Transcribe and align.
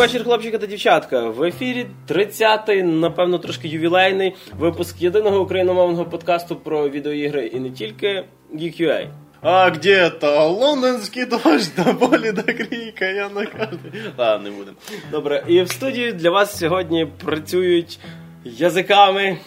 Добрий 0.00 0.12
вечір, 0.12 0.24
хлопчики 0.24 0.58
та 0.58 0.66
дівчатка. 0.66 1.28
В 1.28 1.42
ефірі 1.42 1.86
30-й, 2.08 2.82
напевно, 2.82 3.38
трошки 3.38 3.68
ювілейний 3.68 4.34
випуск 4.58 5.02
єдиного 5.02 5.40
україномовного 5.40 6.04
подкасту 6.04 6.56
про 6.56 6.88
відеоігри 6.88 7.46
і 7.46 7.60
не 7.60 7.70
тільки 7.70 8.24
GeekUA. 8.54 9.08
А 9.42 9.70
где-то 9.70 10.48
лондонський 10.48 11.24
дощ 11.24 11.68
до 11.76 11.92
болі 11.92 12.32
до 12.32 12.42
кріка, 12.42 13.04
я 13.04 13.28
на 13.28 13.40
каждый... 13.40 13.92
Ладно, 14.18 14.50
не 14.50 14.56
будемо. 14.56 14.76
Добре, 15.10 15.44
і 15.48 15.62
в 15.62 15.70
студії 15.70 16.12
для 16.12 16.30
вас 16.30 16.58
сьогодні 16.58 17.06
працюють 17.24 17.98
язиками. 18.44 19.38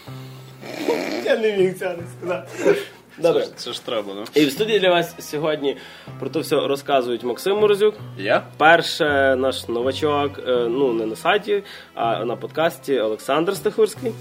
Я 1.25 1.37
не 1.37 1.57
міг 1.57 1.79
цього 1.79 1.93
не 1.93 2.03
сказати. 2.17 2.75
Добре. 3.17 3.41
Це, 3.41 3.47
ж- 3.49 3.55
це 3.55 3.73
ж 3.73 3.85
треба, 3.85 4.13
ну. 4.15 4.23
І 4.33 4.45
в 4.45 4.51
студії 4.51 4.79
для 4.79 4.89
вас 4.89 5.15
сьогодні 5.29 5.77
про 6.19 6.29
то 6.29 6.39
все 6.39 6.55
розказують 6.55 7.23
Максим 7.23 7.57
Морозюк. 7.57 7.95
Я? 8.17 8.43
Перше 8.57 9.35
наш 9.35 9.67
новачок, 9.67 10.31
е, 10.47 10.51
ну 10.69 10.93
не 10.93 11.05
на 11.05 11.15
сайті, 11.15 11.63
а 11.93 12.25
на 12.25 12.35
подкасті 12.35 12.99
Олександр 12.99 13.55
Стахурський. 13.55 14.11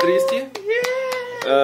Здрісті. 0.00 0.36
Е, 0.36 0.46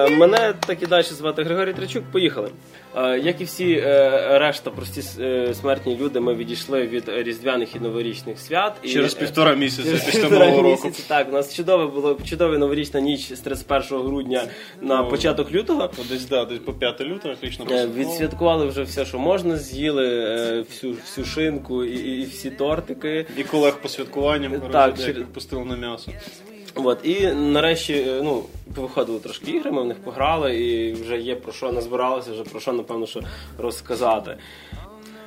Мене 0.09 0.53
так 0.67 0.83
і 0.83 0.85
далі 0.85 1.03
звати 1.03 1.43
Григорій 1.43 1.73
Тричук. 1.73 2.03
Поїхали. 2.11 2.49
Е, 2.97 3.19
Як 3.19 3.41
і 3.41 3.43
всі 3.43 3.71
е, 3.73 4.39
решта 4.39 4.71
прості 4.71 5.01
е, 5.21 5.53
смертні 5.53 5.97
люди, 6.01 6.19
ми 6.19 6.35
відійшли 6.35 6.87
від 6.87 7.03
різдвяних 7.09 7.75
і 7.75 7.79
новорічних 7.79 8.39
свят. 8.39 8.73
Через 8.83 9.15
е, 9.15 9.19
півтора 9.19 9.53
місяця 9.55 9.83
Через 9.83 10.03
після 10.03 10.19
півтора 10.21 10.45
Нового 10.45 10.63
року. 10.69 10.87
місяці, 10.87 11.03
так, 11.07 11.27
у 11.29 11.31
нас 11.31 11.55
чудове 11.55 11.85
було 11.85 12.17
чудова 12.25 12.57
новорічна 12.57 12.99
ніч 12.99 13.33
з 13.33 13.39
31 13.39 13.99
грудня 13.99 14.43
на 14.81 15.01
Ну, 15.01 15.09
початок 15.09 15.51
лютого. 15.51 15.89
Десь, 16.09 16.25
да, 16.25 16.45
десь 16.45 16.59
по 16.59 16.73
5 16.73 17.01
лютого, 17.01 17.33
отлично. 17.33 17.65
Е, 17.71 17.87
Відсвяткували 17.95 18.65
вже 18.65 18.83
все, 18.83 19.05
що 19.05 19.19
можна, 19.19 19.57
з'їли 19.57 20.07
е, 20.07 20.61
всю, 20.69 20.93
всю 20.93 21.25
шинку 21.25 21.83
і, 21.83 22.21
і 22.21 22.25
всі 22.25 22.51
тортики. 22.51 23.25
І 23.37 23.43
колег 23.43 23.77
по 23.81 23.89
святкуванням, 23.89 24.61
Так, 24.71 24.97
через- 24.97 25.17
як 25.17 25.27
пустили 25.33 25.65
на 25.65 25.75
м'ясо. 25.75 26.11
От, 26.75 26.99
і 27.03 27.27
нарешті 27.33 27.93
е, 27.93 28.21
ну, 28.23 28.43
виходили 28.75 29.19
трошки 29.19 29.51
ігри, 29.51 29.71
ми 29.71 29.81
в 29.81 29.85
них 29.85 29.97
пограли, 30.03 30.55
і 30.59 30.93
вже 30.93 31.17
є 31.17 31.35
про 31.35 31.51
що 31.53 31.71
назбиралося, 31.71 32.31
вже 32.31 32.43
про 32.43 32.59
що, 32.59 32.73
напевно, 32.73 33.05
що 33.05 33.19
розказати. 33.57 34.37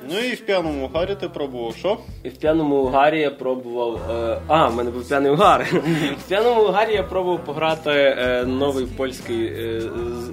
Ну 0.09 0.19
і 0.19 0.33
в 0.33 0.45
п'яному 0.45 0.91
гарі 0.93 1.15
ти 1.19 1.29
пробував, 1.29 1.75
що? 1.75 1.97
І 2.23 2.29
в 2.29 2.37
п'яному 2.37 2.75
угарі 2.75 3.19
я 3.19 3.31
пробував. 3.31 3.99
Е, 4.11 4.41
а, 4.47 4.67
в 4.67 4.75
мене 4.75 4.91
був 4.91 5.07
п'яний 5.07 5.31
угар. 5.31 5.63
В 6.25 6.27
п'яному 6.27 6.61
угарі 6.63 6.93
я 6.93 7.03
пробував 7.03 7.45
пограти 7.45 7.91
е, 7.91 8.43
новий 8.47 8.85
польський 8.85 9.45
е, 9.45 9.81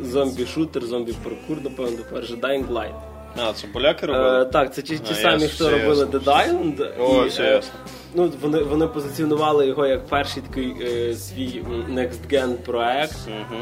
зомбі-шутер, 0.04 0.82
зомбі-паркур, 0.84 1.64
напевно, 1.64 1.98
перше 2.12 2.34
Dying 2.34 2.68
Light. 2.68 2.94
А, 3.36 3.52
це 3.52 3.66
поляки 3.72 4.06
Е, 4.06 4.08
робили? 4.08 4.44
так, 4.44 4.74
це 4.74 4.82
ті, 4.82 4.98
ті 4.98 5.12
А, 5.12 5.14
самі, 5.14 5.46
все 5.46 5.70
робили. 5.70 6.04
Dead 6.04 6.24
Island. 6.24 6.86
О, 7.00 7.24
і, 7.24 7.28
все 7.28 7.42
е, 7.42 7.50
ясно. 7.52 7.72
Ну, 8.14 8.32
вони, 8.40 8.58
вони 8.62 8.86
позиціонували 8.86 9.66
його 9.66 9.86
як 9.86 10.06
перший 10.06 10.42
такий 10.42 10.74
е, 10.82 11.14
свій 11.14 11.62
Next 11.90 12.18
Gen 12.30 12.54
проект. 12.54 13.16
Угу. 13.28 13.58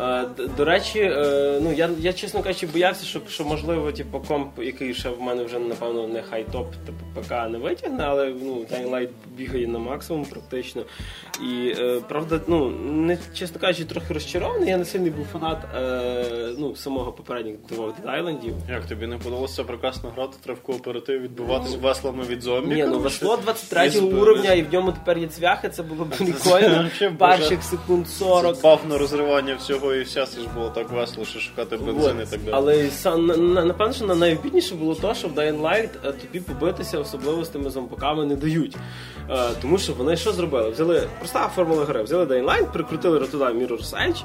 Е, 0.00 0.24
До 0.56 0.64
речі, 0.64 0.98
е, 0.98 1.58
ну 1.62 1.72
я, 1.72 1.90
я 1.98 2.12
чесно 2.12 2.42
кажучи, 2.42 2.66
боявся, 2.66 3.06
що, 3.06 3.20
що 3.28 3.44
можливо, 3.44 3.92
типу, 3.92 4.20
комп, 4.20 4.48
який 4.58 4.94
ще 4.94 5.08
в 5.10 5.20
мене 5.20 5.44
вже 5.44 5.58
напевно 5.58 6.08
не 6.08 6.22
хай-топ, 6.22 6.70
типу 6.86 7.20
ПК 7.20 7.30
не 7.30 7.58
витягне, 7.58 8.04
але 8.04 8.34
ну 8.42 8.54
Dying 8.54 8.90
Light 8.90 9.08
бігає 9.36 9.66
на 9.66 9.78
максимум 9.78 10.24
практично. 10.24 10.82
І 11.42 11.74
е, 11.78 12.00
правда, 12.08 12.40
ну 12.46 12.70
не 12.80 13.18
чесно 13.34 13.60
кажучи, 13.60 13.84
трохи 13.84 14.14
розчарований. 14.14 14.68
Я 14.68 14.76
не 14.76 14.84
сильний 14.84 15.10
був 15.10 15.26
фанат 15.26 15.58
е, 15.76 16.54
ну, 16.58 16.76
самого 16.76 17.12
попередніх 17.12 17.56
двох 17.68 17.94
Islandів. 18.04 18.54
Як 18.70 18.86
тобі 18.86 19.06
не 19.06 19.18
подалося 19.18 19.64
прекрасно 19.64 20.10
грати, 20.10 20.36
треба 20.44 20.60
в 20.62 20.66
кооператив 20.66 21.20
відбиватись 21.20 21.76
веслами 21.76 22.24
від 22.24 22.42
зомбі? 22.42 22.74
Ні, 22.74 22.84
ну 22.84 22.98
весло 22.98 23.36
23 23.36 23.85
Із- 23.86 24.02
уровня, 24.02 24.52
і 24.52 24.62
в 24.62 24.72
ньому 24.72 24.92
тепер 24.92 25.18
є 25.18 25.26
цвяхи, 25.26 25.68
це 25.68 25.82
було 25.82 26.04
б 26.04 26.08
прикольно. 26.18 26.88
Перших 27.18 27.62
секунд 27.62 28.08
40. 28.08 28.62
Баф 28.62 28.80
на 28.88 28.98
розривання 28.98 29.54
всього 29.56 29.94
і 29.94 30.02
вся, 30.02 30.26
це 30.26 30.40
ж 30.40 30.46
було 30.54 30.68
так 30.68 30.90
весело, 30.90 31.26
що 31.26 31.38
шукати 31.40 31.76
бензин 31.76 32.16
і 32.22 32.26
так 32.26 32.40
далі. 32.40 32.54
Але 32.54 33.64
напевно, 33.64 33.92
що 33.92 34.06
на- 34.06 34.14
найобідніше 34.14 34.74
було 34.74 34.94
то, 34.94 35.14
що 35.14 35.28
в 35.28 35.32
Dying 35.32 35.60
Light 35.62 35.88
е, 36.04 36.12
тобі 36.12 36.40
побитися, 36.40 36.98
особливо 36.98 37.44
з 37.44 37.48
тими 37.48 37.70
зомбаками, 37.70 38.24
не 38.26 38.36
дають. 38.36 38.76
Е, 39.30 39.48
тому 39.62 39.78
що 39.78 39.92
вони 39.92 40.16
що 40.16 40.32
зробили? 40.32 40.70
Взяли 40.70 41.08
проста 41.18 41.48
формула 41.54 41.84
гри, 41.84 42.02
взяли 42.02 42.24
Dying 42.24 42.44
Light, 42.44 42.72
прикрутили 42.72 43.26
туди 43.26 43.44
Mirror's 43.44 43.94
Edge, 44.08 44.24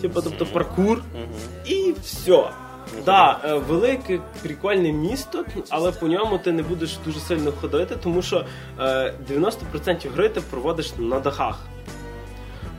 типу, 0.00 0.22
тобто 0.22 0.46
паркур, 0.46 1.02
і 1.66 1.94
все. 2.02 2.44
Так, 3.04 3.40
да, 3.42 3.56
велике 3.56 4.20
прикольне 4.42 4.92
місто, 4.92 5.44
але 5.68 5.92
по 5.92 6.08
ньому 6.08 6.38
ти 6.38 6.52
не 6.52 6.62
будеш 6.62 6.98
дуже 7.04 7.20
сильно 7.20 7.52
ходити, 7.52 7.96
тому 8.02 8.22
що 8.22 8.44
е, 8.78 9.14
90% 9.32 10.12
гри 10.12 10.28
ти 10.28 10.40
проводиш 10.40 10.92
на 10.98 11.20
дахах. 11.20 11.58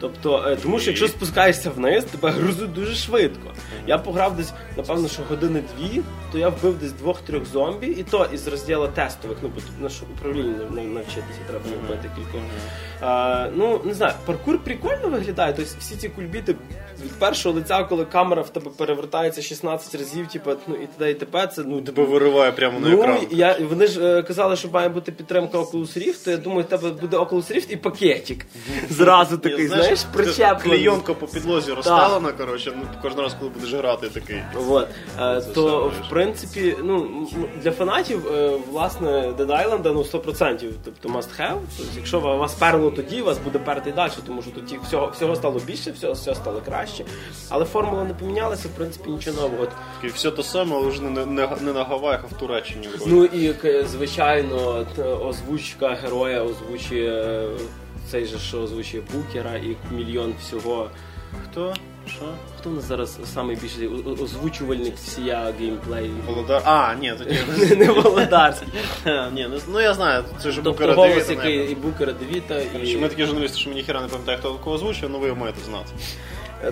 Тобто, 0.02 0.46
е, 0.48 0.56
тому 0.62 0.80
що 0.80 0.90
якщо 0.90 1.08
спускаєшся 1.08 1.70
вниз, 1.70 2.04
тебе 2.04 2.30
грузуть 2.30 2.74
дуже 2.74 2.96
швидко. 2.96 3.52
Я 3.88 3.98
пограв 3.98 4.38
десь, 4.38 4.54
напевно, 4.78 5.08
що 5.08 5.22
години-дві, 5.30 6.02
то 6.32 6.38
я 6.38 6.50
вбив 6.50 6.78
десь 6.78 6.92
двох-трьох 6.92 7.46
зомбі, 7.46 7.88
і 7.88 8.04
то 8.04 8.28
із 8.34 8.48
розділу 8.48 8.88
тестових, 8.88 9.38
ну 9.42 9.50
бо 9.56 9.62
тут 9.62 9.82
на 9.82 9.90
що 9.90 10.06
управління 10.18 10.54
навчитися, 10.72 11.40
треба 11.48 11.66
вбити 11.86 12.10
кілька. 12.16 12.46
А, 13.02 13.48
ну, 13.56 13.82
не 13.86 13.94
знаю, 13.94 14.14
паркур 14.26 14.60
прикольно 14.64 15.10
виглядає. 15.10 15.54
Тобто 15.58 15.72
всі 15.80 15.96
ці 15.96 16.10
кульбіти 16.10 16.56
від 17.04 17.12
першого 17.12 17.56
лиця, 17.56 17.84
коли 17.84 18.06
камера 18.06 18.42
в 18.42 18.50
тебе 18.50 18.72
перевертається 18.78 19.42
16 19.42 19.96
разів, 19.96 20.28
типу, 20.28 20.52
ну 20.68 20.76
і 20.76 20.86
т.д. 20.86 21.12
і 21.12 21.14
т.п. 21.14 21.48
Це 21.48 21.64
ну 21.66 21.82
Тебе 21.82 22.04
вириває 22.04 22.52
прямо 22.52 22.80
на 22.80 22.90
Ну, 22.90 23.00
екран. 23.02 23.18
я, 23.32 23.58
вони 23.70 23.88
ж 23.88 24.18
е, 24.18 24.24
казали, 24.24 24.56
що 24.56 24.68
має 24.70 24.90
бути 24.90 25.12
підтримка 25.12 25.58
Oculus 25.58 25.98
Rift, 25.98 26.26
то 26.26 26.32
я 26.32 26.38
думаю, 26.38 26.62
в 26.64 26.66
тебе 26.66 26.90
буде 26.90 27.18
Oculus 27.18 27.52
Rift 27.56 27.72
і 27.72 27.76
пакетик. 27.76 28.46
Зразу 28.90 29.38
такий, 29.38 29.68
знаєш, 29.68 29.91
причеплений. 30.13 30.62
Клейонка 30.62 31.13
по 31.13 31.28
підлозі 31.28 31.72
розставлена, 31.72 32.31
коротше, 32.31 32.74
ну 32.75 32.84
кожен 33.02 33.19
раз, 33.19 33.35
коли 33.40 33.52
будеш 33.52 33.74
грати, 33.74 34.09
такий. 34.09 34.41
Вот. 34.56 34.88
Е, 35.19 35.41
то, 35.41 35.91
в 36.06 36.09
принципі, 36.09 36.75
ну, 36.84 37.28
для 37.63 37.72
фанатів, 37.72 38.28
е, 38.28 38.52
власне, 38.72 39.09
Dead 39.09 39.47
Island, 39.47 39.91
ну, 39.94 40.03
100%, 40.03 40.72
тобто 40.85 41.09
must 41.09 41.40
have. 41.40 41.57
Тобто, 41.78 41.94
якщо 41.96 42.19
вас 42.19 42.53
перло 42.53 42.91
тоді, 42.91 43.22
вас 43.22 43.38
буде 43.38 43.59
перти 43.59 43.90
і 43.90 43.94
далі, 43.94 44.12
тому 44.28 44.41
що 44.41 44.52
тоді 44.52 44.79
всього, 44.88 45.12
всього 45.16 45.35
стало 45.35 45.59
більше, 45.59 45.91
всього, 45.91 46.13
всього 46.13 46.35
стало 46.35 46.62
краще. 46.66 47.06
Але 47.50 47.66
формула 47.66 48.03
не 48.03 48.13
помінялася, 48.13 48.68
в 48.68 48.72
принципі, 48.72 49.09
нічого 49.09 49.41
нового. 49.41 49.68
Такий, 49.96 50.09
все 50.09 50.31
те 50.31 50.44
саме, 50.44 50.75
але 50.75 50.88
вже 50.88 51.02
не, 51.02 51.25
не, 51.25 51.47
не 51.62 51.73
на 51.73 51.84
Гаваях, 51.84 52.22
а 52.23 52.35
в 52.35 52.40
Туреччині. 52.40 52.90
Ну 53.06 53.25
і 53.25 53.53
звичайно, 53.85 54.85
озвучка 55.22 55.90
героя 55.90 56.44
озвучує 56.44 57.12
е, 57.12 57.47
цей 58.08 58.26
же, 58.26 58.40
що 58.40 58.62
озвучує 58.62 59.04
Букера 59.14 59.56
і 59.56 59.78
мільйон 59.92 60.34
всього. 60.42 60.90
Хто? 61.44 61.74
Що? 62.08 62.34
Хто 62.60 62.70
у 62.70 62.74
нас 62.74 62.84
зараз 62.84 63.20
найбільший 63.36 63.88
озвучувальник 64.24 64.96
всія 64.96 65.54
геймплею? 65.60 66.12
Володар. 66.28 66.62
А, 66.66 66.96
ні, 66.96 67.14
тоді. 67.18 67.76
Не 67.76 67.92
Володарський. 67.92 68.68
Ні, 69.34 69.48
ну, 69.52 69.60
ну 69.68 69.82
я 69.82 69.94
знаю, 69.94 70.24
це 70.44 70.52
ж 70.52 70.56
Тобто 70.56 70.72
Букера 70.72 70.94
голос, 70.94 71.28
Девіта, 71.28 71.50
який 71.50 71.72
і 71.72 71.76
Букера 71.76 72.14
Девіта, 72.14 72.62
Ми 73.00 73.10
такі 73.10 73.26
журналісти, 73.26 73.58
що 73.58 73.70
ми 73.70 73.76
ніхера 73.76 74.02
не 74.02 74.08
пам'ятаємо, 74.08 74.42
хто 74.44 74.54
кого 74.54 74.76
озвучує, 74.76 75.12
але 75.12 75.20
ви 75.20 75.28
його 75.28 75.40
маєте 75.40 75.62
знати. 75.66 75.90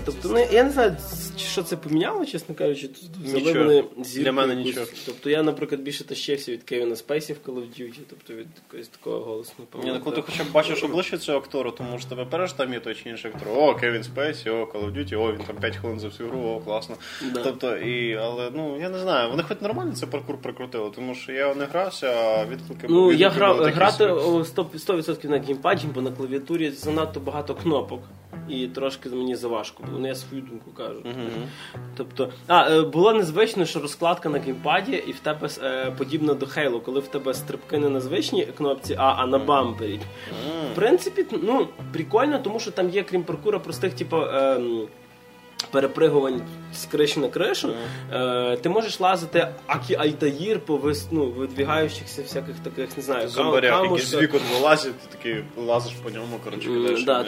Тобто, 0.06 0.30
ну, 0.30 0.48
я 0.52 0.64
не 0.64 0.70
знаю, 0.70 0.96
що 1.38 1.64
це 1.64 1.78
поміняло, 1.78 2.26
чесно 2.26 2.56
кажучи. 2.56 2.88
Тут 2.88 3.34
Нічого. 3.34 3.66
вони 3.66 3.84
Для 4.16 4.32
мене 4.32 4.56
нічого. 4.56 4.86
Тобто 5.06 5.30
я, 5.30 5.44
наприклад, 5.44 5.82
більше 5.82 6.04
тащився 6.04 6.52
від 6.52 6.64
Кевіна 6.64 6.96
Спейсі 6.96 7.34
в 7.34 7.50
Call 7.50 7.56
of 7.56 7.82
Duty, 7.82 8.00
тобто 8.10 8.34
від 8.34 8.48
якогось 8.66 8.88
такого 8.88 9.20
голосу. 9.20 9.54
не 9.60 9.84
Ні, 9.84 9.92
ну 9.92 10.00
коли 10.04 10.16
ти 10.16 10.22
пам'ятаю. 10.22 10.24
хоча 10.26 10.44
б 10.44 10.52
бачиш 10.52 10.84
обличчя 10.84 11.18
цього 11.18 11.38
актора, 11.38 11.72
тому 11.72 12.00
що 12.00 12.10
тебе 12.10 12.26
перш 12.26 12.54
там 12.54 12.74
є 12.74 12.80
той 12.80 12.96
чи 12.96 13.10
інший 13.10 13.32
актор. 13.32 13.48
О, 13.58 13.76
Кевін 13.76 14.04
Спейсі, 14.04 14.50
о, 14.50 14.66
Call 14.66 14.86
of 14.86 14.98
Duty, 14.98 15.22
о, 15.22 15.34
він 15.34 15.42
там 15.48 15.56
5 15.56 15.76
хвилин 15.76 16.00
за 16.00 16.08
всю 16.08 16.30
гру, 16.30 16.40
о, 16.40 16.60
класно. 16.60 16.96
Да. 17.34 17.44
Тобто, 17.44 17.78
і, 17.78 18.16
але 18.16 18.52
ну 18.56 18.80
я 18.82 18.90
не 18.90 19.00
знаю, 19.00 19.30
вони 19.30 19.44
хоч 19.44 19.62
нормально 19.62 19.92
цей 19.96 20.10
паркур 20.10 20.38
прикрутили, 20.42 20.92
тому 20.96 21.16
що 21.16 21.32
я 21.32 21.56
не 21.56 21.66
грався, 21.66 22.08
а 22.08 22.46
відклики 22.46 22.88
Ну, 22.90 23.02
відгуки 23.08 23.16
я 23.24 23.30
грав, 23.30 23.58
грати 23.58 24.04
100%, 24.04 24.46
100% 24.56 25.30
на 25.30 25.40
геймпаді, 25.40 25.88
бо 25.96 26.02
на 26.02 26.12
клавіатурі 26.12 26.70
занадто 26.72 27.20
багато 27.20 27.56
кнопок. 27.56 28.00
І 28.50 28.68
трошки 28.68 29.10
мені 29.10 29.36
заважко 29.36 29.84
було. 29.84 30.00
Ну, 30.00 30.08
я 30.08 30.16
свою 30.16 30.44
думку 30.44 30.72
кажу. 30.72 31.04
Тобто, 31.98 32.30
а, 32.48 32.70
е, 32.70 32.82
було 32.82 33.14
незвично, 33.14 33.66
що 33.66 33.80
розкладка 33.80 34.30
на 34.30 34.40
геймпаді, 34.40 35.04
і 35.08 35.12
в 35.12 35.20
тебе 35.20 35.50
е, 35.64 35.92
подібно 35.98 36.34
до 36.34 36.46
Halo, 36.46 36.82
коли 36.82 37.00
в 37.00 37.08
тебе 37.08 37.34
стрибки 37.34 37.78
не 37.78 37.90
на 37.90 38.00
звичній 38.00 38.46
кнопці, 38.46 38.96
а, 38.98 39.14
а 39.18 39.26
на 39.26 39.38
бампері. 39.38 40.00
В 40.72 40.76
принципі, 40.76 41.26
ну, 41.44 41.68
прикольно, 41.94 42.40
тому 42.40 42.60
що 42.60 42.72
там 42.72 42.90
є, 42.90 43.04
крім 43.04 43.24
паркура, 43.24 43.60
простих, 43.60 43.94
типу. 43.94 44.18
ем, 44.18 44.88
перепригувань 45.72 46.42
з 46.74 46.86
криші 46.86 47.20
на 47.20 47.28
кришу, 47.30 47.74
е, 48.14 48.58
ти 48.62 48.70
можеш 48.70 49.00
лазити 49.00 49.48
акі 49.68 49.96
Альтаїр 49.96 50.60
по 50.60 50.78
вис, 50.78 51.08
ну, 51.12 51.26
видвігаючихся 51.26 52.22
всяких 52.22 52.56
таких, 52.60 52.98
не 52.98 53.04
знаю, 53.04 53.28
Зомбарях, 53.30 53.74
які 53.84 53.86
з 53.86 54.12
камушках. 54.12 54.22
вікон 54.22 54.42
вилазять, 54.54 54.94
ти 55.00 55.18
такий 55.18 55.44
лазиш 55.58 55.94
по 56.04 56.10
ньому, 56.10 56.40
коротше, 56.44 56.70
М, 56.70 56.76
кидаєш 56.82 57.04
да. 57.04 57.26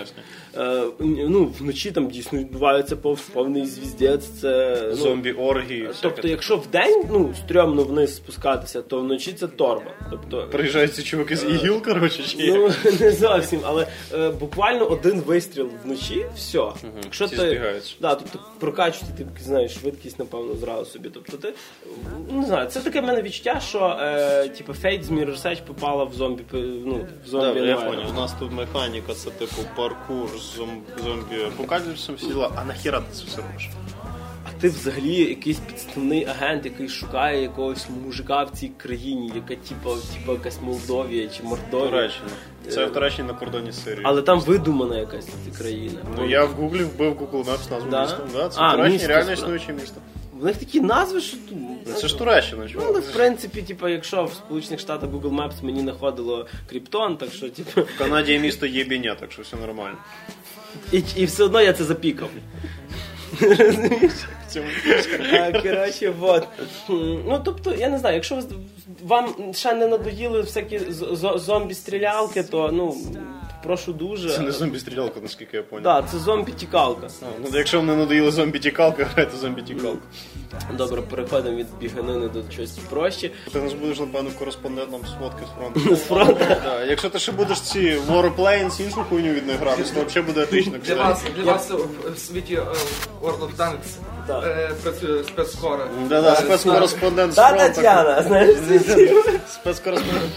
Е, 0.58 0.84
ну, 1.00 1.54
вночі 1.60 1.92
там 1.92 2.10
дійсно 2.10 2.40
відбувається 2.40 2.96
пов- 2.96 3.30
повний 3.34 3.66
звіздець. 3.66 4.26
Це, 4.42 4.78
ну, 4.90 4.96
Зомбі 4.96 5.32
оргії. 5.32 5.90
Тобто, 6.02 6.28
якщо 6.28 6.58
вдень 6.58 7.04
ну, 7.12 7.34
стрьомно 7.46 7.84
вниз 7.84 8.16
спускатися, 8.16 8.82
то 8.82 9.00
вночі 9.00 9.34
це 9.34 9.48
торба. 9.48 9.92
Тобто, 10.10 10.48
Приїжджають 10.52 10.94
ці 10.96 11.04
чуваки 11.04 11.36
з 11.36 11.44
ігіл, 11.44 11.82
коротше, 11.84 12.24
чи 12.24 12.38
як? 12.38 12.56
ну 12.56 12.92
не 13.00 13.12
зовсім, 13.12 13.60
але 13.64 13.88
е, 14.14 14.30
буквально 14.30 14.86
один 14.86 15.22
вистріл 15.22 15.70
вночі, 15.86 16.26
все. 16.36 16.64
Якщо 17.04 17.26
всі 17.26 17.36
ти 17.36 17.50
збігаються. 17.50 17.94
да, 18.02 18.16
тобто 18.32 18.48
прокачувати, 18.60 19.26
ти 19.38 19.44
знаєш, 19.44 19.74
швидкість, 19.74 20.20
напевно, 20.20 20.56
зразу 20.56 20.86
собі. 20.86 21.10
Тобто 21.14 21.38
ти 21.38 21.54
не 22.30 22.46
знаю, 22.46 22.70
це 22.70 22.80
таке 22.80 23.02
в 23.02 23.04
мене 23.04 23.22
відчуття, 23.22 23.60
що 23.60 23.98
е, 24.02 24.50
типу 24.50 24.74
Fate 24.74 25.04
з 25.04 25.10
Mirror's 25.10 25.48
Edge 25.48 25.62
попала 25.62 26.04
в 26.04 26.14
зомбі, 26.14 26.44
ну, 26.86 27.08
в 27.26 27.28
зомбі. 27.28 27.60
Да, 27.60 27.66
я 27.66 27.78
понял. 27.78 28.10
У 28.10 28.14
нас 28.14 28.34
тут 28.40 28.52
механіка, 28.52 29.14
це 29.14 29.30
типу 29.30 29.62
паркур 29.76 30.30
з 30.40 30.56
зомбі 31.04 31.44
апокаліпсом 31.48 32.18
сіла. 32.18 32.52
А 32.56 32.66
нахіра 32.66 33.00
ти 33.00 33.06
це 33.16 33.24
все 33.26 33.42
робиш? 33.42 33.70
Ти 34.62 34.70
взагалі 34.70 35.16
якийсь 35.16 35.60
підставний 35.60 36.26
агент, 36.26 36.66
який 36.66 36.90
шукає 36.90 37.42
якогось 37.42 37.88
мужика 38.06 38.44
в 38.44 38.50
цій 38.50 38.72
країні, 38.78 39.32
яка 39.36 39.48
типу, 39.70 39.90
типу 40.20 40.32
якась 40.32 40.62
Молдовія 40.62 41.28
чи 41.28 41.44
Мордовія. 41.44 41.90
Туреччина. 41.92 42.30
Це 42.70 42.86
в 42.86 42.94
Туреччині 42.94 43.28
на 43.28 43.34
кордоні 43.34 43.72
з 43.72 43.84
Сирією. 43.84 44.04
Але 44.06 44.22
там 44.22 44.40
видумана 44.40 44.98
якась 44.98 45.26
ця 45.26 45.58
країна. 45.58 46.00
Ну 46.18 46.30
я 46.30 46.46
в 46.46 46.52
гуглі 46.52 46.84
вбив 46.84 47.14
Google 47.14 47.46
Maps 47.46 47.72
назву 47.72 47.90
Да? 47.92 48.02
міста. 48.02 48.20
Да, 48.34 48.50
це 48.50 48.62
А, 48.62 48.68
в 48.68 48.72
Туреччині 48.72 48.94
місто, 48.94 49.08
реально 49.08 49.32
існуюче 49.32 49.74
місто. 49.74 50.02
В 50.40 50.46
них 50.46 50.58
такі 50.58 50.82
назви, 50.82 51.22
що 51.22 51.38
тут. 51.38 51.58
Ну, 51.88 51.94
Це 51.94 52.08
ж 52.08 52.18
Туреччина, 52.18 52.68
Ну, 52.76 52.82
але 52.88 53.00
в 53.00 53.12
принципі, 53.12 53.62
типу, 53.62 53.88
якщо 53.88 54.24
в 54.24 54.34
Сполучених 54.34 54.80
Штатах 54.80 55.10
Google 55.10 55.36
Maps 55.36 55.54
мені 55.64 55.82
знаходило 55.82 56.48
Кріптон, 56.70 57.18
так 57.18 57.34
що, 57.34 57.50
типу, 57.50 57.82
В 57.82 57.98
Канаді 57.98 58.32
є 58.32 58.40
місто 58.40 58.66
Єбіня, 58.66 59.16
так 59.16 59.32
що 59.32 59.42
все 59.42 59.58
нормально. 59.58 59.98
і, 60.92 61.04
і 61.16 61.26
все 61.26 61.44
одно 61.44 61.62
я 61.62 61.74
це 61.74 61.84
запікав. 61.84 62.30
В 63.42 64.12
Коротше, 65.64 66.12
вот. 66.12 66.48
Ну, 66.90 67.42
тобто, 67.46 67.76
я 67.76 67.90
не 67.90 67.98
знаю, 67.98 68.16
якщо 68.16 68.42
вам 69.04 69.54
ще 69.54 69.74
не 69.74 69.88
надоїли 69.88 70.42
всякі 70.42 70.80
зомбі-стрілялки, 71.36 72.44
то 72.44 72.70
ну 72.74 72.96
прошу 73.64 73.94
дуже. 73.94 74.30
Це 74.30 74.40
не 74.40 74.52
зомбі-стрілялка, 74.52 75.22
наскільки 75.22 75.58
я 75.58 75.64
понял. 75.64 75.84
Так, 75.84 76.10
це 76.12 76.18
зомбі-тікалка. 76.18 77.10
Ну, 77.44 77.50
якщо 77.54 77.78
вам 77.78 77.88
не 77.88 77.96
надоїли 77.96 78.30
зомбі-тікалка, 78.30 79.06
грайте 79.14 79.38
зомбі-тікалку. 79.38 79.98
Добре, 80.78 81.02
переходимо 81.02 81.58
від 81.58 81.68
біганини 81.80 82.28
до 82.28 82.44
чогось 82.56 82.78
проще. 82.90 83.30
Ти 83.54 83.62
нас 83.62 83.74
будеш, 83.74 84.00
напевно, 84.00 84.30
кореспондентом 84.40 85.02
з 85.06 85.20
фотки 85.24 85.44
з 85.46 85.60
фронту. 85.60 85.96
З 85.96 86.04
фронту. 86.04 86.46
Да, 86.64 86.84
Якщо 86.86 87.10
ти 87.10 87.20
ще 87.20 87.32
будеш 87.32 87.62
ці 87.62 87.98
Warplanes, 88.10 88.82
іншу 88.86 89.04
хуйню 89.10 89.32
від 89.34 89.48
них 89.48 89.58
грати, 89.60 89.84
то 89.96 90.06
взагалі 90.06 90.28
буде 90.28 90.44
отлично. 90.44 90.74
Для 90.86 90.96
вас, 90.96 91.22
для 91.36 91.44
вас 91.44 91.70
в- 91.72 92.12
в 92.14 92.18
світі 92.18 92.54
е, 92.56 92.62
World 93.22 93.40
of 93.40 93.56
Tanks 93.58 93.98
Е, 94.40 95.24
спецскора. 95.24 95.88
Да-да, 96.10 96.36
спецкореспондент 96.36 97.34
з 97.34 97.36
фронту. 97.36 97.58
Тетяна, 97.76 98.22
знаєш, 98.24 98.58
Спецкореспондент. 99.50 100.32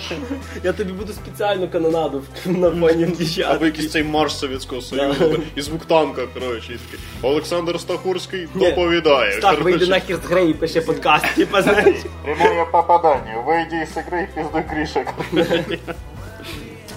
я 0.64 0.72
тобі 0.72 0.92
буду 0.92 1.12
спеціальну 1.12 1.68
канонаду 1.68 2.22
на 2.46 2.70
фоні 2.70 3.04
включати. 3.04 3.54
Або 3.54 3.64
якийсь 3.66 3.90
цей 3.90 4.02
марш 4.04 4.36
Совєтського 4.36 4.80
Союзу, 4.80 5.42
і 5.54 5.62
звук 5.62 5.84
танка, 5.86 6.22
коротше. 6.34 6.78
Олександр 7.22 7.80
Стахурський 7.80 8.48
доповідає. 8.54 9.40
Так, 9.40 9.60
вийде 9.60 9.86
коротше. 9.86 9.90
нахер 9.90 10.16
з 10.24 10.30
гри 10.30 10.44
і 10.44 10.54
пише 10.54 10.80
подкаст, 10.80 11.34
типа, 11.36 11.62
знаєш. 11.62 11.96
Прямое 12.24 12.64
попадание. 12.72 13.44
Выйди 13.46 13.82
из 13.82 13.96
игры 13.96 14.22
и 14.22 14.28
пиздуй 14.34 14.62
кришек. 14.62 15.06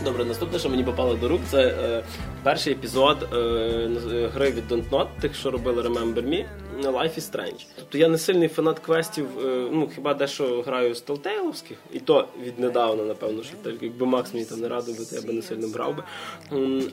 Добре, 0.04 0.26
наступне, 0.26 0.60
що 0.60 0.70
мені 0.70 0.84
попало 0.84 1.14
до 1.14 1.28
рук, 1.28 1.42
це 1.52 1.58
е, 1.68 2.04
перший 2.44 2.74
епізод 2.74 3.18
е, 3.34 4.28
гри 4.34 4.52
від 4.52 4.72
Don't 4.72 4.90
Not, 4.90 5.08
тих, 5.22 5.36
що 5.36 5.52
робили 5.52 5.82
Remember 5.84 6.24
Me, 6.30 6.46
Life 6.84 7.20
is 7.20 7.32
Strange. 7.36 7.66
Тобто 7.76 7.98
я 7.98 8.08
не 8.08 8.18
сильний 8.18 8.48
фанат 8.48 8.80
квестів, 8.80 9.26
е, 9.46 9.68
ну 9.72 9.90
хіба 9.96 10.14
дещо 10.14 10.64
граю 10.68 10.96
з 10.96 11.04
Telltale-овських, 11.06 11.76
і 11.94 12.00
то 12.00 12.28
віднедавна, 12.44 13.04
напевно, 13.04 13.44
що 13.44 13.54
так, 13.64 13.74
якби 13.82 14.06
Макс 14.06 14.34
мені 14.34 14.46
там 14.46 14.60
не 14.60 14.68
радив, 14.68 14.98
би, 15.00 15.06
то 15.06 15.16
я 15.16 15.22
би 15.22 15.34
не 15.34 15.42
сильно 15.42 15.68
грав 15.68 15.96
би. 15.96 16.04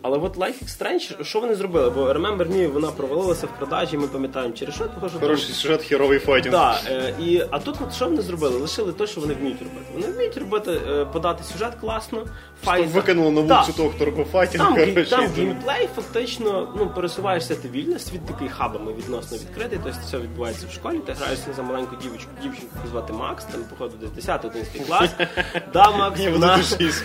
Але 0.03 0.19
от 0.19 0.37
Life 0.37 0.63
is 0.65 0.83
Strange, 0.83 1.25
що 1.25 1.41
вони 1.41 1.55
зробили? 1.55 1.91
Бо 1.91 2.01
Remember 2.05 2.53
Me, 2.53 2.67
вона 2.73 2.89
провалилася 2.91 3.47
в 3.47 3.59
продажі, 3.59 3.99
ми 3.99 4.07
пам'ятаємо 4.09 4.55
через 4.55 4.75
що, 4.75 4.85
тому 4.85 5.01
що 5.09 5.19
там- 5.19 5.21
Хороший 5.21 5.55
сюжет, 5.55 5.83
херовий 5.83 6.19
файтинг. 6.19 6.55
так, 6.55 6.81
е, 6.91 7.15
і, 7.25 7.43
а 7.51 7.59
тут 7.59 7.77
от 7.89 7.95
що 7.95 8.05
вони 8.05 8.23
зробили? 8.23 8.59
Лишили 8.59 8.93
те, 8.93 9.07
що 9.07 9.21
вони 9.21 9.35
вміють 9.35 9.59
робити. 9.63 9.87
Вони 9.95 10.07
вміють 10.07 10.37
робити, 10.37 10.81
е, 10.91 11.05
подати 11.05 11.45
сюжет 11.45 11.75
класно, 11.81 12.27
файт. 12.65 12.94
Викинули 12.95 13.31
на 13.31 13.43
Так. 13.43 13.49
вулицю 13.61 13.73
того, 13.77 13.89
хто 13.91 14.05
робив 14.05 14.27
Там, 14.33 14.75
коротше. 14.75 15.07
там 15.11 15.27
геймплей 15.37 15.89
фактично 15.97 16.69
ну, 16.77 16.87
пересуваєшся 16.95 17.55
ти 17.55 17.69
вільно, 17.69 17.99
світ 17.99 18.27
такий 18.27 18.49
хабами 18.49 18.93
відносно 18.93 19.37
відкритий, 19.39 19.79
тобто 19.85 19.99
все 20.07 20.19
відбувається 20.19 20.67
в 20.71 20.75
школі, 20.75 20.99
ти 21.07 21.13
граєш 21.13 21.39
за 21.57 21.63
маленьку 21.63 21.97
дівчинку, 21.97 22.33
дівчинку 22.43 22.77
звати 22.91 23.13
Макс, 23.13 23.45
там, 23.45 23.61
походу, 23.71 23.95
десь 24.01 24.27
10-11 24.27 24.87
клас. 24.87 25.11
Да, 25.73 25.91
Макс, 25.91 26.21
вона- 26.27 26.59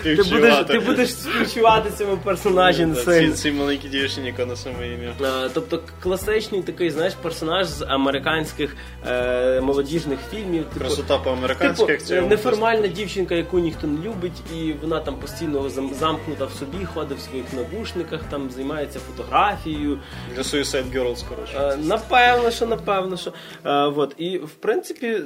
ти 0.04 0.14
будеш, 0.22 0.64
ти 0.66 0.78
будеш 0.78 1.14
співчувати 1.14 1.90
цьому 1.98 2.16
персонажі 2.16 2.88
Ці, 2.94 3.00
сильно. 3.02 3.34
ці 3.34 3.52
маленькі 3.52 3.88
дівчині, 3.88 4.26
яка 4.26 4.46
на 4.46 4.56
саме 4.56 4.88
ім'я. 4.88 5.12
Е, 5.44 5.50
Тобто 5.54 5.80
класичний 6.02 6.62
такий, 6.62 6.90
знаєш, 6.90 7.14
персонаж 7.22 7.66
з 7.66 7.82
американських 7.82 8.76
е, 9.08 9.60
молодіжних 9.60 10.18
фільмів. 10.30 10.64
Типу, 10.64 10.80
Красота 10.80 11.18
по-американськи, 11.18 11.96
Типу, 11.96 12.26
неформальна 12.26 12.86
дівчинка, 12.86 13.34
яку 13.34 13.58
ніхто 13.58 13.86
не 13.86 13.98
любить, 14.06 14.32
і 14.56 14.72
вона 14.82 15.00
там 15.00 15.14
постійно 15.16 15.60
зам- 15.68 15.79
замкнута 15.94 16.44
в 16.44 16.52
собі, 16.52 16.84
ходить 16.84 17.18
в 17.18 17.20
своїх 17.20 17.52
навушниках, 17.52 18.20
там 18.30 18.50
займається 18.50 18.98
фотографією. 18.98 19.98
Для 20.34 20.42
Suicide 20.42 20.92
Girls, 20.92 21.28
коротше. 21.28 21.58
Е, 21.58 21.76
Напевно, 21.76 22.50
що 22.50 22.66
напевно, 22.66 23.16
що 23.16 23.32
е, 23.66 23.88
вот. 23.88 24.14
і 24.18 24.38
в 24.38 24.50
принципі, 24.50 25.06
е, 25.06 25.22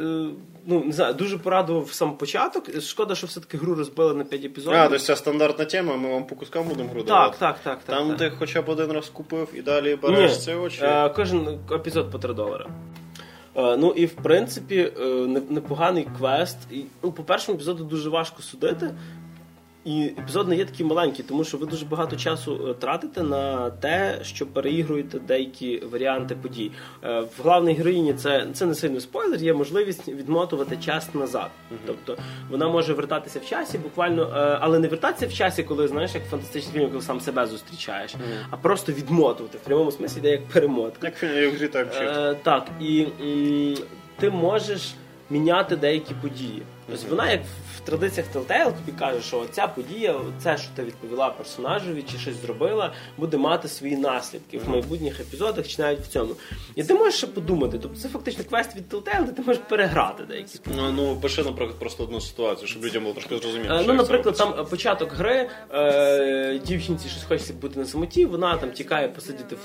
ну 0.66 0.84
не 0.84 0.92
знаю, 0.92 1.14
дуже 1.14 1.38
порадував 1.38 1.92
сам 1.92 2.16
початок. 2.16 2.82
Шкода, 2.82 3.14
що 3.14 3.26
все-таки 3.26 3.56
гру 3.56 3.74
розбили 3.74 4.14
на 4.14 4.24
5 4.24 4.44
епізодів. 4.44 4.78
А, 4.78 4.88
то 4.88 4.98
ця 4.98 5.16
стандартна 5.16 5.64
тема, 5.64 5.96
ми 5.96 6.08
вам 6.08 6.26
по 6.26 6.34
кускам 6.36 6.68
будемо 6.68 6.88
гру 6.88 7.00
так, 7.00 7.08
давати. 7.08 7.36
так, 7.38 7.58
так, 7.64 7.78
так. 7.86 7.96
Там 7.96 8.08
так. 8.08 8.18
ти 8.18 8.32
хоча 8.38 8.62
б 8.62 8.68
один 8.68 8.92
раз 8.92 9.08
купив 9.08 9.48
і 9.54 9.62
далі 9.62 9.96
береш 9.96 10.42
це 10.42 10.56
очі. 10.56 10.80
Е, 10.82 11.08
кожен 11.08 11.58
епізод 11.72 12.10
по 12.10 12.18
3 12.18 12.34
долари. 12.34 12.66
Е, 13.56 13.76
ну 13.76 13.90
і 13.96 14.06
в 14.06 14.12
принципі 14.12 14.92
е, 15.00 15.04
непоганий 15.48 16.06
квест. 16.18 16.56
І, 16.70 16.84
ну, 17.02 17.12
по 17.12 17.22
першому 17.22 17.56
епізоду 17.56 17.84
дуже 17.84 18.10
важко 18.10 18.42
судити. 18.42 18.90
І 19.84 20.04
епізод 20.18 20.48
не 20.48 20.56
є 20.56 20.64
такий 20.64 20.86
маленький, 20.86 21.24
тому 21.28 21.44
що 21.44 21.56
ви 21.56 21.66
дуже 21.66 21.86
багато 21.86 22.16
часу 22.16 22.68
е, 22.70 22.74
тратите 22.74 23.22
на 23.22 23.70
те, 23.70 24.18
що 24.22 24.46
переігруєте 24.46 25.18
деякі 25.18 25.78
варіанти 25.92 26.34
подій. 26.34 26.70
Е, 27.04 27.20
В 27.20 27.42
главній 27.42 27.72
героїні 27.74 28.14
це, 28.14 28.46
це 28.54 28.66
не 28.66 28.74
сильно 28.74 29.00
спойлер, 29.00 29.42
є 29.42 29.54
можливість 29.54 30.08
відмотувати 30.08 30.76
час 30.76 31.14
назад. 31.14 31.50
Тобто 31.86 32.16
вона 32.50 32.68
може 32.68 32.92
вертатися 32.92 33.38
в 33.38 33.44
часі, 33.46 33.78
буквально, 33.78 34.22
е, 34.22 34.58
але 34.60 34.78
не 34.78 34.88
вертатися 34.88 35.26
в 35.26 35.32
часі, 35.32 35.62
коли 35.62 35.88
знаєш, 35.88 36.14
як 36.14 36.24
фантастичний 36.24 36.72
фільм, 36.74 36.90
коли 36.90 37.02
сам 37.02 37.20
себе 37.20 37.46
зустрічаєш, 37.46 38.14
а 38.50 38.56
просто 38.56 38.92
відмотувати. 38.92 39.58
В 39.58 39.60
прямому 39.60 39.92
смислі 39.92 40.18
йде 40.18 40.30
як 40.30 40.46
перемотка. 40.48 41.06
Як 41.06 41.16
фільм, 41.16 41.34
як 41.36 41.54
в 41.54 41.56
грі, 41.56 41.68
так 41.68 41.90
вчить. 41.94 42.08
Е, 42.16 42.34
так, 42.42 42.66
і 42.80 43.06
м, 43.22 43.76
ти 44.18 44.30
можеш 44.30 44.94
міняти 45.30 45.76
деякі 45.76 46.14
події. 46.22 46.62
Тобто 46.90 47.06
вона, 47.10 47.30
як 47.30 47.40
традиціях 47.84 48.28
Telltale, 48.34 48.72
тобі 48.72 48.98
каже, 48.98 49.22
що 49.22 49.44
ця 49.50 49.66
подія, 49.66 50.14
це, 50.42 50.58
що 50.58 50.68
ти 50.76 50.82
відповіла 50.82 51.30
персонажеві 51.30 52.04
чи 52.12 52.18
щось 52.18 52.34
зробила, 52.42 52.92
буде 53.18 53.36
мати 53.36 53.68
свої 53.68 53.96
наслідки 53.96 54.58
в 54.58 54.68
майбутніх 54.68 55.20
епізодах 55.20 55.68
чи 55.68 55.82
навіть 55.82 56.00
в 56.00 56.06
цьому. 56.08 56.34
І 56.74 56.84
ти 56.84 56.94
можеш 56.94 57.14
ще 57.14 57.26
подумати. 57.26 57.78
Тобто 57.82 57.98
це 58.00 58.08
фактично 58.08 58.44
квест 58.44 58.76
від 58.76 58.88
Telltale, 58.94 59.24
де 59.26 59.32
ти 59.32 59.42
можеш 59.42 59.62
переграти 59.68 60.22
деякі 60.24 60.58
Ну, 60.76 60.92
ну, 60.92 61.16
пиши, 61.16 61.42
наприклад, 61.42 61.78
просто 61.78 62.04
одну 62.04 62.20
ситуацію, 62.20 62.68
щоб 62.68 62.84
людям 62.84 63.02
було 63.02 63.14
трошки 63.14 63.38
зрозуміло. 63.38 63.74
Е, 63.74 63.84
Ну, 63.86 63.92
наприклад, 63.92 64.36
там 64.36 64.66
початок 64.70 65.12
гри, 65.12 65.48
е, 65.74 66.58
дівчинці 66.66 67.08
щось 67.08 67.24
хочеться 67.24 67.52
бути 67.52 67.78
на 67.78 67.86
самоті, 67.86 68.24
вона 68.26 68.56
там 68.56 68.70
тікає 68.70 69.08
посидіти 69.08 69.54
в, 69.54 69.58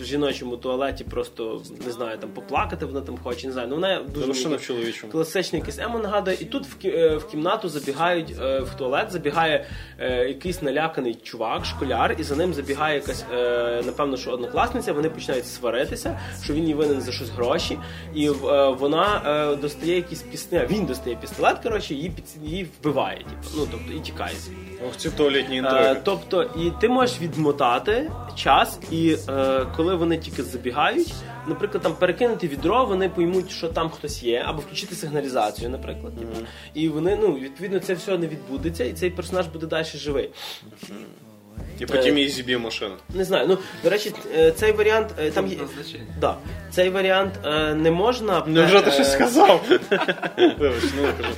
в 0.00 0.04
жіночому 0.04 0.56
туалеті, 0.56 1.04
просто 1.04 1.62
не 1.86 1.92
знаю, 1.92 2.18
там 2.18 2.30
поплакати 2.30 2.86
вона 2.86 3.00
там 3.00 3.18
хоче, 3.18 3.46
не 3.46 3.52
знаю. 3.52 3.68
Ну 3.68 3.74
вона 3.74 4.02
дуже 4.14 4.44
мені 4.44 4.56
в 4.56 4.62
чоловічому. 4.66 5.12
класичний 5.12 5.60
якийсь 5.60 5.78
емо 5.78 5.98
нагадує. 5.98 6.36
І 6.40 6.44
тут 6.44 6.66
в, 6.66 6.76
е, 6.84 7.16
в 7.16 7.26
кімнату 7.28 7.65
забігають 7.68 8.34
е, 8.42 8.60
в 8.60 8.74
туалет, 8.74 9.12
забігає 9.12 9.64
е, 9.98 10.28
якийсь 10.28 10.62
наляканий 10.62 11.14
чувак, 11.14 11.64
школяр, 11.64 12.16
і 12.18 12.22
за 12.22 12.36
ним 12.36 12.54
забігає 12.54 12.94
якась, 12.94 13.24
е, 13.34 13.82
напевно, 13.86 14.16
що 14.16 14.30
однокласниця. 14.30 14.92
Вони 14.92 15.10
починають 15.10 15.46
сваритися, 15.46 16.18
що 16.44 16.52
він 16.54 16.64
їй 16.66 16.74
винен 16.74 17.00
за 17.00 17.12
щось 17.12 17.30
гроші, 17.30 17.78
і 18.14 18.28
е, 18.28 18.32
вона 18.78 19.22
е, 19.52 19.56
достає 19.56 19.96
якісь 19.96 20.22
пістолет. 20.22 20.70
Він 20.70 20.86
достає 20.86 21.16
пістолет, 21.16 21.58
коротше, 21.62 21.94
її 21.94 22.10
під 22.10 22.24
її 22.42 22.68
вбиває, 22.80 23.16
типу. 23.18 23.56
Ну 23.56 23.66
тобто 23.70 23.92
і 23.92 24.00
тікає 24.00 24.34
звідти. 24.34 24.84
Ох, 24.88 24.96
ці 24.96 25.10
туалетні 25.10 25.54
Е, 25.54 25.58
інтриги. 25.58 26.00
тобто, 26.04 26.42
і 26.42 26.72
ти 26.80 26.88
можеш 26.88 27.20
відмотати 27.20 28.10
час, 28.36 28.78
і 28.90 29.16
е, 29.28 29.66
коли 29.76 29.94
вони 29.94 30.18
тільки 30.18 30.42
забігають, 30.42 31.14
наприклад, 31.48 31.82
там 31.82 31.94
перекинути 31.94 32.48
відро, 32.48 32.84
вони 32.84 33.08
поймуть, 33.08 33.50
що 33.50 33.68
там 33.68 33.90
хтось 33.90 34.22
є, 34.22 34.44
або 34.46 34.60
включити 34.60 34.94
сигналізацію, 34.94 35.70
наприклад. 35.70 36.18
типу. 36.18 36.46
І 36.74 36.88
вони, 36.88 37.18
ну, 37.22 37.34
відповідно, 37.34 37.78
це 37.78 37.94
все 37.94 38.18
не 38.18 38.26
відбудеться, 38.26 38.84
і 38.84 38.92
цей 38.92 39.10
персонаж 39.10 39.46
буде 39.46 39.66
далі 39.66 39.86
живий. 39.94 40.30
І 41.78 41.86
потім 41.86 42.18
їй 42.18 42.28
зіб'є 42.28 42.58
машину. 42.58 42.94
Не 43.14 43.24
знаю. 43.24 43.46
Ну, 43.48 43.58
до 43.84 43.90
речі, 43.90 44.12
е, 44.36 44.52
цей 44.52 44.72
варіант 44.72 45.14
е, 45.18 45.30
там 45.30 45.46
є. 45.46 45.58
Да, 46.20 46.36
цей 46.70 46.90
варіант 46.90 47.32
е, 47.44 47.74
не 47.74 47.90
можна. 47.90 48.42
Невже 48.46 48.80
ти 48.80 48.90
е, 48.90 48.92
щось 48.92 49.12
сказав? 49.12 49.64
Вибач, 50.58 50.82
ну 50.96 51.08
кажу. 51.16 51.34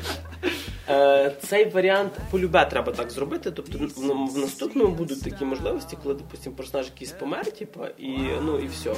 Е, 0.90 1.33
цей 1.42 1.71
варіант 1.71 2.12
полюбе 2.30 2.64
треба 2.64 2.92
так 2.92 3.11
зробити. 3.11 3.50
Тобто 3.50 3.78
в, 3.78 4.33
в 4.35 4.38
наступному 4.38 4.95
будуть 4.95 5.23
такі 5.23 5.45
можливості, 5.45 5.99
коли, 6.02 6.14
допустим, 6.14 6.52
персонаж 6.52 6.87
якийсь 6.87 7.12
помер, 7.12 7.52
типа, 7.52 7.87
і 7.99 8.09
ну 8.45 8.59
і 8.59 8.66
все. 8.66 8.92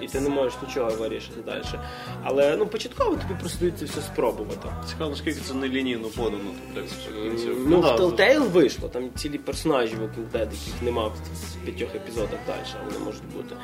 І 0.00 0.06
ти 0.06 0.20
не 0.20 0.28
можеш 0.28 0.52
нічого 0.68 0.90
вирішити 0.90 1.40
далі. 1.46 1.62
Але 2.22 2.56
ну 2.56 2.66
початково 2.66 3.10
тобі 3.10 3.34
просто 3.40 3.58
дають 3.60 3.78
це 3.78 3.84
все 3.84 4.00
спробувати. 4.00 4.68
Цікаво, 4.88 5.10
наскільки 5.10 5.40
це 5.40 5.54
не 5.54 5.68
лінійно 5.68 6.08
подано. 6.08 6.38
в 6.70 6.74
принципі. 6.74 7.00
Ну, 7.66 7.80
в 7.80 7.84
Telltale 7.84 8.48
вийшло, 8.50 8.88
там 8.88 9.10
цілі 9.14 9.38
персонажі 9.38 9.94
Walking 9.96 10.30
Dead, 10.32 10.40
яких 10.40 10.82
нема 10.82 11.06
в 11.08 11.14
п'ятьох 11.64 11.94
епізодах 11.94 12.38
далі, 12.46 12.84
вони 12.86 12.98
можуть 13.04 13.32
бути. 13.36 13.56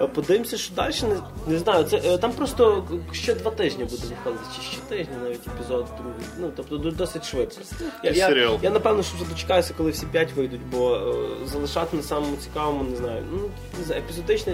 Е, 0.00 0.06
Подивимося, 0.06 0.56
що 0.56 0.74
далі, 0.74 0.94
не, 1.02 1.52
не 1.52 1.58
знаю, 1.58 1.84
це 1.84 1.96
е, 1.96 2.18
там 2.18 2.32
просто 2.32 2.84
ще 3.12 3.34
два 3.34 3.50
тижні 3.50 3.84
буде 3.84 4.02
виходити, 4.06 4.44
чи 4.56 4.62
ще 4.62 4.80
тижні 4.88 5.14
навіть 5.22 5.46
епізод 5.46 5.86
другий. 5.98 6.26
Ну, 6.40 6.50
тобто 6.56 6.76
до- 6.76 7.05
досить 7.06 7.24
швидко. 7.24 7.60
Я, 8.02 8.10
я, 8.10 8.58
я 8.62 8.70
напевно, 8.70 9.02
що 9.02 9.16
вже 9.16 9.24
дочекаюся, 9.24 9.74
коли 9.76 9.90
всі 9.90 10.06
п'ять 10.06 10.32
вийдуть, 10.32 10.60
бо 10.70 10.96
е, 10.96 11.46
залишати 11.46 11.96
на 11.96 12.02
самому 12.02 12.36
цікавому, 12.36 12.90
не 12.90 12.96
знаю. 12.96 13.22
Ну, 13.32 13.40
не 13.78 13.84
знаю, 13.84 14.02
епізодична 14.02 14.52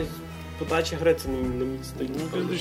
подача 0.58 0.96
гри 0.96 1.14
це 1.14 1.28
не, 1.28 1.34
мені. 1.34 1.78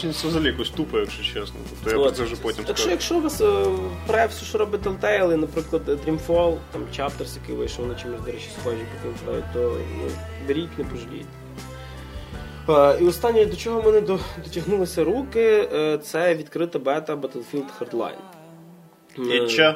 Ну, 0.04 0.14
це 0.14 0.28
взагалі 0.28 0.48
якось 0.48 0.70
тупо, 0.70 1.00
якщо 1.00 1.24
чесно. 1.24 1.56
Тобто 1.70 1.98
я 2.00 2.04
про 2.04 2.12
це 2.12 2.24
вже 2.24 2.36
потім 2.36 2.64
Так 2.64 2.78
що, 2.78 2.84
скажу. 2.84 2.92
якщо 2.92 3.18
у 3.18 3.22
вас 3.22 3.42
е, 3.42 3.66
пре 4.08 4.26
все, 4.26 4.46
що 4.46 4.58
робить 4.58 4.82
Telltale, 4.82 5.36
наприклад, 5.36 5.82
Dreamfall, 5.88 6.58
там 6.72 6.82
Chapters, 6.98 7.38
який 7.42 7.56
вийшов 7.56 7.88
на 7.88 7.96
чимось, 7.96 8.22
до 8.22 8.32
речі, 8.32 8.50
схожі 8.60 8.78
по 8.78 9.08
геймплею, 9.08 9.44
то 9.54 9.78
ну, 9.98 10.04
беріть, 10.48 10.78
не 10.78 10.84
пожалієте. 10.84 11.28
Е, 12.70 13.04
і 13.04 13.08
останнє, 13.08 13.46
до 13.46 13.56
чого 13.56 13.82
мене 13.82 14.02
дотягнулися 14.44 15.04
руки, 15.04 15.70
е, 15.74 15.98
це 15.98 16.36
відкрита 16.36 16.80
бета 16.80 17.16
Battlefield 17.16 17.66
Hardline. 17.80 18.41
Е, 19.20 19.38
І 19.46 19.50
що? 19.50 19.76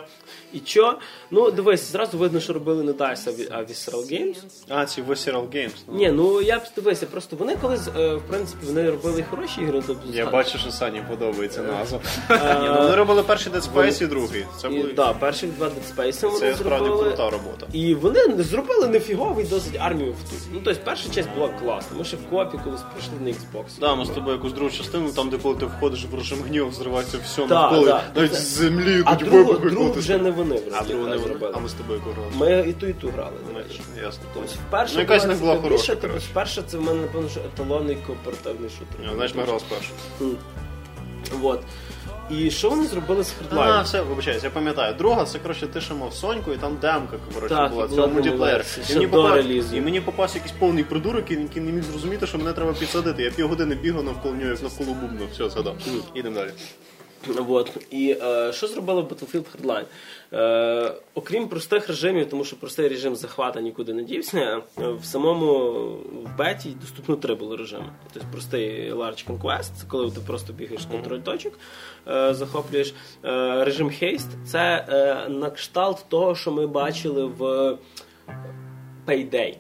І 0.54 0.62
що? 0.66 1.00
Ну, 1.32 1.52
дивись, 1.52 1.92
зразу 1.92 2.18
видно, 2.18 2.40
що 2.40 2.54
робили 2.54 2.84
не 2.84 2.92
DICE, 2.92 3.48
а 3.52 3.58
Visceral 3.58 4.12
Games. 4.14 4.36
А, 4.70 4.86
ці 4.86 5.02
Visceral 5.02 5.50
Games. 5.50 5.72
ну. 5.88 5.96
Ні, 5.96 6.12
ну 6.12 6.42
я 6.42 6.58
б 6.60 6.62
дивися, 6.76 7.06
просто 7.06 7.36
вони 7.36 7.56
колись, 7.56 7.88
е, 7.98 8.16
в 8.16 8.22
принципі, 8.22 8.66
вони 8.66 8.90
робили 8.90 9.26
хороші 9.30 9.62
ігри. 9.62 9.84
Тобто, 9.88 10.04
Я 10.14 10.26
бачу, 10.26 10.58
що 10.58 10.72
Сані 10.72 11.04
подобається 11.10 11.62
назва. 11.62 12.00
Ні, 12.62 12.70
ну 12.70 12.78
вони 12.84 12.96
робили 12.96 13.24
перший 13.24 13.54
Dead 13.54 13.74
Space 13.74 14.04
і 14.04 14.08
другий. 14.08 14.46
Це 14.62 14.70
були 14.70 14.94
да, 14.94 15.14
перших 15.14 15.50
два 15.52 15.68
Dead 15.68 15.96
Space 15.96 16.22
вони 16.28 16.40
це 16.40 16.56
справді 16.56 16.86
зробили. 16.86 17.04
крута 17.04 17.30
робота. 17.30 17.68
І 17.74 17.94
вони 17.96 18.44
зробили 18.44 18.88
нефіговий 18.88 19.46
досить 19.46 19.76
армію 19.80 20.12
в 20.14 20.30
тут. 20.30 20.40
Ну, 20.54 20.62
тобто, 20.66 20.82
перша 20.86 21.10
часть 21.10 21.30
була 21.36 21.48
класна. 21.48 21.98
Ми 21.98 22.04
ще 22.06 22.18
в 22.18 22.30
копі 22.30 22.58
колись 22.64 22.82
пройшли 22.82 23.14
на 23.22 23.30
Xbox. 23.30 23.66
Да, 23.80 23.96
ми 23.96 24.06
з 24.06 24.10
тобою 24.10 24.36
якусь 24.36 24.54
другу 24.54 24.72
частину, 24.72 25.10
там, 25.12 25.30
де 25.30 25.38
коли 25.38 25.56
ти 25.56 25.66
входиш 25.66 26.06
в 26.12 26.16
режим 26.16 26.40
гнів, 26.48 26.74
зривається 26.74 27.18
все 27.26 27.46
навколо, 27.48 27.86
да. 27.86 28.04
навіть 28.16 28.34
з 28.34 28.48
землі 28.48 29.04
А 29.06 29.16
другу, 29.30 29.70
другу 29.70 29.92
вже 29.92 30.18
не 30.18 30.32
вони 30.32 30.60
А 30.74 30.84
другу 30.84 31.04
не 31.08 31.16
вони. 31.16 31.28
зробили. 31.28 31.52
А 31.56 31.60
ми 31.60 31.70
з 31.70 31.74
тобою 31.74 32.00
грали. 32.16 32.30
Ми 32.64 32.70
і 32.70 32.74
ту, 32.74 32.88
і 32.88 32.94
ту 32.94 33.10
грали. 33.10 33.32
Ясно. 34.04 34.24
Тобто, 34.34 34.50
Ну, 34.94 35.00
якась 35.00 35.24
була 35.24 35.34
не 35.36 35.40
була 35.40 35.56
хороша, 35.56 35.96
тобто, 35.96 36.18
перша 36.34 36.62
це 36.62 36.78
в 36.78 36.82
мене, 36.82 37.02
напевно, 37.02 37.30
що 37.30 37.40
еталонний 37.40 37.98
кооперативний 38.08 38.70
шутер. 38.70 39.08
Ні, 39.10 39.16
Знаєш, 39.16 39.36
ми 39.36 39.44
грали 39.44 39.60
спершу. 39.60 39.92
Вот. 41.40 41.62
І 42.30 42.52
що 42.52 42.70
вони 42.70 42.88
зробили 42.88 43.24
з 43.24 43.34
А, 43.56 43.82
все, 43.82 44.02
вибачаюсь, 44.02 44.44
я 44.44 44.50
пам'ятаю. 44.50 44.96
Друга, 44.98 45.26
це 45.26 45.40
коротше, 45.40 45.68
ти 45.68 45.82
ще 45.82 45.94
Соньку, 46.12 46.54
і 46.54 46.58
там 46.58 46.78
демка, 46.82 47.18
коротше, 47.34 47.56
Так, 47.56 47.72
була 47.72 47.88
була 47.88 47.96
цього 47.96 48.08
мультиплеєр. 48.08 48.66
І 48.90 48.94
мені 48.94 49.08
попав, 49.08 49.46
і 49.74 49.82
мені 49.82 50.02
попався 50.02 50.38
якийсь 50.38 50.56
повний 50.60 50.84
придурок, 50.84 51.32
який 51.32 51.62
не 51.64 51.72
міг 51.72 51.84
зрозуміти, 51.84 52.28
що 52.28 52.38
мене 52.38 52.54
треба 52.54 52.74
підсадити. 52.74 53.24
Я 53.24 53.32
півгодини 53.32 53.76
бігав 53.76 54.04
навколо 54.04 54.36
нього, 54.36 54.50
як 54.50 54.64
навколо 54.64 54.94
бубну. 54.94 55.28
Все, 55.34 55.50
згадав. 55.50 55.76
Ідемо 56.14 56.36
далі. 56.36 56.50
Вот. 57.28 57.72
І 57.92 58.18
е, 58.24 58.54
що 58.54 58.68
зробили 58.68 59.02
Battlefield 59.02 59.46
Hardline? 59.56 59.86
Е, 60.34 60.94
окрім 61.14 61.48
простих 61.48 61.88
режимів, 61.88 62.30
тому 62.30 62.46
що 62.46 62.56
простий 62.56 62.88
режим 62.88 63.16
захвата 63.16 63.62
нікуди 63.62 63.94
не 63.94 64.04
дівся, 64.04 64.62
е, 64.80 64.88
в 64.88 65.06
самому 65.06 65.72
в 66.24 66.38
беті 66.38 66.70
доступно 66.82 67.16
три 67.16 67.36
були 67.36 67.58
режими. 67.58 67.90
Тобто 68.14 68.28
простий 68.32 68.94
Large 68.94 69.28
Conquest, 69.28 69.62
це 69.76 69.86
коли 69.88 70.12
ти 70.12 70.20
просто 70.28 70.54
бігаєш 70.54 70.86
контроль 70.86 71.20
точок, 71.20 71.60
е, 72.08 72.34
захоплюєш. 72.34 72.94
Е, 73.26 73.64
режим 73.64 73.90
Haste 73.90 74.46
це 74.46 74.86
е, 74.90 75.30
на 75.30 75.50
кшталт 75.50 76.06
того, 76.10 76.36
що 76.36 76.52
ми 76.52 76.68
бачили 76.68 77.26
в 77.26 77.42
Payday. 79.08 79.56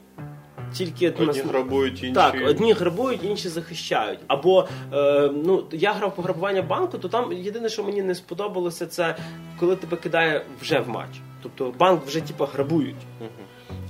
Тільки 0.74 1.10
Одні 1.10 1.26
нас- 1.26 1.38
грабують, 1.38 2.04
інші. 2.04 2.14
так, 2.14 2.36
одні 2.46 2.74
грабують, 2.74 3.24
інші 3.24 3.50
захищають. 3.50 4.20
Або 4.28 4.68
е, 4.94 5.30
ну 5.46 5.64
я 5.72 5.94
грав 5.94 6.16
пограбування 6.16 6.62
банку, 6.62 6.98
то 6.98 7.10
там 7.10 7.34
єдине, 7.34 7.70
що 7.70 7.84
мені 7.84 8.02
не 8.02 8.16
сподобалося, 8.16 8.86
це 8.86 9.16
коли 9.60 9.76
тебе 9.76 9.98
кидає 9.98 10.46
вже 10.62 10.80
в 10.80 10.90
матч. 10.90 11.12
Тобто 11.44 11.74
банк 11.80 12.06
вже 12.06 12.22
типу, 12.22 12.46
грабують. 12.46 12.96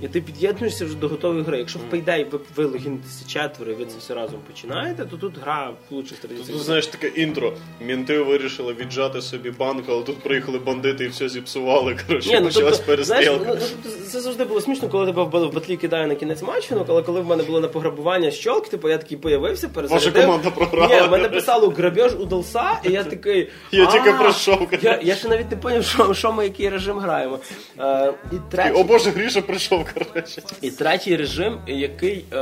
І 0.00 0.08
ти 0.08 0.20
під'єднуєшся 0.20 0.84
вже 0.84 0.96
до 0.96 1.08
готової 1.08 1.42
гри. 1.44 1.58
Якщо 1.58 1.78
в 1.78 1.94
Payday 1.94 2.30
ви, 2.30 2.38
ви 2.56 2.64
логінитеся 2.64 3.28
четверо 3.28 3.72
і 3.72 3.74
ви 3.74 3.84
це 3.84 3.98
все 3.98 4.14
разом 4.14 4.40
починаєте, 4.46 5.04
то 5.04 5.16
тут 5.16 5.38
гра 5.38 5.70
в 5.90 5.94
лучших 5.94 6.18
Тут, 6.18 6.58
знаєш, 6.58 6.86
таке 6.86 7.08
інтро. 7.08 7.52
Мінти 7.80 8.18
вирішили 8.18 8.72
віджати 8.72 9.22
собі 9.22 9.50
банк, 9.50 9.84
але 9.88 10.02
тут 10.02 10.18
приїхали 10.18 10.58
бандити 10.58 11.04
і 11.04 11.08
все 11.08 11.28
зіпсували. 11.28 11.96
Коротше, 12.06 12.30
ну, 12.40 12.46
почалась 12.46 12.78
тобто, 12.86 13.04
знаєш, 13.04 13.28
перестрілка. 13.28 13.58
ну, 13.60 13.68
тобто, 13.82 13.98
це 14.06 14.20
завжди 14.20 14.44
було 14.44 14.60
смішно, 14.60 14.88
коли 14.88 15.06
тебе 15.06 15.22
в 15.22 15.52
батлі 15.52 15.76
кидає 15.76 16.06
на 16.06 16.14
кінець 16.14 16.42
матчу, 16.42 16.74
ну, 16.74 16.84
але 16.88 17.02
коли 17.02 17.20
в 17.20 17.26
мене 17.26 17.42
було 17.42 17.60
на 17.60 17.68
пограбування 17.68 18.30
щолк, 18.30 18.68
типу 18.68 18.88
я 18.88 18.98
такий 18.98 19.18
появився, 19.18 19.68
перезарядив. 19.68 20.12
Ваша 20.12 20.26
команда 20.26 20.50
програла. 20.50 21.00
Ні, 21.00 21.08
в 21.08 21.10
мене 21.10 21.28
писало 21.28 21.68
грабеж 21.68 22.14
удався, 22.14 22.80
і 22.84 22.90
я 22.90 23.04
такий. 23.04 23.48
Я 23.72 23.86
тільки 23.86 24.12
пройшов, 24.12 24.68
Я, 24.82 25.00
я 25.02 25.14
ще 25.14 25.28
навіть 25.28 25.50
не 25.50 25.56
зрозумів, 25.60 25.84
що, 25.84 26.14
що 26.14 26.32
ми 26.32 26.44
який 26.44 26.68
режим 26.68 26.98
граємо. 26.98 27.38
Е, 27.78 28.12
І, 28.32 28.36
третій, 28.50 28.80
О 28.80 28.84
боже, 28.84 29.10
Гріша 29.10 29.42
прийшов, 29.42 29.85
коротше. 29.94 30.42
і 30.62 30.70
третій 30.70 31.16
режим, 31.16 31.58
який 31.66 32.24
е, 32.32 32.36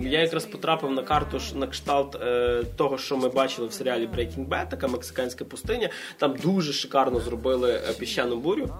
я 0.00 0.20
якраз 0.20 0.44
потрапив 0.44 0.90
на 0.90 1.02
карту 1.02 1.40
на 1.54 1.66
кшталт 1.66 2.16
е, 2.22 2.62
того, 2.76 2.98
що 2.98 3.16
ми 3.16 3.28
бачили 3.28 3.68
в 3.68 3.72
серіалі 3.72 4.06
Breaking 4.06 4.48
Bad, 4.48 4.68
така 4.68 4.88
мексиканська 4.88 5.44
пустиня. 5.44 5.90
Там 6.16 6.36
дуже 6.42 6.72
шикарно 6.72 7.20
зробили 7.20 7.72
е, 7.72 7.92
піщану 7.98 8.36
бурю. 8.36 8.70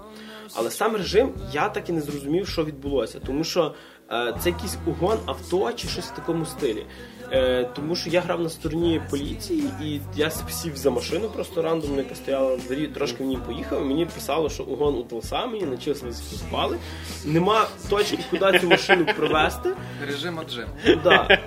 Але 0.53 0.71
сам 0.71 0.95
режим 0.95 1.33
я 1.53 1.69
так 1.69 1.89
і 1.89 1.91
не 1.91 2.01
зрозумів, 2.01 2.47
що 2.47 2.63
відбулося, 2.63 3.19
тому 3.25 3.43
що 3.43 3.75
е, 4.11 4.35
це 4.43 4.49
якийсь 4.49 4.77
угон 4.85 5.17
авто 5.25 5.73
чи 5.75 5.87
щось 5.87 6.05
в 6.05 6.15
такому 6.15 6.45
стилі. 6.45 6.85
Е, 7.31 7.69
тому 7.75 7.95
що 7.95 8.09
я 8.09 8.21
грав 8.21 8.41
на 8.41 8.49
стороні 8.49 9.01
поліції, 9.09 9.63
і 9.83 9.99
я 10.15 10.29
сів 10.31 10.77
за 10.77 10.89
машину 10.89 11.29
просто 11.29 11.61
рандомно, 11.61 11.97
яка 11.97 12.15
стояла 12.15 12.49
на 12.49 12.57
дворі, 12.63 12.87
трошки 12.87 13.23
в 13.23 13.27
ній 13.27 13.37
поїхав. 13.45 13.85
Мені 13.85 14.05
писало, 14.05 14.49
що 14.49 14.63
угон 14.63 14.95
удався, 14.95 15.45
мені 15.45 15.63
начислилися 15.63 16.35
спали. 16.35 16.77
Нема 17.25 17.67
точки, 17.89 18.19
куди 18.29 18.59
цю 18.59 18.67
машину 18.67 19.05
провести. 19.17 19.69
Режим 20.07 20.37
отжим. 20.39 20.65
Да. 21.03 21.39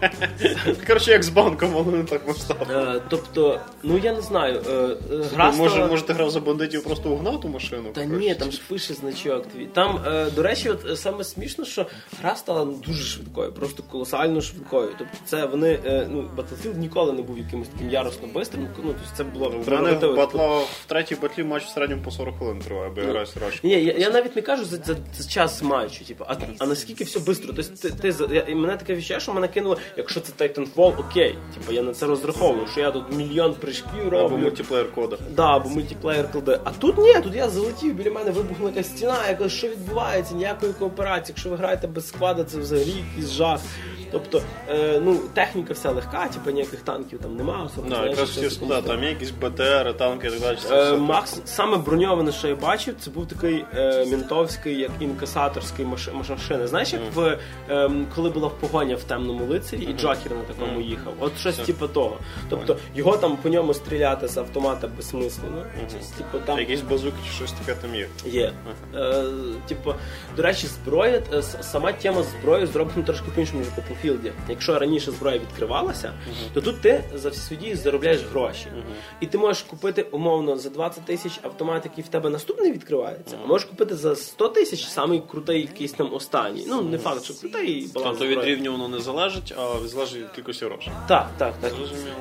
Коротше, 0.86 1.10
як 1.10 1.22
з 1.22 1.28
банком, 1.28 1.70
але 1.76 1.96
не 1.96 2.04
так 2.04 2.28
масштабно. 2.28 2.74
Е, 2.74 3.00
тобто, 3.08 3.60
ну 3.82 3.98
я 4.02 4.12
не 4.12 4.20
знаю, 4.20 4.62
е, 4.68 4.72
е, 4.72 5.22
гра 5.34 5.52
стала- 5.52 5.86
може, 5.88 6.02
ти 6.02 6.12
грав 6.12 6.30
за 6.30 6.40
бандитів, 6.40 6.84
просто 6.84 7.10
угнав 7.10 7.40
ту 7.40 7.48
машину? 7.48 7.88
Та 7.94 8.00
коротше? 8.06 8.26
ні, 8.26 8.34
там 8.34 8.52
ж 8.52 8.60
пише 8.68 8.94
значок 8.94 9.46
твій. 9.46 9.66
Там, 9.66 10.00
е, 10.06 10.30
до 10.30 10.42
речі, 10.42 10.70
от 10.70 10.86
е, 10.90 10.96
саме 10.96 11.24
смішно, 11.24 11.64
що 11.64 11.86
гра 12.22 12.36
стала 12.36 12.64
дуже 12.64 13.04
швидкою, 13.04 13.52
просто 13.52 13.82
колосально 13.90 14.40
швидкою. 14.40 14.88
Тобто, 14.98 15.16
це 15.24 15.46
вони, 15.46 15.65
е, 15.68 16.08
ну, 16.10 16.24
Battlefield 16.36 16.76
ніколи 16.76 17.12
не 17.12 17.22
був 17.22 17.38
якимось 17.38 17.68
таким 17.68 17.90
яросно 17.90 18.28
бистрим. 18.34 18.68
Ну, 18.84 18.84
тобто 18.84 19.16
це 19.16 19.24
було 19.24 19.54
В 19.66 19.68
мене 19.70 19.92
батла 19.92 20.58
в 20.58 20.84
третій 20.86 21.14
батлі 21.14 21.44
матч 21.44 21.64
в 21.64 21.68
середньому 21.68 22.02
по 22.02 22.10
40 22.10 22.36
хвилин 22.36 22.58
триває, 22.58 22.90
бо 22.94 23.00
я 23.00 23.06
граю 23.06 23.26
срачку. 23.26 23.66
Ні, 23.66 23.84
я, 23.84 23.92
я 23.92 24.10
навіть 24.10 24.36
не 24.36 24.42
кажу 24.42 24.64
за, 24.64 24.76
за, 24.76 24.96
за 25.18 25.28
час 25.28 25.62
матчу, 25.62 26.04
типу, 26.04 26.24
а, 26.28 26.34
а 26.58 26.66
наскільки 26.66 27.04
все 27.04 27.20
швидко. 27.20 27.52
Тобто, 27.56 27.88
ти, 27.88 27.90
ти, 27.90 28.34
я, 28.48 28.56
мене 28.56 28.76
таке 28.76 28.94
відчуття, 28.94 29.20
що 29.20 29.34
мене 29.34 29.48
кинуло, 29.48 29.76
якщо 29.96 30.20
це 30.20 30.44
Titanfall, 30.44 31.00
окей. 31.00 31.38
Типу, 31.54 31.72
я 31.72 31.82
на 31.82 31.94
це 31.94 32.06
розраховую, 32.06 32.66
що 32.66 32.80
я 32.80 32.90
тут 32.90 33.12
мільйон 33.12 33.52
прыжків 33.52 34.04
роблю. 34.04 34.24
Або 34.24 34.36
мультиплеєр 34.36 34.94
кода. 34.94 35.18
Да, 35.30 35.56
або 35.56 35.68
мультиплеєр 35.68 36.32
кладе. 36.32 36.60
А 36.64 36.70
тут 36.70 36.98
ні, 36.98 37.14
тут 37.22 37.34
я 37.34 37.48
залетів, 37.48 37.94
біля 37.94 38.10
мене 38.10 38.30
вибухнула 38.30 38.70
якась 38.70 38.86
стіна, 38.86 39.28
якась 39.28 39.52
що 39.52 39.68
відбувається, 39.68 40.34
ніякої 40.34 40.72
кооперації. 40.72 41.28
Якщо 41.28 41.50
ви 41.50 41.56
граєте 41.56 41.86
без 41.86 42.08
складу, 42.08 42.44
це 42.44 42.58
взагалі 42.58 42.94
якийсь 43.10 43.30
жах. 43.30 43.60
Тобто, 44.12 44.42
е, 44.68 45.00
ну, 45.04 45.20
техніка 45.34 45.74
вся 45.74 45.90
легка, 45.90 46.28
типу 46.28 46.50
ніяких 46.50 46.80
танків 46.80 47.18
там 47.22 47.36
немає, 47.36 47.64
особливо. 47.64 47.88
Да, 47.88 47.96
знаєш, 47.96 48.10
якраз 48.10 48.30
в 48.30 48.34
такому 48.34 48.50
сказати, 48.50 48.88
там 48.88 49.02
є 49.02 49.08
якісь 49.08 49.30
БТР, 49.30 49.94
танки 49.98 50.26
і 50.26 50.30
так 50.30 50.40
далі. 50.40 50.56
Е, 50.56 50.58
все. 50.58 50.96
Макс 50.96 51.40
саме 51.44 51.76
броньоване, 51.76 52.32
що 52.32 52.48
я 52.48 52.54
бачив, 52.54 52.94
це 53.00 53.10
був 53.10 53.28
такий 53.28 53.64
е, 53.74 54.06
мінтовський, 54.06 54.78
як 54.80 54.90
інкасаторський 55.00 55.86
маш- 55.86 56.28
машина. 56.28 56.66
Знаєш, 56.66 56.92
як 56.92 57.02
в 57.14 57.38
ем, 57.68 58.06
коли 58.14 58.30
була 58.30 58.48
погоня 58.48 58.96
в 58.96 59.02
темному 59.02 59.44
лицарі, 59.44 59.82
і 59.82 59.92
Джокер 59.92 60.32
на 60.32 60.54
такому 60.54 60.80
їхав. 60.80 61.14
От 61.20 61.38
щось 61.38 61.56
типу 61.56 61.88
того. 61.88 62.18
Тобто 62.48 62.76
його 62.94 63.16
там 63.16 63.36
по 63.36 63.48
ньому 63.48 63.74
стріляти 63.74 64.28
з 64.28 64.36
автомата 64.36 64.88
безсмислено. 64.96 65.62
Типу 66.18 66.38
там 66.46 66.58
Якісь 66.58 66.80
базуки 66.80 67.16
чи 67.26 67.30
щось 67.32 67.52
таке 67.52 67.74
там 67.80 67.94
є. 67.94 68.08
Є. 68.24 68.52
Е, 68.94 69.24
типу, 69.68 69.94
до 70.36 70.42
речі, 70.42 70.66
зброя, 70.66 71.22
е, 71.32 71.42
сама 71.42 71.92
тема 71.92 72.22
зброї 72.22 72.66
зроблена 72.66 73.02
трошки 73.02 73.26
по-іншому, 73.34 73.58
ніж 73.58 73.68
в 73.68 73.74
Battlefield. 74.04 74.32
Якщо 74.48 74.78
раніше 74.78 75.10
зброя 75.10 75.38
відкривалася, 75.38 76.12
то 76.54 76.60
тут 76.60 76.80
ти 76.80 77.04
за 77.14 77.28
всі 77.28 77.40
свої 77.40 77.62
дії 77.62 77.74
заробляєш 77.74 78.20
гроші. 78.32 78.66
І 79.20 79.26
ти 79.26 79.38
можеш 79.38 79.62
купити 79.62 80.02
умовно 80.02 80.56
за 80.56 80.70
20 80.70 81.04
тисяч 81.04 81.40
автомат, 81.42 81.84
який 81.84 82.04
в 82.04 82.08
тебе 82.08 82.30
наступний 82.30 82.72
відкривається, 82.72 83.36
а 83.44 83.46
можеш 83.46 83.68
купити 83.68 83.94
за 83.94 84.16
100 84.16 84.48
тисяч 84.48 84.84
самий 84.84 85.22
крутий 85.30 85.60
якийсь 85.60 85.92
там 85.92 86.14
останній. 86.14 86.64
Ну, 86.68 86.82
не 86.82 86.98
факт, 86.98 87.24
що 87.24 87.34
крутий 87.34 87.90
баланс. 87.94 88.18
Тобто 88.18 88.34
від 88.34 88.44
рівня 88.44 88.70
воно 88.70 88.88
не 88.88 89.00
залежить, 89.00 89.54
а 89.58 89.88
залежить 89.88 90.22
від 90.22 90.30
кількості 90.30 90.64
грошей. 90.64 90.92
Так, 91.08 91.30
так, 91.38 91.54
так. 91.60 91.72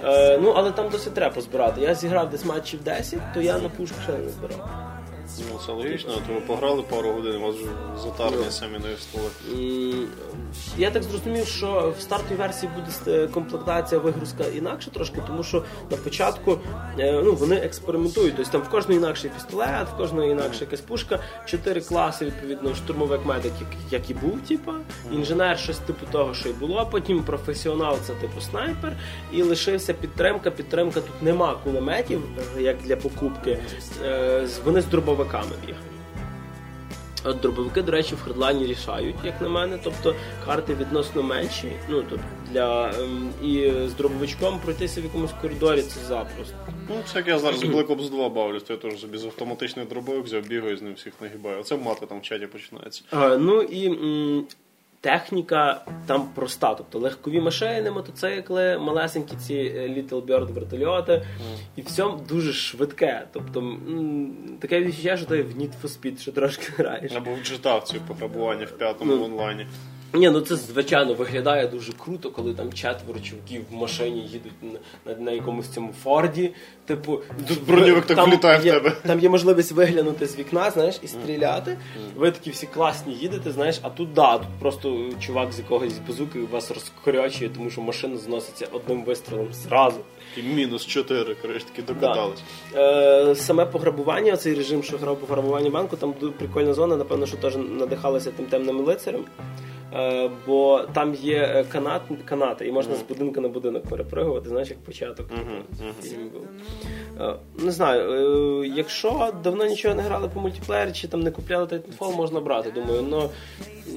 Е, 0.03 0.39
ну, 0.41 0.53
але 0.55 0.71
там 0.71 0.89
досить 0.89 1.13
треба 1.13 1.35
позбирати. 1.35 1.81
Я 1.81 1.95
зіграв 1.95 2.29
десь 2.29 2.45
матчів 2.45 2.83
10, 2.83 3.19
то 3.33 3.41
я 3.41 3.59
на 3.59 3.69
пушку 3.69 3.97
ще 4.03 4.11
не 4.11 4.29
збирав. 4.29 4.94
Ну, 5.39 5.59
це 5.65 5.71
логічно, 5.71 6.13
то 6.27 6.33
ви 6.33 6.39
пограли 6.41 6.81
пару 6.81 7.11
годин, 7.11 7.35
у 7.35 7.41
вас 7.47 7.55
вже 7.55 7.65
затарні 8.03 8.45
самі 8.49 8.73
не 8.73 8.97
столи. 8.97 9.25
М, 9.53 10.07
Я 10.77 10.91
так 10.91 11.03
зрозумів, 11.03 11.47
що 11.47 11.93
в 11.97 12.01
стартовій 12.01 12.37
версії 12.37 12.71
буде 12.75 13.17
е, 13.23 13.27
комплектація 13.27 14.01
вигрузка 14.01 14.43
інакше 14.55 14.91
трошки, 14.91 15.21
тому 15.27 15.43
що 15.43 15.63
на 15.91 15.97
початку 15.97 16.57
е, 16.99 17.21
ну, 17.23 17.33
вони 17.35 17.55
експериментують. 17.55 18.33
Тобто 18.37 18.51
там 18.51 18.61
в 18.61 18.69
кожного 18.69 18.99
інакший 18.99 19.29
пістолет, 19.29 19.87
в 19.93 19.97
кожного 19.97 20.27
інакша 20.27 20.59
якась 20.61 20.81
пушка, 20.81 21.19
чотири 21.45 21.81
класи, 21.81 22.25
відповідно, 22.25 22.75
штурмовик 22.75 23.25
медик, 23.25 23.51
як, 23.61 23.69
як 24.01 24.09
і 24.09 24.13
був, 24.13 24.39
типу, 24.47 24.71
інженер, 25.11 25.59
щось 25.59 25.77
типу 25.77 26.05
того, 26.11 26.33
що 26.33 26.49
і 26.49 26.53
було. 26.53 26.87
Потім 26.91 27.23
професіонал, 27.23 27.97
це 28.07 28.13
типу 28.13 28.41
снайпер, 28.41 28.93
і 29.33 29.43
лишився 29.43 29.93
підтримка. 29.93 30.51
Підтримка 30.51 31.01
тут 31.01 31.21
нема 31.21 31.55
кулеметів, 31.63 32.21
е, 32.57 32.61
як 32.61 32.77
для 32.83 32.95
покупки. 32.95 33.59
Е, 34.05 34.47
з- 34.47 34.59
Вони 34.65 34.81
з 34.81 34.85
дробовиками 34.85 35.14
бігають. 35.23 35.85
От 37.23 37.39
дробовики, 37.39 37.81
до 37.81 37.91
речі, 37.91 38.15
в 38.15 38.21
Хардлайні 38.21 38.65
рішають, 38.67 39.15
як 39.23 39.41
на 39.41 39.49
мене. 39.49 39.79
Тобто 39.83 40.15
карти 40.45 40.75
відносно 40.75 41.23
менші. 41.23 41.71
Ну 41.89 42.03
тобто 42.09 42.25
для 42.51 42.89
ем, 42.89 43.29
і 43.43 43.71
з 43.87 43.93
дробовичком 43.93 44.59
пройтися 44.59 45.01
в 45.01 45.03
якомусь 45.03 45.31
коридорі 45.41 45.81
це 45.81 45.99
запросто. 46.07 46.55
Ну, 46.89 46.95
це 47.05 47.17
як 47.19 47.27
я 47.27 47.39
зараз 47.39 47.63
в 47.63 47.67
Black 47.75 47.85
Ops 47.87 48.09
2 48.09 48.29
бавлюсь, 48.29 48.63
то 48.63 48.73
я 48.73 48.79
теж 48.79 48.99
собі 49.01 49.17
з 49.17 49.25
автоматичних 49.25 49.87
дробовик 49.87 50.23
взяв, 50.25 50.43
бігаю 50.47 50.77
з 50.77 50.81
ним 50.81 50.93
всіх 50.93 51.13
нагибаю. 51.21 51.59
Оце 51.59 51.77
мати 51.77 52.05
там 52.05 52.19
в 52.19 52.21
чаті 52.21 52.47
починається. 52.47 53.01
А, 53.11 53.37
ну 53.37 53.61
і 53.61 53.85
м, 53.87 54.45
техніка 55.05 55.85
там 56.05 56.29
проста. 56.35 56.73
Тобто 56.75 56.99
легкові 56.99 57.39
машини, 57.41 57.91
мотоцикли, 57.91 58.77
малесенькі 58.77 59.35
ці 59.35 59.53
е, 59.53 59.87
Little 59.87 60.21
Bird 60.25 60.53
вертольоти, 60.53 61.25
і 61.75 61.81
все 61.81 62.05
дуже 62.29 62.53
швидке. 62.53 63.27
Тобто 63.33 63.77
таке 64.59 64.81
відчуття, 64.81 65.17
що 65.17 65.25
ти 65.25 65.43
в 65.43 65.57
Need 65.57 65.71
for 65.83 65.87
Speed 65.99 66.19
ще 66.21 66.31
трошки 66.31 66.67
граєш. 66.77 67.11
Або 67.15 67.31
в 67.31 67.37
GTA 67.37 67.83
ці 67.83 67.95
пограбування 68.07 68.65
в 68.65 68.71
п'ятому 68.71 69.15
Ну. 69.15 69.23
онлайні. 69.25 69.67
Ні, 70.13 70.29
ну 70.29 70.41
це 70.41 70.55
звичайно 70.55 71.13
виглядає 71.13 71.67
дуже 71.67 71.91
круто, 71.93 72.31
коли 72.31 72.53
там 72.53 72.73
четверо 72.73 73.19
чуваків 73.19 73.61
в 73.71 73.75
машині 73.75 74.21
їдуть 74.21 74.53
на, 74.61 74.79
на, 75.13 75.19
на 75.19 75.31
якомусь 75.31 75.67
цьому 75.67 75.93
Форді. 76.03 76.51
Типу, 76.85 77.19
броньовик 77.67 78.05
так 78.05 78.27
влітає 78.27 78.59
в 78.59 78.63
тебе. 78.63 78.91
Там 79.05 79.19
є 79.19 79.29
можливість 79.29 79.71
виглянути 79.71 80.27
з 80.27 80.37
вікна, 80.39 80.71
знаєш, 80.71 80.99
і 81.03 81.07
стріляти. 81.07 81.77
Ви 82.15 82.31
такі 82.31 82.49
всі 82.49 82.67
класні 82.67 83.13
їдете, 83.13 83.51
знаєш, 83.51 83.79
а 83.81 83.89
тут 83.89 84.13
да, 84.13 84.37
тут 84.37 84.47
просто 84.59 85.09
чувак 85.19 85.53
з 85.53 85.59
якогось 85.59 85.99
базуки 86.07 86.39
вас 86.51 86.71
розкорячує, 86.71 87.49
тому 87.49 87.69
що 87.69 87.81
машина 87.81 88.17
зноситься 88.17 88.67
одним 88.71 89.03
вистрілом 89.03 89.47
зразу. 89.53 89.99
І 90.37 90.41
мінус 90.41 90.85
4, 90.85 91.35
коротше, 91.35 91.65
таки 91.65 91.93
докатались. 91.93 92.43
Е, 92.75 93.35
саме 93.35 93.65
пограбування, 93.65 94.37
цей 94.37 94.53
режим, 94.53 94.83
що 94.83 94.97
грав 94.97 95.17
пограбування 95.17 95.69
банку, 95.69 95.97
там 95.97 96.13
прикольна 96.13 96.73
зона, 96.73 96.95
напевно, 96.95 97.25
що 97.25 97.37
теж 97.37 97.55
надихалася 97.55 98.31
тим 98.31 98.45
темним 98.45 98.79
лицарем. 98.79 99.25
Е, 99.93 100.29
бо 100.45 100.81
там 100.93 101.13
є 101.13 101.37
е, 101.37 101.63
канат, 101.63 102.01
канати, 102.25 102.67
і 102.67 102.71
можна 102.71 102.95
з 102.95 103.01
будинку 103.01 103.41
на 103.41 103.47
будинок 103.47 103.83
перепригувати, 103.89 104.49
знаєш, 104.49 104.69
як 104.69 104.79
початок 104.79 105.27
фільму 106.01 106.29
був. 106.29 106.47
Е, 107.21 107.35
не 107.57 107.71
знаю, 107.71 108.11
е, 108.63 108.67
якщо 108.67 109.33
давно 109.43 109.65
нічого 109.65 109.95
не 109.95 110.01
грали 110.01 110.27
по 110.27 110.39
мультиплеєрі, 110.39 110.91
чи 110.91 111.07
там 111.07 111.19
не 111.21 111.31
купляли 111.31 111.65
Titanfall, 111.65 112.15
можна 112.15 112.39
брати. 112.39 112.71
Думаю, 112.71 113.01
ну 113.09 113.29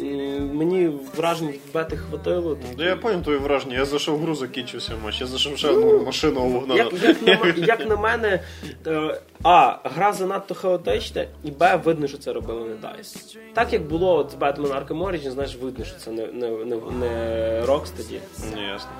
м, 0.02 0.56
мені 0.56 0.90
вражень 1.16 1.48
від 1.48 1.60
бети 1.74 1.96
хватило. 1.96 2.58
Ну, 2.78 2.84
я 2.84 2.96
поняв 2.96 3.22
твої 3.22 3.38
враження. 3.38 3.76
Я 3.78 3.84
зайшов 3.84 4.18
в 4.18 4.22
гру, 4.22 4.34
закінчився 4.34 4.92
матч. 5.04 5.20
Я 5.20 5.26
зайшов 5.26 5.58
ще 5.58 5.68
одну 5.68 6.04
машину 6.04 6.40
угнав. 6.40 6.76
Як, 6.76 6.92
як, 7.02 7.22
на, 7.44 7.64
як 7.66 7.88
на 7.88 7.96
мене, 7.96 8.42
е, 8.86 9.20
А, 9.42 9.76
гра 9.84 10.12
занадто 10.12 10.54
хаотична, 10.54 11.24
і 11.44 11.50
Б, 11.50 11.76
видно, 11.84 12.06
що 12.08 12.18
це 12.18 12.32
робили 12.32 12.60
не 12.60 12.88
DICE. 12.88 13.36
Так 13.54 13.72
як 13.72 13.82
було 13.82 14.16
от 14.16 14.30
з 14.30 14.34
Batman 14.34 14.68
Arkham 14.86 15.04
Origins, 15.06 15.30
знаєш, 15.30 15.56
видно, 15.62 15.84
що 15.84 15.96
це 15.96 16.10
не, 16.10 16.26
не, 16.26 16.50
не, 16.50 16.76
не 17.00 17.62
Rocksteady. 17.66 18.18
Не 18.54 18.62
ясно. 18.72 18.90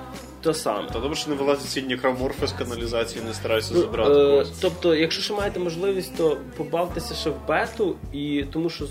То 0.41 0.53
саме. 0.53 0.87
Та 0.93 0.99
добре, 0.99 1.15
що 1.15 1.29
не 1.29 1.35
вилазять 1.35 1.65
ці 1.65 1.81
некроморфи 1.81 2.47
з 2.47 2.51
каналізації, 2.51 3.23
не 3.27 3.33
стараються 3.33 3.73
Ну, 3.75 3.81
забрати 3.81 4.08
е, 4.09 4.45
тобто, 4.61 4.95
якщо 4.95 5.21
ще 5.21 5.33
маєте 5.33 5.59
можливість, 5.59 6.17
то 6.17 6.37
побавтеся 6.57 7.15
ще 7.15 7.29
в 7.29 7.47
бету, 7.47 7.95
і 8.13 8.45
тому 8.53 8.69
що 8.69 8.85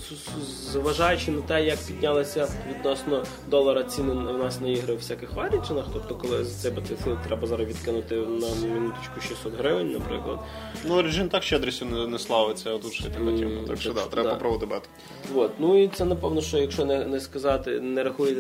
зважаючи 0.72 1.31
на 1.31 1.40
те, 1.40 1.64
як 1.64 1.78
піднялися 1.87 2.48
відносно 2.70 3.24
долара 3.50 3.83
ціни 3.85 4.12
у 4.12 4.38
нас 4.38 4.61
на 4.61 4.68
ігри 4.68 4.94
в 4.94 4.96
всяких 4.96 5.33
варічинах, 5.33 5.85
тобто 5.92 6.14
коли 6.14 6.44
за 6.44 6.62
цей 6.62 6.72
Battlefield 6.72 7.26
треба 7.26 7.46
зараз 7.46 7.68
відкинути 7.68 8.14
на 8.14 8.68
минуточку 8.74 9.20
600 9.20 9.54
гривень, 9.59 9.92
наприклад. 9.92 10.38
Ну, 10.85 10.96
Origin 10.96 11.28
так 11.28 11.42
щедрістю 11.42 11.85
не, 11.85 12.07
не 12.07 12.18
славиться, 12.18 12.74
а 12.74 12.78
тут 12.78 12.92
ще 12.92 13.04
така. 13.04 13.24
Так 13.66 13.81
що 13.81 13.92
так 13.94 14.04
да, 14.04 14.11
треба 14.11 14.28
да. 14.28 14.35
попробувати 14.35 14.66
бету. 14.66 14.88
От. 15.35 15.50
Ну 15.59 15.83
і 15.83 15.88
це 15.88 16.04
напевно, 16.04 16.40
що 16.40 16.59
якщо 16.59 16.85
не, 16.85 17.04
не 17.04 17.20
сказати, 17.20 17.81
не 17.81 18.02
рахує, 18.02 18.35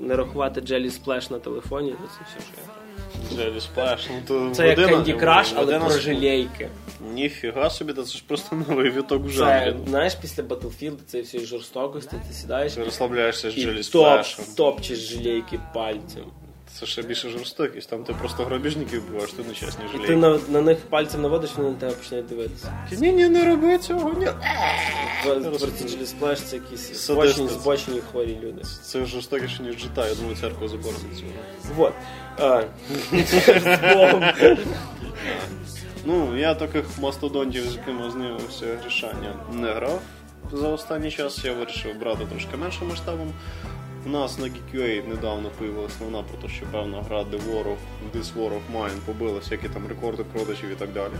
не 0.00 0.16
рахувати 0.16 0.60
Jelly 0.60 1.04
Splash 1.04 1.32
на 1.32 1.38
телефоні, 1.38 1.90
то 1.90 1.96
це 1.96 2.24
все, 2.24 2.46
що 2.46 2.60
я 2.66 2.81
граю. 3.36 3.60
Сплеш. 3.60 4.06
Ну, 4.10 4.16
то 4.28 4.54
Це 4.54 4.68
як 4.68 4.78
година- 4.78 4.98
Candy 4.98 5.20
Crush, 5.20 5.52
але 5.54 5.64
година 5.64 5.84
про 5.84 5.94
з- 5.94 6.00
жалейки. 6.00 6.68
Ніфіга 7.14 7.70
собі, 7.70 7.92
та 7.92 8.02
це 8.02 8.12
ж 8.18 8.24
просто 8.26 8.56
новий 8.68 8.90
віток 8.90 9.22
в 9.24 9.36
Це, 9.36 9.74
знаєш, 9.88 10.14
після 10.14 10.42
Battlefield 10.42 10.96
цієї 11.06 11.26
всієї 11.26 11.46
жорстокості 11.46 12.16
ти 12.28 12.34
сідаєш 12.34 12.72
Ти 12.72 12.84
розслабляєшся 12.84 13.50
з 13.50 13.58
і 13.58 13.66
Jelly 13.66 13.92
топ, 13.92 14.56
топчеш 14.56 14.98
желейки 14.98 15.60
пальцем. 15.74 16.24
Це 16.80 16.86
ще 16.86 17.02
більше 17.02 17.28
жорстокість. 17.28 17.90
Там 17.90 18.04
ти 18.04 18.12
просто 18.12 18.44
грабіжників 18.44 19.02
вбиваєш, 19.06 19.32
ти 19.32 19.42
нечесні 19.42 19.84
І 19.94 20.06
ти 20.06 20.16
на, 20.16 20.38
на 20.48 20.60
них 20.60 20.78
пальцем 20.78 21.22
наводиш, 21.22 21.50
вони 21.56 21.70
на 21.70 21.76
тебе 21.76 21.92
починають 21.92 22.28
дивитися. 22.28 22.72
Ні, 22.92 23.12
ні, 23.12 23.28
не 23.28 23.44
роби 23.44 23.78
цього, 23.78 24.12
ні. 24.12 24.26
Jelly 25.26 26.06
Splash 26.06 26.36
це 26.36 26.56
якісь 26.56 26.80
Садисти. 26.80 27.12
збочені, 27.12 27.48
збочені 27.48 28.00
хворі 28.10 28.38
люди. 28.42 28.62
Це 28.82 29.04
жорстокіше, 29.04 29.62
ніж 29.62 29.74
GTA, 29.74 30.08
я 30.08 30.14
думаю, 30.14 30.36
церкву 30.36 30.68
заборонить 30.68 31.18
цього. 31.18 31.30
Вот. 31.76 31.92
А, 32.38 32.62
з 33.12 33.94
Богом. 33.94 34.24
Ну, 36.04 36.36
я 36.38 36.54
таких 36.54 36.84
мастодонтів, 36.98 37.64
з 37.70 37.76
якими 37.76 38.10
знайомився 38.10 38.66
грішання, 38.82 39.34
не 39.52 39.72
грав 39.72 40.02
за 40.52 40.68
останній 40.68 41.10
час. 41.10 41.44
Я 41.44 41.52
вирішив 41.52 41.98
брати 42.00 42.24
трошки 42.30 42.56
меншим 42.56 42.88
масштабом. 42.88 43.32
У 44.04 44.08
нас 44.08 44.38
на 44.38 44.46
GQA 44.46 45.08
недавно 45.08 45.50
появилась 45.50 46.00
новина 46.00 46.22
про 46.22 46.48
те, 46.48 46.54
що 46.54 46.66
певна 46.66 47.02
гра 47.02 47.22
The 47.22 47.40
War 47.40 47.64
of 47.64 47.76
This 48.14 48.34
War 48.34 48.50
of 48.50 48.60
Mine 48.74 48.98
побила 49.06 49.38
всякі 49.38 49.68
там 49.68 49.86
рекорди 49.88 50.24
продажів 50.24 50.70
і 50.70 50.74
так 50.74 50.92
далі. 50.92 51.12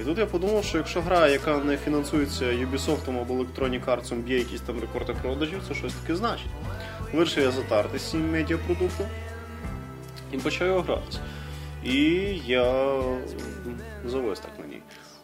І 0.00 0.04
тут 0.04 0.18
я 0.18 0.26
подумав, 0.26 0.64
що 0.64 0.78
якщо 0.78 1.00
гра, 1.02 1.28
яка 1.28 1.56
не 1.56 1.76
фінансується 1.76 2.44
Ubisoft 2.44 3.20
або 3.20 3.34
Electronic 3.34 3.84
Arts, 3.84 4.14
б'є 4.14 4.38
якісь 4.38 4.60
там 4.60 4.80
рекорди 4.80 5.14
продажів, 5.22 5.62
це 5.68 5.74
щось 5.74 5.94
таке 5.94 6.16
значить. 6.16 6.50
Вирішив 7.12 7.44
я 7.44 7.50
затерти 7.50 7.98
з 7.98 8.10
цим 8.10 8.32
медіапродуктом 8.32 9.06
і 10.32 10.38
почав 10.38 10.68
його 10.68 10.80
гратися. 10.80 11.18
І 11.84 12.00
я 12.46 12.94
завис 14.04 14.40
так 14.40 14.50
на 14.58 14.66
ній. 14.66 14.81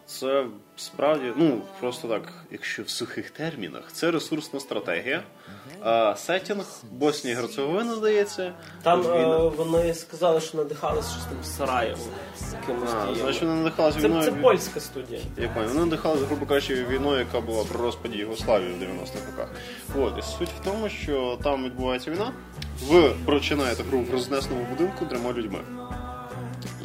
Це 0.09 0.45
справді, 0.75 1.33
ну 1.35 1.61
просто 1.79 2.07
так, 2.07 2.21
якщо 2.51 2.83
в 2.83 2.89
сухих 2.89 3.29
термінах, 3.29 3.83
це 3.93 4.11
ресурсна 4.11 4.59
стратегія. 4.59 5.23
А 5.83 6.15
сетінг 6.17 6.65
Боснія 6.91 7.35
і 7.35 7.39
Герцеговина, 7.41 7.95
здається. 7.95 8.53
Там 8.83 9.01
е, 9.07 9.37
вони 9.57 9.93
сказали, 9.93 10.41
що 10.41 10.57
надихалися 10.57 11.09
щось 11.09 11.23
там 11.23 11.43
Сараєво. 11.43 11.99
Якимось 12.61 12.89
А, 12.93 13.01
діями. 13.05 13.19
значить, 13.21 13.41
вони 13.41 13.53
надихалися 13.55 13.99
Це, 13.99 14.07
війною. 14.07 14.23
це 14.23 14.31
польська 14.31 14.79
студія. 14.79 15.19
Я 15.19 15.47
пам'ятаю, 15.47 15.67
вони 15.67 15.79
надихалися, 15.79 16.25
грубо 16.25 16.45
кажучи, 16.45 16.85
війною, 16.85 17.19
яка 17.19 17.41
була 17.41 17.63
при 17.63 17.81
розпаді 17.81 18.17
Югославії 18.17 18.73
в 18.73 18.81
90-х 18.83 19.19
роках. 19.31 19.49
От, 19.97 20.17
і 20.19 20.21
суть 20.21 20.49
в 20.61 20.63
тому, 20.65 20.89
що 20.89 21.37
там 21.43 21.65
відбувається 21.65 22.11
війна, 22.11 22.33
Ви 22.87 23.11
починаєте 23.25 23.83
гру 23.83 23.99
в 23.99 24.11
рознесеному 24.11 24.65
будинку 24.69 25.05
трьома 25.05 25.33
людьми. 25.33 25.59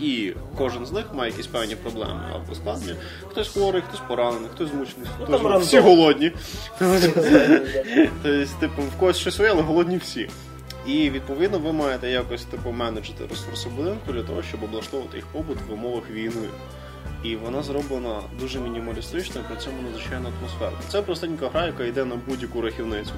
І 0.04 0.32
кожен 0.58 0.86
з 0.86 0.92
них 0.92 1.04
має 1.14 1.30
якісь 1.30 1.46
певні 1.46 1.76
проблеми 1.76 2.20
або 2.34 2.54
складні. 2.54 2.94
Хтось 3.30 3.48
хворий, 3.48 3.82
хтось 3.88 4.00
поранений, 4.08 4.48
хтось 4.54 4.70
змучений, 4.70 5.08
хтось 5.22 5.40
там 5.40 5.60
всі 5.60 5.78
голодні. 5.78 6.32
Тобто, 6.78 8.46
типу, 8.60 8.82
в 8.82 8.98
когось 8.98 9.16
щось 9.16 9.34
своє, 9.34 9.50
але 9.50 9.62
голодні 9.62 9.96
всі. 9.96 10.28
І 10.86 11.10
відповідно 11.10 11.58
ви 11.58 11.72
маєте 11.72 12.10
якось 12.10 12.44
типу 12.44 12.70
менеджити 12.70 13.26
ресурси 13.30 13.68
будинку 13.76 14.12
для 14.12 14.22
того, 14.22 14.42
щоб 14.42 14.62
облаштовувати 14.62 15.16
їх 15.16 15.26
побут 15.26 15.58
в 15.68 15.72
умовах 15.72 16.10
війни. 16.10 16.48
І 17.24 17.36
вона 17.36 17.62
зроблена 17.62 18.20
дуже 18.40 18.60
мінімалістично, 18.60 19.40
при 19.48 19.56
цьому 19.56 19.82
надзвичайно 19.82 20.32
атмосферно. 20.40 20.78
Це 20.88 21.02
простенька 21.02 21.48
гра, 21.48 21.66
яка 21.66 21.84
йде 21.84 22.04
на 22.04 22.16
будь-яку 22.26 22.60
рахівницю. 22.60 23.12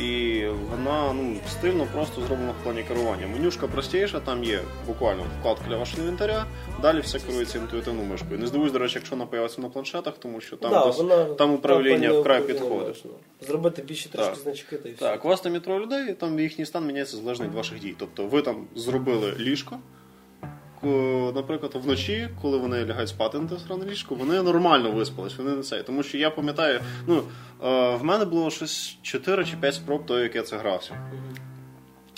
І 0.00 0.44
вона 0.70 1.12
ну, 1.12 1.36
стильно 1.50 1.86
просто 1.94 2.20
зроблена 2.20 2.52
в 2.60 2.64
плані 2.64 2.82
керування. 2.82 3.26
Менюшка 3.26 3.66
простіша, 3.66 4.20
там 4.20 4.44
є 4.44 4.60
буквально 4.86 5.22
вкладка 5.40 5.64
для 5.68 5.76
вашого 5.76 6.02
інвентаря, 6.02 6.46
далі 6.82 7.00
все 7.00 7.18
керується 7.18 7.58
інтуїтивною 7.58 8.06
мишкою. 8.06 8.38
Не 8.38 8.46
здивуюсь, 8.46 8.72
до 8.72 8.78
речі, 8.78 8.94
якщо 8.94 9.16
вона 9.16 9.26
появиться 9.26 9.60
на 9.60 9.68
планшетах, 9.68 10.14
тому 10.18 10.40
що 10.40 10.56
там, 10.56 10.70
Да, 10.70 10.86
дос- 10.86 10.96
вона- 10.96 11.24
там 11.24 11.54
управління 11.54 12.08
там 12.08 12.20
вкрай 12.20 12.42
підходить. 12.42 13.04
Зробити 13.40 13.82
більше 13.82 14.08
трошки 14.08 14.30
Так. 14.34 14.42
значки 14.42 14.76
та 14.76 14.88
й 14.88 14.92
все. 14.92 15.04
Так, 15.04 15.24
у 15.24 15.28
вас 15.28 15.40
там 15.40 15.54
є 15.54 15.60
троє 15.60 15.80
людей, 15.80 16.14
там 16.14 16.40
їхній 16.40 16.66
стан 16.66 16.86
міняється 16.86 17.16
залежно 17.16 17.44
від 17.46 17.54
ваших 17.54 17.80
дій. 17.80 17.94
Тобто 17.98 18.26
ви 18.26 18.42
там 18.42 18.66
зробили 18.74 19.34
ліжко. 19.38 19.78
Наприклад, 21.34 21.72
вночі, 21.74 22.28
коли 22.42 22.58
вони 22.58 22.84
лягають 22.84 23.08
спати 23.08 23.38
на 23.38 23.58
сране 23.58 23.84
ліжко, 23.84 24.14
вони 24.14 24.42
нормально 24.42 24.90
виспались, 24.90 25.38
вони 25.38 25.50
не 25.50 25.62
цей. 25.62 25.82
Тому 25.82 26.02
що 26.02 26.18
я 26.18 26.30
пам'ятаю, 26.30 26.80
ну 27.06 27.22
е, 27.64 27.96
в 27.96 28.04
мене 28.04 28.24
було 28.24 28.50
щось 28.50 28.96
4 29.02 29.44
чи 29.44 29.56
5 29.56 29.74
спроб 29.74 30.06
того, 30.06 30.20
як 30.20 30.34
я 30.34 30.42
це 30.42 30.56
грався. 30.56 30.94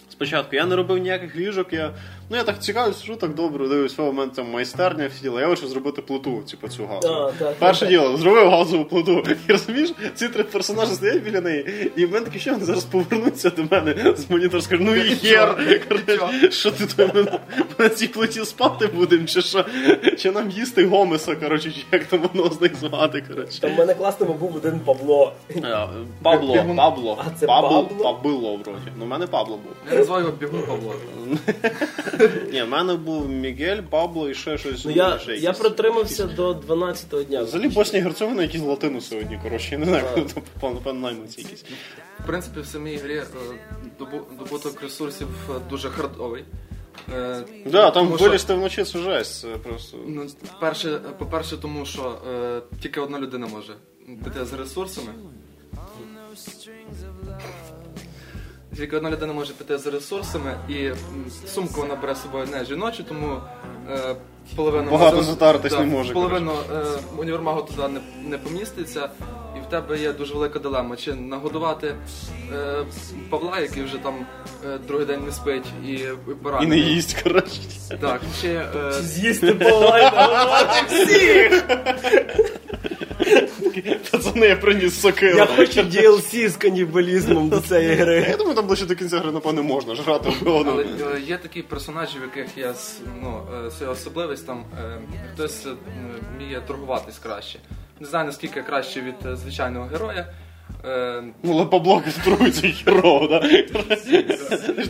Спочатку 0.09 0.57
я 0.57 0.67
не 0.67 0.77
робив 0.77 0.99
ніяких 0.99 1.37
ліжок, 1.37 1.73
я. 1.73 1.95
Ну 2.33 2.37
я 2.37 2.45
так 2.45 2.63
цікавий, 2.63 2.95
сижу 2.95 3.17
так 3.17 3.35
добре, 3.35 3.69
дивлюсь, 3.69 3.99
в 3.99 4.03
момент 4.03 4.33
там 4.33 4.51
майстерня 4.51 5.07
всі 5.07 5.23
діла. 5.23 5.41
Я 5.41 5.47
вирішив 5.47 5.69
зробити 5.69 6.03
плиту, 6.03 6.43
типу 6.51 6.69
цю 6.69 6.87
газову. 6.87 7.15
А, 7.15 7.33
так, 7.39 7.55
Перше 7.55 7.81
так. 7.81 7.89
діло, 7.89 8.17
зробив 8.17 8.51
газову 8.51 8.85
плиту. 8.85 9.25
І 9.49 9.53
розумієш, 9.53 9.93
ці 10.15 10.29
три 10.29 10.45
персонажі 10.45 10.93
стоять 10.95 11.23
біля 11.23 11.41
неї, 11.41 11.93
і 11.97 12.07
в 12.07 12.13
мене 12.13 12.27
таке, 12.27 12.39
що 12.39 12.53
вони 12.53 12.65
зараз 12.65 12.85
повернуться 12.85 13.51
до 13.51 13.63
мене 13.71 14.15
з 14.17 14.31
монітора, 14.31 14.63
скажуть, 14.63 14.87
ну 14.87 14.97
і 14.97 15.01
хер, 15.17 15.79
що 16.51 16.71
ти 16.71 16.87
тут 16.87 17.15
ми 17.15 17.39
на 17.79 17.89
цій 17.89 18.09
плиті 18.09 18.45
спати 18.45 18.87
будемо, 18.87 19.27
чи 19.27 19.43
що? 19.43 19.65
Чи 20.19 20.31
нам 20.31 20.51
їсти 20.51 20.87
гомеса, 20.87 21.37
коротше, 21.37 21.71
чи 21.73 21.85
як 21.93 22.05
там 22.05 22.21
воно 22.35 22.51
з 22.51 22.61
них 22.61 22.77
звати, 22.77 23.25
коротше. 23.29 23.61
Там 23.61 23.75
в 23.75 23.79
мене 23.79 23.95
класному 23.95 24.35
був 24.35 24.57
один 24.57 24.81
Павло. 24.81 25.33
Е, 25.57 25.89
Пабло, 26.23 26.65
Пабло, 26.77 27.25
А 27.27 27.39
це 27.41 27.47
Пабло, 27.47 27.85
Пабло? 27.85 28.57
Вроді. 28.57 28.79
Ну, 28.99 29.05
в 29.05 29.09
мене 29.09 29.27
Пабло 29.27 29.57
був. 29.57 29.73
Я 29.93 29.99
називаю 29.99 30.25
його 30.25 30.37
бігун 30.37 30.63
Павло. 30.63 30.95
Ні, 32.53 32.63
в 32.63 32.69
мене 32.69 32.95
був 32.95 33.29
Мігель, 33.29 33.81
Пабло 33.91 34.31
і 34.31 34.35
ще 34.35 34.59
щось. 34.59 34.85
Ну 34.85 34.91
я, 34.91 35.19
ще 35.19 35.33
я 35.33 35.39
якісь. 35.41 35.59
протримався 35.61 36.27
до 36.27 36.53
12-го 36.53 37.23
дня. 37.23 37.43
Взагалі 37.43 37.69
Боснія 37.69 38.01
і 38.05 38.05
Герцеговина 38.07 38.43
якісь 38.43 38.63
латину 38.63 39.01
сьогодні, 39.01 39.39
коротше, 39.43 39.69
я 39.73 39.79
не 39.79 39.87
знаю, 39.87 40.05
куди 40.15 40.27
там 40.35 40.43
попав, 40.55 40.75
напевно, 40.75 41.01
найманці 41.01 41.41
якісь. 41.41 41.65
В 42.25 42.27
принципі, 42.27 42.61
в 42.61 42.67
самій 42.67 42.97
грі 42.97 43.15
е, 43.17 43.25
добу- 43.99 44.39
добуток 44.39 44.83
ресурсів 44.83 45.29
е, 45.51 45.53
дуже 45.71 45.89
хардовий. 45.91 46.45
Е, 47.15 47.45
Да, 47.67 47.91
там 47.91 48.05
тому 48.05 48.19
що- 48.19 48.27
вилізти 48.29 48.55
вночі 48.55 48.85
це 48.85 48.99
жесть, 48.99 49.41
це 49.41 49.49
просто. 49.49 49.97
Ну, 50.07 50.27
перше, 50.61 51.01
по-перше, 51.19 51.57
тому 51.57 51.87
що 51.87 52.19
е, 52.33 52.61
тільки 52.83 53.01
одна 53.01 53.21
людина 53.21 53.47
може 53.47 53.73
піти 54.25 54.45
з 54.45 54.53
ресурсами. 54.53 55.09
Тільки 58.77 58.97
одна 58.97 59.11
людина 59.11 59.33
може 59.33 59.53
піти 59.53 59.79
з 59.79 59.87
ресурсами, 59.87 60.55
і 60.69 60.91
сумку 61.49 61.81
вона 61.81 61.95
бере 61.95 62.15
з 62.15 62.23
собою 62.23 62.47
не 62.53 62.65
жіночу, 62.65 63.03
тому 63.05 63.37
е, 63.91 64.15
половину 64.57 64.91
Багато 64.91 65.17
магазин- 65.17 65.31
затаритись 65.31 65.73
не 65.73 65.85
може, 65.85 66.13
Половину 66.13 66.53
е, 66.75 66.85
універмагу 67.19 67.63
туди 67.63 67.89
не, 67.89 68.01
не 68.31 68.39
поміститься, 68.39 69.09
і 69.59 69.61
в 69.67 69.71
тебе 69.71 69.99
є 69.99 70.13
дуже 70.13 70.35
велика 70.35 70.59
дилема. 70.59 70.97
Чи 70.97 71.15
нагодувати 71.15 71.95
е, 72.55 72.85
Павла, 73.31 73.61
який 73.61 73.83
вже 73.83 73.97
там 73.99 74.27
е, 74.67 74.79
другий 74.89 75.07
день 75.07 75.25
не 75.27 75.33
спить, 75.33 75.65
і, 75.87 75.89
і 75.89 75.93
І 75.95 76.07
не 76.29 76.35
поранений. 76.43 76.81
їсть, 76.81 77.23
коротше. 77.23 77.61
Так, 78.01 78.21
чи, 78.41 78.49
е, 78.49 78.93
З'їсти 78.93 79.55
полай, 79.55 80.03
нагодувати 80.03 80.87
всіх! 81.05 81.65
Пацани, 84.11 84.47
я 84.47 84.57
приніс 84.57 85.01
сокиру. 85.01 85.37
Я 85.39 85.47
хочу 85.47 85.81
DLC 85.81 86.49
з 86.49 86.57
канібалізмом 86.57 87.49
до 87.49 87.61
цієї 87.61 87.95
гри. 87.95 88.27
Я 88.31 88.37
думаю, 88.37 88.57
там 88.57 88.67
ближче 88.67 88.87
до 88.87 88.95
кінця 88.97 89.19
гри, 89.19 89.33
напевно, 89.33 89.63
можна 89.63 89.95
жрати 89.95 90.33
Але 90.47 90.51
одну. 90.59 90.81
е, 90.81 91.21
є 91.21 91.37
такі 91.37 91.63
персонажі, 91.63 92.19
в 92.19 92.23
яких 92.37 92.59
с- 92.75 93.01
ну, 93.23 93.43
е, 93.83 93.87
особливість, 93.87 94.47
там 94.47 94.65
е, 94.85 94.99
хтось 95.35 95.67
вміє 96.37 96.61
торгуватись 96.67 97.19
краще. 97.19 97.59
Не 98.01 98.07
знаю 98.07 98.27
наскільки 98.27 98.63
краще 98.63 99.01
від 99.01 99.37
звичайного 99.39 99.87
героя. 99.87 100.27
Ну, 101.43 101.53
але 101.53 101.67
Пабло 101.67 102.03
торгується 102.25 102.69
хірово, 102.69 103.27
да? 103.27 103.41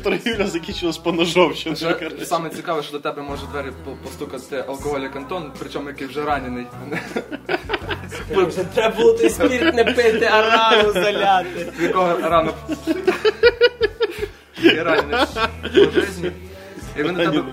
Торгівля 0.03 0.47
закінчилась 0.47 0.99
по 0.99 1.13
ножовщину. 1.13 1.77
саме 2.23 2.49
цікаве, 2.51 2.83
що 2.83 2.93
до 2.93 2.99
тебе 2.99 3.23
може 3.23 3.43
двері 3.53 3.67
постукати 4.05 4.65
алкоголік 4.69 5.17
Антон, 5.17 5.53
причому 5.59 5.89
який 5.89 6.07
вже 6.07 6.25
ранений. 6.25 6.67
Вже 8.37 8.65
треба 8.65 8.97
було 8.97 9.13
той 9.13 9.31
спірт 9.31 9.75
не 9.75 9.85
пити, 9.85 10.29
а 10.33 10.43
рану 10.43 10.93
заляти. 10.93 11.73
В 11.79 11.83
якого 11.83 12.19
рано 12.29 12.55
Я 14.63 14.85
ранений 14.85 15.27
по 15.73 15.79
житті. 15.79 16.33
І 16.99 17.03
він 17.03 17.15
тебе 17.15 17.45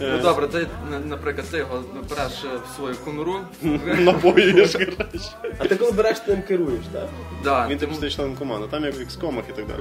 Ну 0.00 0.18
добре, 0.18 0.46
ти, 0.46 0.66
наприклад, 1.04 1.46
ти 1.50 1.56
його 1.58 1.84
береш 2.10 2.44
е, 2.44 2.48
в 2.72 2.76
свою 2.76 2.94
конуру. 3.04 3.34
Напоїш, 3.98 4.72
коротше. 4.72 5.30
А 5.58 5.64
ти 5.64 5.76
коли 5.76 5.92
береш, 5.92 6.18
ти 6.20 6.30
ним 6.32 6.42
керуєш, 6.42 6.84
так? 6.92 7.08
Да, 7.44 7.62
Він 7.68 7.78
ти 7.78 7.86
типу 7.86 7.96
стає 7.96 8.12
членом 8.12 8.36
команди, 8.36 8.66
там 8.70 8.84
як 8.84 8.94
в 8.94 8.98
XCOM 8.98 9.38
і 9.50 9.52
так 9.56 9.66
далі. 9.66 9.78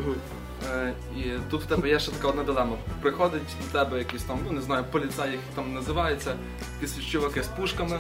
Е, 0.76 0.94
І 1.18 1.24
тут 1.52 1.62
в 1.64 1.66
тебе 1.66 1.90
є 1.90 2.00
ще 2.00 2.12
така 2.12 2.28
одна 2.28 2.44
дилема. 2.44 2.76
Приходить 3.02 3.42
до 3.74 3.80
тебе 3.80 3.98
якийсь 3.98 4.24
там, 4.24 4.40
ну 4.46 4.52
не 4.52 4.62
знаю, 4.62 4.84
поліцай 4.92 5.32
їх 5.32 5.40
там 5.56 5.74
називається, 5.74 6.36
якісь 6.82 7.06
чуваки 7.06 7.44
з 7.44 7.48
пушками. 7.48 8.00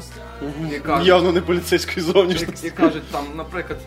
І 0.76 0.80
кажуть, 0.80 1.08
Явно 1.08 1.32
не 1.32 1.42
поліцейської 1.42 1.98
і, 1.98 2.02
зовнішності. 2.12 2.68
і 2.68 2.70
кажуть 2.70 3.04
там, 3.12 3.26
наприклад, 3.36 3.80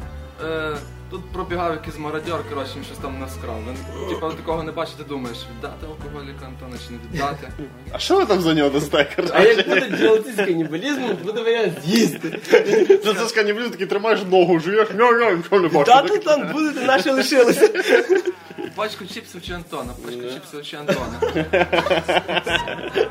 е, 0.45 0.77
тут 1.11 1.21
пробігав 1.33 1.73
якийсь 1.73 1.99
мародьор, 1.99 2.41
коротше, 2.49 2.73
він 2.77 2.85
щось 2.85 2.99
там 2.99 3.19
наскрав. 3.21 3.57
Він, 3.69 4.09
типа, 4.09 4.31
такого 4.31 4.63
не 4.63 4.73
бачите, 4.73 5.03
ти 5.03 5.09
думаєш, 5.09 5.39
віддати 5.57 5.87
алкоголіка 5.87 6.47
Антона 6.47 6.77
чи 6.87 6.93
не 6.93 6.99
віддати. 7.13 7.49
А 7.93 7.99
що 7.99 8.17
ви 8.17 8.27
там 8.27 8.41
за 8.41 8.55
нього 8.55 8.71
дасте, 8.71 9.09
А 9.13 9.17
коротше? 9.17 9.55
як 9.57 9.69
буде 9.69 9.81
DLC 9.81 10.33
з 10.33 10.37
канібалізмом, 10.37 11.17
буде 11.25 11.43
варіант 11.43 11.73
з'їсти. 11.85 12.39
Це 13.05 13.15
це 13.15 13.29
сканіблю 13.29 13.71
такий 13.71 13.87
тримаєш 13.87 14.21
ногу, 14.31 14.61
жуєш, 14.61 14.89
ня-ня, 14.91 15.31
нічого 15.33 15.61
не 15.61 15.69
бачиш. 15.69 15.95
Дати 15.95 16.19
там 16.19 16.49
будете, 16.53 16.87
наші 16.87 17.11
лишилися. 17.11 17.69
Пачку 18.75 19.05
чіпсів 19.15 19.43
чи 19.43 19.53
Антона, 19.53 19.93
пачку 20.05 20.23
чіпсів 20.35 20.63
чи 20.63 20.77
Антона. 20.77 21.21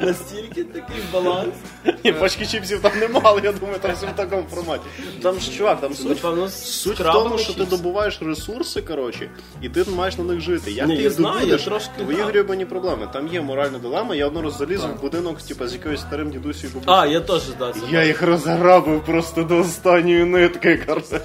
Настільки 0.02 0.64
такий 0.64 0.98
баланс. 1.14 1.56
Ні, 2.04 2.12
пачки 2.12 2.46
чіпсів 2.46 2.82
там 2.82 2.92
нема, 3.00 3.22
але 3.24 3.42
я 3.44 3.52
думаю, 3.52 3.80
там 3.80 3.94
все 3.96 4.06
в 4.06 4.16
такому 4.16 4.44
форматі. 4.50 4.84
Там 5.22 5.40
ж 5.40 5.52
чувак, 5.58 5.82
там 5.82 5.94
суть 5.94 6.10
Напевно, 6.10 6.50
Суть 6.50 7.00
в 7.00 7.04
тому, 7.04 7.38
що 7.38 7.54
ти 7.54 7.66
добуваєш 7.66 8.22
ресурси, 8.22 8.82
коротше, 8.82 9.30
і 9.62 9.70
ти 9.70 9.84
маєш 9.92 10.18
на 10.18 10.24
них 10.24 10.42
жити. 10.42 10.72
Як 10.72 10.88
Ні, 10.88 10.94
ти 10.96 11.02
я 11.02 11.04
їх 11.04 11.12
знаю, 11.18 11.40
добудеш, 11.40 11.62
я 11.62 11.68
трошки 11.68 11.92
твої 11.98 12.22
грібані 12.22 12.66
проблеми. 12.66 13.08
Там 13.14 13.28
є 13.28 13.42
моральна 13.42 13.80
дилема. 13.80 14.16
Я 14.16 14.28
одного 14.28 14.46
разу 14.46 14.58
заліз 14.58 14.84
в 14.84 15.02
будинок, 15.02 15.42
типу, 15.42 15.68
з 15.68 15.74
якоюсь 15.74 16.02
старим 16.02 16.32
дідусю 16.32 16.68
і 16.68 16.70
бабусею. 16.70 16.98
А, 16.98 17.06
я 17.06 17.20
теж, 17.20 17.42
да, 17.60 17.74
Я 17.92 18.06
їх 18.06 18.22
розграбив 18.22 19.06
просто 19.06 19.44
до 19.44 19.58
останньої 19.58 20.26
нитки, 20.26 20.84
коротше. 20.88 21.22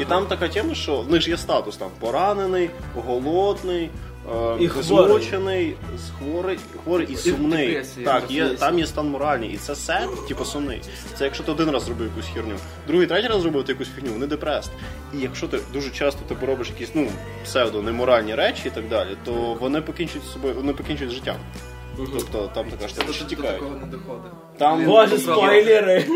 І 0.00 0.04
там 0.04 0.26
така 0.26 0.48
тема, 0.48 0.74
що 0.74 1.00
в 1.00 1.10
них 1.10 1.22
ж 1.22 1.30
є 1.30 1.36
статус 1.36 1.76
там 1.76 1.88
поранений, 2.00 2.70
голодний. 2.94 3.29
Е, 3.78 4.56
І 4.60 4.68
хворий. 4.68 5.08
змучений, 5.08 5.76
хворий, 6.18 6.58
хворий 6.84 7.06
і 7.10 7.16
сумний. 7.16 7.66
депресії, 7.66 8.06
Так, 8.06 8.30
є, 8.30 8.48
там 8.48 8.78
є 8.78 8.86
стан 8.86 9.08
моральний. 9.08 9.50
І 9.50 9.56
це 9.56 9.74
сет, 9.74 10.28
типу 10.28 10.44
сумний. 10.44 10.80
Це 11.18 11.24
якщо 11.24 11.42
ти 11.44 11.52
один 11.52 11.70
раз 11.70 11.82
зробив 11.82 12.06
якусь 12.16 12.30
херню, 12.34 12.54
другий, 12.86 13.06
третій 13.06 13.28
раз 13.28 13.42
зробив 13.42 13.64
ти 13.64 13.72
якусь 13.72 13.88
фігню, 13.96 14.12
вони 14.12 14.26
депрест. 14.26 14.70
І 15.14 15.18
якщо 15.18 15.48
ти 15.48 15.58
дуже 15.72 15.90
часто 15.90 16.20
типу, 16.28 16.46
робиш 16.46 16.68
якісь 16.70 16.90
ну, 16.94 17.08
псевдо 17.44 17.82
неморальні 17.82 18.34
речі 18.34 18.62
і 18.66 18.70
так 18.70 18.88
далі, 18.88 19.16
то 19.24 19.32
вони 19.60 19.80
покінчують 19.80 20.26
з 20.26 20.32
собою, 20.32 20.54
вони 20.54 20.72
покінчують 20.72 21.12
життям. 21.12 21.36
Тобто 21.96 22.50
там 22.54 22.66
така 22.70 22.88
штука, 22.88 23.12
що 23.12 23.24
До 23.24 23.30
тікають. 23.30 23.58
такого 23.58 23.76
не 23.76 23.86
доходить. 23.86 24.32
Там 24.60 24.84
Боже, 24.84 25.18
спойлери. 25.18 26.06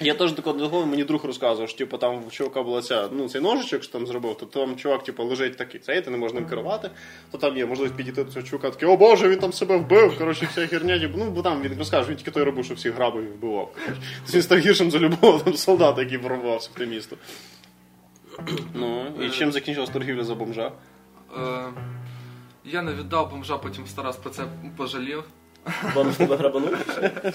я 0.00 0.14
теж 0.14 0.32
такого 0.32 0.58
доходив, 0.58 0.86
мені 0.86 1.04
друг 1.04 1.24
розказував, 1.24 1.68
що 1.68 1.78
типу, 1.78 1.98
там 1.98 2.22
в 2.28 2.32
чувака 2.32 2.62
була 2.62 2.82
ця, 2.82 3.08
ну, 3.12 3.28
цей 3.28 3.40
ножичок, 3.40 3.82
що 3.82 3.92
там 3.92 4.06
зробив, 4.06 4.36
то 4.36 4.46
там 4.46 4.76
чувак 4.76 5.04
типу, 5.04 5.24
лежить 5.24 5.56
такий, 5.56 5.80
цей, 5.80 6.00
ти 6.00 6.10
не 6.10 6.16
можеш 6.16 6.34
ним 6.34 6.46
керувати, 6.46 6.90
то 7.30 7.38
там 7.38 7.56
є 7.56 7.66
можливість 7.66 7.96
підійти 7.96 8.24
до 8.24 8.32
цього 8.32 8.46
чувака, 8.46 8.70
такий, 8.70 8.88
о 8.88 8.96
боже, 8.96 9.28
він 9.28 9.38
там 9.38 9.52
себе 9.52 9.76
вбив, 9.76 10.18
коротше, 10.18 10.48
вся 10.50 10.66
херня, 10.66 10.98
типу, 10.98 11.18
ну, 11.18 11.30
бо 11.30 11.42
там 11.42 11.62
він 11.62 11.78
розкаже, 11.78 12.10
він 12.10 12.16
тільки 12.16 12.30
той 12.30 12.42
робив, 12.42 12.64
що 12.64 12.74
всіх 12.74 12.94
грабив 12.94 13.24
і 13.24 13.26
вбивав. 13.26 13.72
Тобто 13.86 14.32
Він 14.34 14.42
став 14.42 14.58
гіршим 14.58 14.90
за 14.90 14.98
любого 14.98 15.38
там 15.38 15.54
солдата, 15.54 16.02
який 16.02 16.18
ворвався 16.18 16.70
в 16.74 16.78
те 16.78 16.86
місто. 16.86 17.16
Ну, 18.74 19.06
і 19.20 19.30
чим 19.30 19.52
закінчилась 19.52 19.90
торгівля 19.90 20.24
за 20.24 20.34
бомжа? 20.34 20.72
Е, 21.36 21.64
я 22.64 22.82
не 22.82 22.94
віддав 22.94 23.30
бомжа, 23.30 23.58
потім 23.58 23.86
Старас 23.86 24.16
про 24.16 24.30
це 24.30 24.42
пожалів. 24.76 25.24
Бомж 25.94 26.16
тебе 26.16 26.36
грабанув? 26.36 26.74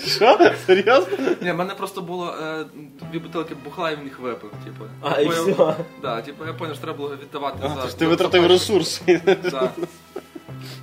Що? 0.05 0.51
Серйозно? 0.65 1.17
Ні, 1.41 1.51
в 1.51 1.55
мене 1.55 1.73
просто 1.73 2.01
було 2.01 2.33
е, 2.41 2.65
дві 3.11 3.19
бутилки 3.19 3.55
бухла 3.63 3.91
і 3.91 3.95
він 3.95 4.03
їх 4.03 4.19
випив. 4.19 4.51
Типу. 4.65 4.85
А, 5.01 5.21
і 5.21 5.25
Бо 5.25 5.33
я- 5.33 5.41
все. 5.41 5.75
Да, 6.01 6.21
типу, 6.21 6.45
я 6.45 6.51
зрозумів, 6.51 6.73
що 6.75 6.83
треба 6.83 6.97
було 6.97 7.15
віддавати 7.15 7.57
А, 7.61 7.69
за. 7.69 7.75
тож 7.75 7.93
ти 7.93 8.05
за- 8.05 8.09
витратив 8.11 8.41
за- 8.41 8.47
ресурси. 8.47 9.21
Да. 9.51 9.69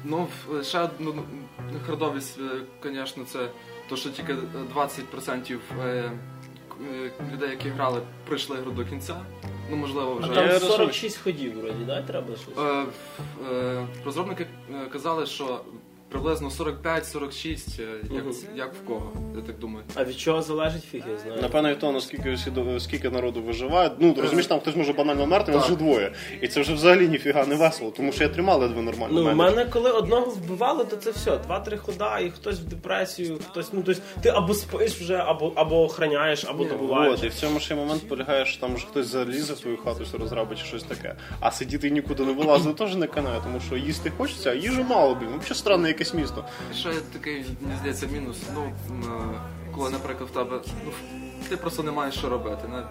Ну, 0.05 0.27
в- 0.49 0.65
ще 0.65 0.81
одну 0.81 1.15
ну, 1.73 1.79
хардовість, 1.87 2.39
звісно, 2.85 3.25
це 3.33 3.39
то, 3.89 3.97
що 3.97 4.11
тільки 4.11 4.35
20% 4.75 5.59
е, 5.85 6.11
к- 6.69 6.75
е, 6.95 7.11
людей, 7.35 7.51
які 7.51 7.69
грали, 7.69 8.01
пройшли 8.27 8.57
гру 8.57 8.71
до 8.71 8.85
кінця. 8.85 9.15
Ну, 9.71 9.77
можливо, 9.77 10.19
А 10.23 10.25
вже. 10.25 10.29
Я 10.29 10.35
там 10.35 10.49
розумію. 10.49 10.71
46 10.77 11.19
ходів 11.23 11.61
вроді, 11.61 11.85
да? 11.87 12.03
Треба 12.03 12.27
щось? 12.37 12.59
Е, 12.59 12.85
в- 12.85 13.53
е, 13.53 13.87
розробники 14.05 14.47
е, 14.75 14.87
казали, 14.93 15.27
що 15.27 15.61
приблизно 16.09 16.51
45-46, 16.51 17.81
е, 17.81 17.83
як, 18.15 18.25
Мгм. 18.25 18.35
як 18.57 18.75
в 18.75 18.87
кого, 18.87 19.13
я 19.37 19.43
так 19.43 19.59
думаю. 19.59 19.85
А 19.95 20.05
від 20.05 20.19
чого 20.19 20.43
залежить 20.43 20.85
фіг, 20.85 21.03
я 21.13 21.19
знаю. 21.19 21.43
Напевно, 21.43 21.71
від 21.71 21.79
того, 21.79 21.93
наскільки 21.93 22.33
всі 22.33 22.51
до- 22.51 22.81
скільки 22.81 23.11
народу 23.11 23.43
виживає. 23.43 23.91
Ну, 23.99 24.15
розумієш, 24.19 24.47
там 24.47 24.61
хтось 24.61 24.77
може 24.77 24.93
банально 24.93 25.25
вмерти, 25.25 25.53
нас 25.53 25.65
вже 25.67 25.77
двоє. 25.77 26.13
І 26.41 26.49
це 26.49 26.61
вже 26.61 26.75
взагалі 26.75 27.09
ніфіга 27.09 27.47
не 27.47 27.55
весело, 27.55 27.91
тому 27.97 28.13
що 28.13 28.23
я 28.25 28.29
тримав 28.29 28.61
ледве 28.61 28.83
нормально. 28.83 29.13
Ну, 29.15 29.21
в 29.21 29.25
менеджер. 29.25 29.57
мене 29.57 29.71
коли 29.71 29.91
одного 29.91 30.27
вбивали, 30.27 30.85
то 30.85 30.97
це 30.97 31.11
все. 31.11 31.39
Два-три 31.39 31.77
хода, 31.79 32.19
і 32.19 32.31
хтось 32.31 32.59
в 32.61 32.65
депресію, 32.65 33.39
хтось. 33.51 33.73
Ну, 33.73 33.83
тобто 33.87 34.03
ти 34.23 34.29
або 34.29 34.55
спиш 34.55 34.93
вже, 34.93 35.15
або, 35.17 35.53
або 35.55 35.83
охраняєш, 35.85 36.45
або 36.45 36.65
добуваєш. 36.65 37.15
От, 37.19 37.25
і 37.25 37.29
в 37.29 37.35
цьому 37.35 37.61
ще 37.61 37.75
момент 37.75 38.09
полягає, 38.09 38.47
що 38.47 38.61
там 38.61 38.75
вже 38.75 38.87
хтось 38.87 39.07
залізе 39.07 39.53
в 39.55 39.61
твою 39.61 39.77
хату, 39.77 40.05
все 40.05 40.19
розрабить 40.19 40.59
чи 40.59 40.65
щось 40.65 40.83
таке. 40.83 41.15
А 41.41 41.51
сидіти 41.51 41.91
нікуди 41.91 42.25
не 42.25 42.33
вилазити 42.33 42.75
теж 42.75 42.95
не 42.97 43.07
канає, 43.07 43.41
тому 43.45 43.61
що 43.67 43.77
їсти 43.77 44.13
хочеться, 44.19 44.51
а 44.51 44.55
їжі 44.55 44.85
мало, 44.89 45.15
блін. 45.15 45.29
Взагалі 45.29 45.55
странне 45.55 45.89
якесь 45.99 46.15
місто. 46.15 46.45
Ще 46.75 46.93
такий, 47.13 47.45
мені 47.61 47.77
здається, 47.79 48.07
мінус, 48.07 48.37
ну, 48.55 48.73
коли, 49.75 49.91
наприклад, 49.91 50.31
в 50.31 50.33
тебе, 50.33 50.61
ну, 50.85 50.91
ти 51.49 51.57
просто 51.57 51.83
не 51.83 51.91
маєш 51.91 52.15
що 52.15 52.29
робити. 52.29 52.63
Ну, 52.71 52.83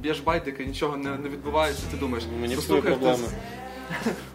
б'єш 0.00 0.20
байдики, 0.20 0.66
нічого 0.66 0.96
не, 0.96 1.10
не 1.18 1.28
відбувається, 1.28 1.82
ти 1.90 1.96
думаєш, 1.96 2.24
Мені 2.40 2.56
проблеми. 2.80 3.16
хтось, 3.18 3.34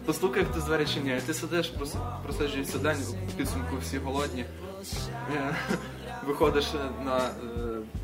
постукає 0.06 0.46
хтось 0.46 0.64
з 0.64 0.68
чи 0.94 1.00
ні. 1.00 1.20
Ти 1.26 1.34
сидиш, 1.34 1.72
прос- 1.80 2.22
просиджуєшся 2.24 2.78
день, 2.78 2.96
в 3.28 3.32
підсумку 3.32 3.76
всі 3.82 3.98
голодні. 3.98 4.44
Е, 5.36 5.56
Виходиш 6.26 6.66
на. 7.04 7.16
е, 7.16 7.30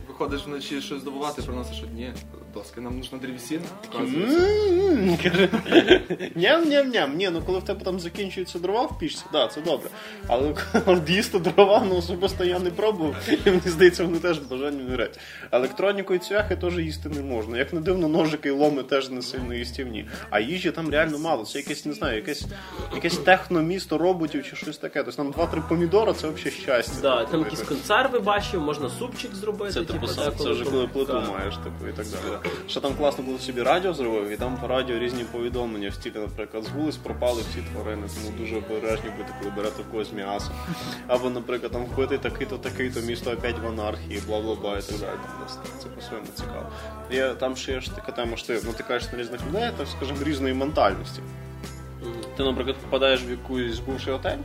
Виходиш 0.09 0.46
вночі 0.46 0.81
щось 0.81 1.02
добувати, 1.02 1.42
приносиш 1.42 1.83
одні 1.83 2.12
доски. 2.59 2.81
Нам 2.81 2.97
нужна 2.99 3.18
древесина, 3.18 3.64
Ням-ням-ням. 6.37 7.16
Ні, 7.16 7.31
ну 7.33 7.42
коли 7.47 7.59
в 7.59 7.64
тебе 7.64 7.85
там 7.85 8.01
закінчуються 8.01 8.59
дрова 8.59 8.83
в 8.83 8.99
пічці, 8.99 9.25
да, 9.33 9.49
це 9.49 9.61
добре. 9.61 9.90
Але 10.27 10.55
коли 10.85 11.03
їсти 11.09 11.38
дрова, 11.38 11.85
ну 11.88 11.97
особисто 11.97 12.44
я 12.44 12.59
не 12.59 12.71
пробував. 12.71 13.14
І 13.29 13.51
мені 13.51 13.62
здається, 13.66 14.05
вони 14.05 14.18
теж 14.18 14.38
бажання 14.38 14.85
не 14.85 14.90
грать. 14.90 15.21
Електроніку 15.53 16.14
і 16.14 16.18
цвяхи 16.18 16.57
теж 16.57 16.79
їсти 16.79 17.09
не 17.09 17.23
можна. 17.23 17.59
Як 17.59 17.73
не 17.73 17.81
дивно, 17.81 18.09
ножики 18.09 18.49
і 18.49 18.53
ломи 18.53 18.83
теж 18.83 19.11
не 19.11 19.23
сильно 19.23 19.55
їстівні. 19.55 20.07
А 20.31 20.40
їжі 20.40 20.71
там 20.71 20.90
реально 20.90 21.18
мало. 21.18 21.44
Це 21.44 21.59
якесь, 21.59 21.87
не 21.87 21.92
знаю, 21.92 22.16
якесь, 22.16 22.47
якесь 22.94 23.16
техномісто 23.18 23.99
роботів 23.99 24.44
чи 24.51 24.57
щось 24.57 24.79
таке. 24.79 25.03
Тобто 25.03 25.23
там 25.23 25.31
два-три 25.31 25.62
помідора 25.68 26.12
це 26.12 26.29
взагалі 26.29 26.51
щастя. 26.51 27.01
Да, 27.03 27.25
там 27.25 27.40
якісь 27.40 27.62
консерви 27.62 28.18
бачив, 28.18 28.61
можна 28.61 28.90
супчик 28.90 29.35
зробити. 29.35 29.73
Це 29.73 29.81
типу, 29.81 30.07
типу 30.07 30.42
це 30.42 30.51
вже 30.51 30.64
коли 30.64 30.87
плиту 30.87 31.23
маєш, 31.33 31.57
типу, 31.57 31.88
і 31.88 31.92
так 31.92 32.07
далі. 32.07 32.48
Що 32.69 32.81
там 32.81 32.95
класно 32.95 33.25
було 33.25 33.39
собі 33.39 33.63
радіо 33.63 33.95
зробив, 33.95 34.29
і 34.31 34.37
там 34.37 34.57
по 34.57 34.69
радіо 34.69 34.99
різні 34.99 35.25
повідомлення. 35.25 35.93
Стільки, 35.93 36.19
наприклад, 36.19 36.65
з 36.65 36.69
вулиць 36.69 36.97
пропали 36.97 37.43
всі 37.51 37.63
тварини, 37.73 38.07
тому 38.15 38.39
дуже 38.39 38.57
обережні 38.57 39.11
бути, 39.11 39.33
коли 39.39 39.53
берете 39.57 39.83
в 39.83 39.91
когось 39.91 40.13
м'ясо. 40.13 40.51
Або, 41.07 41.31
наприклад, 41.31 41.73
там 41.73 41.85
вбитий 41.85 42.19
такий-то, 42.19 42.59
такий-то 42.59 43.01
місто 43.01 43.31
опять 43.31 43.59
в 43.59 43.67
анархії, 43.67 44.23
бла 44.27 44.41
бла 44.41 44.55
бла 44.55 44.79
і 44.79 44.83
так 44.83 44.99
далі. 45.01 45.19
Це 45.83 45.89
по-своєму 45.89 46.29
цікаво. 46.35 46.67
Є, 47.11 47.35
там 47.35 47.57
ще 47.57 47.73
є 47.73 47.81
ж 47.81 47.95
така 47.95 48.13
тема, 48.13 48.37
що 48.37 48.47
ти 48.47 48.67
натикаєш 48.67 49.13
на 49.13 49.19
різних 49.19 49.41
людей, 49.47 49.71
так 49.77 49.87
скажімо, 49.97 50.19
різної 50.25 50.55
ментальності. 50.55 51.21
Ти, 52.37 52.43
наприклад, 52.45 52.77
попадаєш 52.77 53.21
в 53.25 53.31
якийсь 53.31 53.79
бувший 53.79 54.13
готель. 54.13 54.39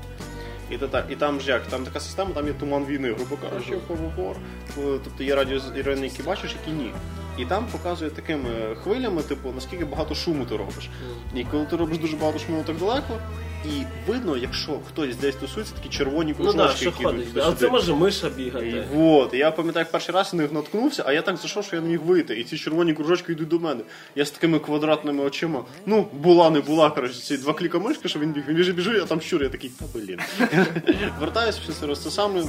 І, 0.72 0.78
так, 0.78 1.06
і 1.10 1.16
там 1.16 1.42
ж 1.42 1.50
як, 1.50 1.62
там 1.62 1.86
така 1.86 2.00
система, 2.00 2.32
там 2.32 2.48
є 2.48 2.54
туман 2.54 2.86
війни, 2.86 3.14
грубо 3.14 3.38
кажучи, 3.38 3.78
хоррор. 3.88 4.36
Тобто 4.76 5.24
є 5.24 5.36
радіоірони, 5.36 6.08
які 6.08 6.24
бачиш, 6.24 6.56
які 6.62 6.78
ні. 6.78 6.92
І 7.38 7.46
там 7.46 7.66
показує 7.72 8.12
такими 8.12 8.50
хвилями, 8.84 9.22
типу, 9.22 9.52
наскільки 9.56 9.86
багато 9.86 10.16
шуму 10.16 10.46
ти 10.46 10.58
робиш. 10.58 10.90
І 11.36 11.44
коли 11.44 11.66
ти 11.66 11.76
робиш 11.76 11.98
дуже 11.98 12.18
багато 12.18 12.40
шуму 12.40 12.64
так 12.66 12.78
далеко, 12.78 13.20
і 13.66 13.84
видно, 14.12 14.38
якщо 14.38 14.80
хтось 14.88 15.16
десь 15.16 15.36
тусується, 15.36 15.74
такі 15.76 15.90
червоні 15.90 16.36
Ну 16.40 16.46
кружочки, 16.46 16.68
так, 16.68 16.78
що 16.78 16.86
які 16.90 17.04
ходить. 17.04 17.28
йдуть 17.28 17.44
А 17.46 17.52
це 17.54 17.70
може 17.70 17.94
миша 17.94 18.30
бігати. 18.30 18.86
вот, 18.94 19.34
і 19.34 19.38
я 19.38 19.52
пам'ятаю, 19.52 19.82
як 19.84 19.92
перший 19.92 20.16
раз 20.16 20.34
на 20.34 20.42
них 20.42 20.52
наткнувся, 20.52 21.04
а 21.06 21.14
я 21.14 21.22
так 21.22 21.38
зайшов, 21.38 21.64
що 21.66 21.76
я 21.76 21.82
не 21.82 21.90
міг 21.90 22.02
вийти. 22.02 22.40
І 22.40 22.44
ці 22.44 22.58
червоні 22.58 22.94
кружочки 22.94 23.32
йдуть 23.32 23.48
до 23.48 23.60
мене. 23.60 23.82
Я 24.16 24.26
з 24.26 24.32
такими 24.32 24.60
квадратними 24.60 25.24
очима. 25.24 25.64
Ну, 25.86 26.08
була, 26.14 26.50
не 26.50 26.60
була. 26.62 26.90
Коротше, 26.90 27.20
ці 27.22 27.38
два 27.38 27.54
кліка 27.54 27.80
мишки, 27.80 28.10
що 28.10 28.20
він 28.20 28.32
біг. 28.32 28.44
Він 28.48 28.56
біжить, 28.56 28.76
біжить, 28.76 29.02
а 29.04 29.06
там 29.06 29.22
щур, 29.22 29.44
я 29.44 29.50
такий, 29.50 29.72
та 29.80 29.86
блін. 29.94 30.20
Вертаюсь 31.20 31.58
все 31.58 31.96
це 31.96 32.10
саме. 32.12 32.44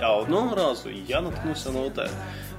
А 0.00 0.16
одного 0.16 0.56
разу 0.56 0.88
я 1.08 1.20
наткнувся 1.20 1.70
на 1.70 1.80
отель, 1.80 2.08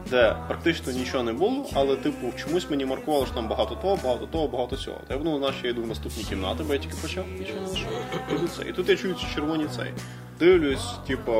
де 0.09 0.35
практично 0.47 0.91
нічого 0.93 1.23
не 1.23 1.33
було, 1.33 1.69
але 1.73 1.95
типу 1.95 2.33
чомусь 2.37 2.69
мені 2.69 2.85
маркувало, 2.85 3.25
що 3.25 3.35
там 3.35 3.47
багато 3.47 3.75
того, 3.75 3.99
багато 4.03 4.25
того, 4.25 4.47
багато 4.47 4.75
цього. 4.75 4.97
Та 5.07 5.13
я 5.13 5.19
думав, 5.19 5.41
наче 5.41 5.59
я 5.63 5.69
йду 5.69 5.83
в 5.83 5.87
наступні 5.87 6.23
кімнати, 6.23 6.63
бо 6.67 6.73
я 6.73 6.79
тільки 6.79 6.95
почав, 7.01 7.25
нічого 7.39 7.59
не. 7.59 8.69
І 8.69 8.73
тут 8.73 8.89
я 8.89 8.95
чую 8.95 9.13
ці 9.13 9.25
червоні 9.35 9.65
цей. 9.75 9.93
Дивлюсь, 10.39 10.93
типу, 11.07 11.31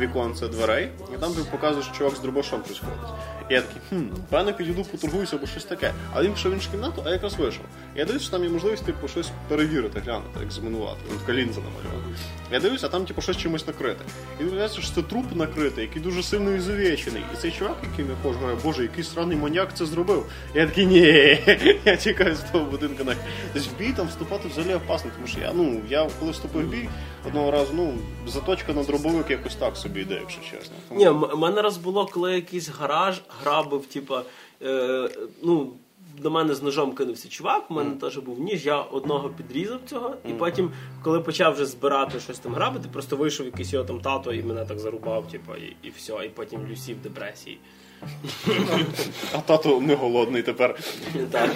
віконце 0.00 0.48
дверей, 0.48 0.88
і 1.14 1.20
там 1.20 1.34
типу, 1.34 1.46
показує, 1.50 1.84
що 1.84 1.94
чувак 1.94 2.16
з 2.16 2.20
дробашом 2.20 2.62
щось 2.64 2.78
ходить. 2.78 3.14
І 3.50 3.54
я 3.54 3.60
такий, 3.60 3.82
хм, 3.88 4.04
певно 4.30 4.52
підійду, 4.52 4.84
поторгуюся 4.84 5.36
або 5.36 5.46
щось 5.46 5.64
таке. 5.64 5.92
Але 6.14 6.24
він 6.24 6.32
пішов 6.32 6.52
в 6.52 6.54
іншу 6.54 6.70
кімнату, 6.70 7.02
а 7.06 7.10
якраз 7.10 7.34
вийшов. 7.34 7.64
Я 7.96 8.04
дивлюсь, 8.04 8.22
що 8.22 8.30
там 8.30 8.44
є 8.44 8.50
можливість 8.50 8.84
типу, 8.84 9.08
щось 9.08 9.30
перевірити, 9.48 10.00
глянути, 10.00 10.40
екзаменувати. 10.42 11.00
Там 11.08 11.18
така 11.18 11.32
лінза 11.32 11.60
намальована. 11.60 12.16
Я 12.52 12.60
дивлюся, 12.60 12.86
а 12.86 12.90
там 12.90 13.04
типу, 13.04 13.22
щось 13.22 13.36
чимось 13.36 13.66
накрите. 13.66 14.04
І 14.40 14.42
виявляється, 14.42 14.80
що 14.80 14.94
це 14.94 15.02
труп 15.02 15.36
накритий, 15.36 15.84
який 15.84 16.02
дуже 16.02 16.22
сильно 16.22 16.52
ізувечений. 16.52 17.22
І 17.34 17.36
цей 17.36 17.51
чувак, 17.58 17.76
який 17.90 18.04
я 18.04 18.16
кожен 18.22 18.40
говорить, 18.40 18.64
боже, 18.64 18.82
який 18.82 19.04
сраний 19.04 19.36
маньяк 19.36 19.74
це 19.74 19.86
зробив. 19.86 20.26
Я 20.54 20.66
такий, 20.66 20.86
ні, 20.86 21.00
я 21.84 21.96
тікаю 21.96 22.34
з 22.34 22.40
того 22.40 22.64
будинку 22.64 23.04
на 23.04 23.16
Тобто 23.52 23.68
в 23.70 23.78
бій 23.78 23.92
там 23.96 24.08
вступати 24.08 24.48
взагалі 24.48 24.74
опасно, 24.74 25.10
тому 25.14 25.26
що 25.26 25.40
я, 25.40 25.52
ну, 25.54 25.80
я 25.88 26.08
коли 26.18 26.30
вступив 26.30 26.66
в 26.66 26.70
бій 26.70 26.88
одного 27.26 27.50
разу, 27.50 27.72
ну, 27.74 27.94
заточка 28.26 28.72
на 28.72 28.82
дробовик 28.82 29.30
якось 29.30 29.54
так 29.54 29.76
собі 29.76 30.00
йде, 30.00 30.14
якщо 30.14 30.40
чесно. 30.40 30.74
Тому- 30.88 31.00
Ні, 31.00 31.08
в 31.08 31.38
мене 31.38 31.62
раз 31.62 31.76
було, 31.76 32.06
коли 32.06 32.34
якийсь 32.34 32.68
гараж 32.68 33.22
грабив, 33.42 33.86
типа, 33.86 34.22
е, 34.62 35.08
ну. 35.42 35.72
До 36.18 36.30
мене 36.30 36.54
з 36.54 36.62
ножом 36.62 36.92
кинувся 36.94 37.28
чувак, 37.28 37.70
у 37.70 37.74
мене 37.74 37.94
теж 37.96 38.18
був 38.18 38.40
ніж, 38.40 38.66
я 38.66 38.80
одного 38.80 39.28
підрізав 39.28 39.80
цього, 39.86 40.14
і 40.28 40.32
потім, 40.32 40.70
коли 41.02 41.20
почав 41.20 41.54
вже 41.54 41.66
збирати 41.66 42.20
щось 42.20 42.38
там 42.38 42.54
грабити, 42.54 42.88
просто 42.92 43.16
вийшов 43.16 43.46
якийсь 43.46 43.72
його 43.72 43.84
там 43.84 44.00
тато 44.00 44.32
і 44.32 44.42
мене 44.42 44.64
так 44.64 44.78
зарубав, 44.78 45.28
типа, 45.28 45.56
і, 45.56 45.76
і 45.82 45.90
все, 45.96 46.12
і 46.26 46.28
потім 46.28 46.66
Люсі 46.70 46.94
в 46.94 47.00
депресії. 47.02 47.58
А 49.32 49.38
тато 49.38 49.80
не 49.80 49.94
голодний 49.94 50.42
тепер. 50.42 50.78
Так. 51.30 51.50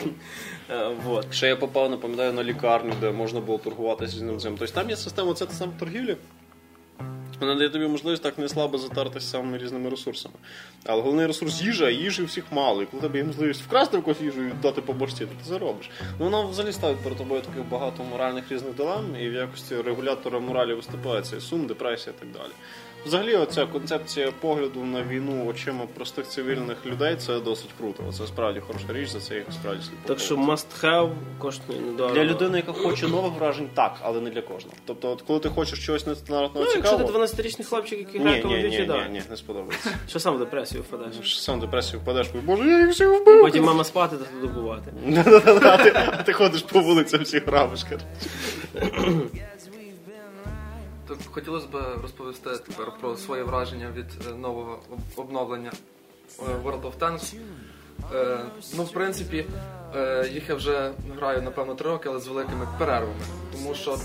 Е, 0.71 0.91
Вот. 1.05 1.35
Ще 1.35 1.49
я 1.49 1.57
попав, 1.57 1.91
не 1.91 1.97
пам'ятаю, 1.97 2.33
на 2.33 2.45
лікарню, 2.45 2.93
де 3.01 3.11
можна 3.13 3.41
було 3.41 3.59
торгуватися 3.59 4.17
з 4.17 4.23
ним. 4.23 4.39
Тобто 4.59 4.67
там 4.67 4.91
є 4.91 4.97
система, 4.97 5.35
це 5.35 5.47
та 5.47 5.53
сама 5.53 5.73
торгівля. 5.79 6.17
Вона 7.41 7.55
дає 7.55 7.71
тобі 7.71 7.87
можливість 7.87 8.23
так 8.23 8.39
не 8.39 8.49
слабо 8.49 8.79
затартися 8.79 9.27
самими 9.27 9.59
різними 9.59 9.91
ресурсами. 9.91 10.35
Але 10.85 11.03
головний 11.03 11.27
ресурс 11.27 11.63
їжа, 11.63 11.87
а 11.87 11.91
їжі 11.91 12.25
всіх 12.25 12.45
мало. 12.51 12.83
І 12.83 12.87
коли 12.87 13.03
тебе 13.03 13.19
є 13.19 13.25
можливість 13.25 13.63
вкрасти 13.63 13.99
в 13.99 14.03
когось 14.03 14.21
їжу 14.21 14.43
і 14.43 14.53
дати 14.63 14.81
по 14.81 14.93
борщі, 14.93 15.19
то 15.19 15.27
ти 15.27 15.45
заробиш. 15.49 15.91
Ну 16.19 16.25
вона 16.25 16.43
взагалі 16.45 16.73
ставить 16.73 16.99
перед 16.99 17.19
тобою 17.19 17.41
таких 17.41 17.65
багато 17.65 18.05
моральних 18.05 18.53
різних 18.53 18.75
дилем, 18.75 19.17
і 19.21 19.29
в 19.29 19.33
якості 19.33 19.77
регулятора 19.77 20.39
моралі 20.39 20.75
виступає 20.75 21.23
цей 21.23 21.41
сум, 21.41 21.67
депресія 21.67 22.15
і 22.17 22.21
так 22.21 22.33
далі. 22.33 22.53
Взагалі, 23.07 23.35
оця 23.35 23.67
концепція 23.67 24.33
погляду 24.41 24.85
на 24.85 25.03
війну 25.03 25.47
очима 25.47 25.87
простих 25.95 26.27
цивільних 26.27 26.87
людей 26.87 27.17
це 27.17 27.41
досить 27.41 27.71
круто. 27.79 28.03
Це 28.13 28.27
справді 28.27 28.61
хороша 28.61 28.87
річ, 28.89 29.09
за 29.09 29.21
це 29.21 29.35
їх 29.35 29.45
справді 29.53 29.83
слід 29.83 29.99
Так 30.05 30.19
що 30.19 30.37
must 30.37 30.67
have 30.83 31.11
коштує 31.39 31.81
недорого. 31.81 32.15
Для 32.15 32.25
людини, 32.25 32.59
яка 32.59 32.73
хоче 32.73 33.09
нових 33.09 33.33
вражень, 33.33 33.69
так, 33.75 33.97
але 34.03 34.21
не 34.21 34.31
для 34.31 34.43
кожного. 34.43 34.77
Тобто, 34.85 35.11
от 35.11 35.23
коли 35.23 35.41
ти 35.41 35.49
хочеш 35.49 35.87
чогось 35.87 36.07
нестандартного 36.07 36.67
Ну, 36.67 36.73
якщо 36.77 36.99
ти 36.99 37.05
12-річний 37.05 37.65
хлопчик, 37.65 37.99
який 37.99 38.21
грає 38.21 38.43
Call 38.43 38.47
of 38.47 38.69
ні, 38.69 38.79
Duty, 38.79 39.11
ні, 39.11 39.23
не 39.31 39.37
сподобається. 39.37 39.91
Що 40.09 40.21
сам 40.21 40.35
в 40.37 40.39
депресію 40.39 40.83
впадеш. 40.83 41.15
Що 41.23 41.41
Сам 41.41 41.59
в 41.59 41.61
депресію 41.61 42.01
впадеш, 42.01 42.27
кажеш, 42.27 42.45
боже, 42.47 42.71
я 42.71 42.79
їх 42.79 42.91
всіх 42.91 43.09
вбив. 43.09 43.43
Потім 43.43 43.65
мама 43.65 43.85
спати 43.85 44.17
та 44.17 44.47
добувати. 44.47 44.93
А 45.63 45.77
ти- 45.77 46.23
ти 46.27 46.33
ходиш 46.33 46.63
по 46.63 46.81
вулицям 46.81 47.23
всіх 47.23 47.47
грабиш, 47.47 47.85
коротше. 51.07 51.25
Так 51.25 51.33
хотілося 51.35 51.67
б 51.67 52.03
розповісти 52.03 52.51
тепер 52.51 52.93
про 53.01 53.17
своє 53.17 53.43
враження 53.43 53.91
від 53.97 54.07
е, 54.29 54.35
нового 54.35 54.79
обновлення 55.17 55.73
е, 56.39 56.43
World 56.65 56.83
of 56.83 56.99
Tanks. 56.99 57.35
Е, 58.15 58.39
ну, 58.77 58.83
в 58.83 58.93
принципі, 58.93 59.47
їх 60.31 60.49
я 60.49 60.55
вже 60.55 60.93
граю, 61.17 61.43
напевно, 61.43 61.75
три 61.75 61.91
роки, 61.91 62.09
але 62.09 62.21
з 62.21 62.29
великими 62.29 62.69
перервами. 62.79 63.21
Тому 63.53 63.75
що 63.75 63.99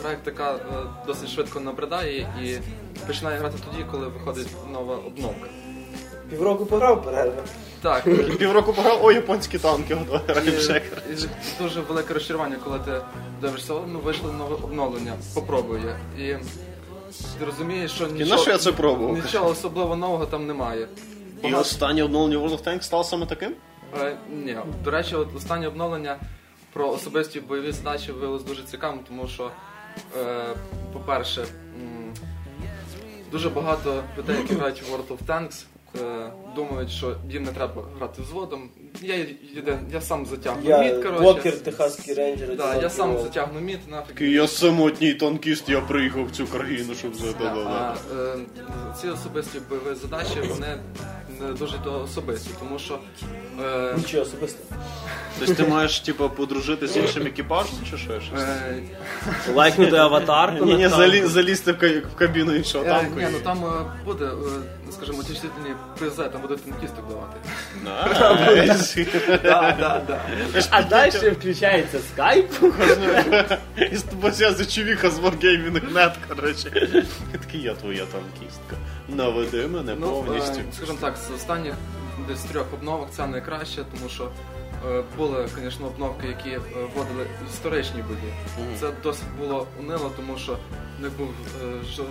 гра 0.00 0.10
як 0.10 0.22
така 0.22 0.58
досить 1.06 1.28
швидко 1.28 1.60
набридає 1.60 2.18
і 2.42 2.58
починає 3.06 3.38
грати 3.38 3.58
тоді, 3.70 3.84
коли 3.90 4.08
виходить 4.08 4.48
нова 4.72 4.96
обновка. 4.96 5.46
Півроку 6.30 6.66
пограв 6.66 7.04
перерви. 7.04 7.42
Так, 7.82 8.06
І 8.06 8.10
півроку 8.38 8.72
пограв, 8.72 9.04
о, 9.04 9.12
японські 9.12 9.58
танки, 9.58 9.94
готові 9.94 10.48
і, 10.58 10.60
ще. 10.60 10.82
дуже 11.60 11.80
велике 11.80 12.14
розчарування, 12.14 12.56
коли 12.64 12.78
ти 12.78 13.00
дивишся, 13.40 13.74
«О, 13.74 13.84
ну 13.88 13.98
вийшло 13.98 14.32
нове 14.32 14.54
обновлення, 14.54 15.12
попробуй 15.34 15.80
я. 15.86 16.24
І 16.24 16.38
ти 17.38 17.44
розумієш, 17.44 17.90
що 17.92 18.06
нічого, 18.06 18.30
на 18.30 18.36
що 18.42 18.50
я 18.50 18.58
це 18.58 18.72
пробував? 18.72 19.14
нічого 19.24 19.48
особливо 19.50 19.96
нового 19.96 20.26
там 20.26 20.46
немає. 20.46 20.88
І 21.38 21.42
Багато- 21.42 21.60
останнє 21.60 22.02
обновлення 22.04 22.36
World 22.38 22.52
of 22.58 22.64
Tanks 22.64 22.82
стало 22.82 23.04
саме 23.04 23.26
таким? 23.26 23.54
Е, 24.00 24.16
ні, 24.32 24.56
до 24.84 24.90
речі, 24.90 25.14
от 25.14 25.36
останнє 25.36 25.68
обновлення 25.68 26.16
про 26.72 26.90
особисті 26.90 27.40
бойові 27.40 27.72
задачі 27.72 28.12
виявилось 28.12 28.44
дуже 28.44 28.62
цікавим, 28.62 29.00
тому 29.08 29.28
що, 29.28 29.50
е, 30.20 30.44
по-перше, 30.92 31.40
м, 31.42 32.14
дуже 33.30 33.48
багато 33.50 34.02
людей, 34.18 34.36
які 34.36 34.54
грають 34.54 34.82
в 34.82 34.94
World 34.94 35.16
of 35.16 35.18
Tanks, 35.26 35.64
думають, 36.56 36.90
що 36.90 37.16
їм 37.30 37.42
не 37.42 37.52
треба 37.52 37.82
грати 37.98 38.22
взводом. 38.22 38.70
Я, 39.02 39.14
єдин, 39.56 39.78
я 39.92 40.00
сам 40.00 40.26
затягну 40.26 40.78
мід, 40.78 40.94
коротше. 40.94 41.20
блокер, 41.22 41.58
техаський 41.58 42.14
рейнджер. 42.14 42.56
Да, 42.56 42.74
я 42.82 42.90
сам 42.90 43.18
затягну 43.22 43.60
мід, 43.60 43.78
нафіг. 43.88 44.06
Такий 44.06 44.32
я 44.32 44.48
самотній 44.48 45.14
танкіст, 45.14 45.68
я 45.68 45.80
приїхав 45.80 46.26
в 46.26 46.30
цю 46.30 46.46
країну, 46.46 46.94
щоб 46.94 47.14
за 47.14 47.32
Да, 47.32 47.54
а 47.54 47.94
е, 48.14 48.36
ці 49.00 49.08
особисті 49.08 49.58
бойові 49.68 49.94
задачі, 50.02 50.34
вони 50.48 50.76
не 51.40 51.52
дуже 51.52 51.78
то 51.84 52.02
особисті, 52.02 52.50
тому 52.58 52.78
що 52.78 52.98
е, 53.64 53.94
Нічого 53.96 54.22
особисто. 54.22 54.58
Тобто 55.38 55.54
ти 55.54 55.70
маєш, 55.70 56.00
типу, 56.00 56.30
подружити 56.30 56.86
з 56.86 56.96
іншим 56.96 57.26
екіпажем 57.26 57.74
чи 57.90 57.96
що? 57.98 58.20
щось? 58.20 58.40
е, 58.40 58.82
Лайкнути 59.54 59.96
аватарку. 59.96 60.64
Ні, 60.64 60.76
ні, 60.76 60.88
залізти 61.26 61.72
в 61.72 61.78
ка- 61.78 62.02
в 62.14 62.18
кабіну 62.18 62.54
іншого 62.54 62.84
Е, 62.84 62.88
танку. 62.88 63.20
Ні, 63.20 63.26
ну 63.32 63.38
там 63.44 63.64
е, 63.64 63.68
буде, 64.04 64.28
скажімо, 64.92 65.18
утішительні 65.18 65.74
призи, 65.98 66.22
там 66.28 66.40
будуть 66.40 66.64
танкісток 66.64 67.04
давати. 67.08 67.36
Да, 69.42 69.76
да, 69.80 70.02
да. 70.06 70.20
А 70.70 70.82
далі 70.82 71.10
включається 71.30 71.98
скайп. 72.12 72.50
І 73.92 73.96
з 73.96 74.02
тобою 74.02 74.32
зв'язує 74.32 74.66
чувіха 74.68 75.10
з 75.10 75.18
Wargaming.net, 75.18 76.12
коротше. 76.28 76.88
І 77.34 77.38
такий, 77.38 77.62
я 77.62 77.74
твоя 77.74 78.04
танкістка. 78.06 78.76
Наведи 79.08 79.66
мене 79.66 79.96
Ну, 80.00 80.06
повністю. 80.22 80.60
е, 80.60 80.64
скажімо 80.76 80.98
так, 81.00 81.14
з 81.16 81.34
останніх 81.34 81.74
десь 82.28 82.40
трьох 82.40 82.66
обновок 82.74 83.08
це 83.10 83.26
найкраще, 83.26 83.76
тому 83.98 84.10
що 84.10 84.30
були, 85.16 85.48
звісно, 85.54 85.86
обновки, 85.86 86.26
які 86.26 86.50
е, 86.50 86.60
вводили 86.94 87.26
історичні 87.50 88.02
бої. 88.02 88.32
Це 88.80 88.86
досить 89.02 89.24
було 89.38 89.66
унило, 89.80 90.12
тому 90.16 90.38
що 90.38 90.52
в 90.98 91.02
них 91.02 91.12
був 91.18 91.28
е, 91.62 91.66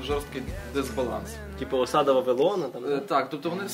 жорсткий 0.08 0.42
дисбаланс. 0.74 1.30
Типу 1.60 1.78
осада 1.78 2.14
Вавилона 2.14 2.66
там. 2.68 2.86
Е, 2.86 2.98
Так, 3.08 3.28
тобто 3.32 3.50
вони 3.50 3.64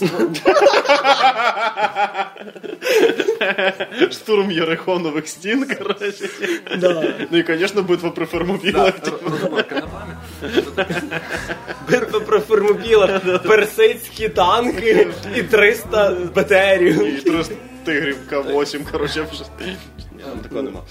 Штурм 4.11 4.51
Єрихонових 4.51 5.27
стін, 5.27 5.65
коротше. 5.77 6.29
Ну 7.31 7.37
і, 7.37 7.43
звісно, 7.47 7.81
битва 7.81 8.09
при 8.09 8.25
розборка 9.23 9.75
на 9.75 9.81
пам'ять. 9.81 10.17
Битва 11.89 12.19
про 12.19 12.39
фермопіла, 12.39 13.19
персидські 13.47 14.29
танки 14.29 15.07
і 15.35 15.43
300 15.43 16.11
БТРів. 16.35 17.23
І 17.85 17.87
300 17.87 17.91
тигрів 17.91 18.17
К8, 18.31 18.91
коротше, 18.91 19.27
вже. 19.31 19.43
Ні, 19.61 20.23
там 20.23 20.39
такого 20.39 20.61
нема. 20.61 20.81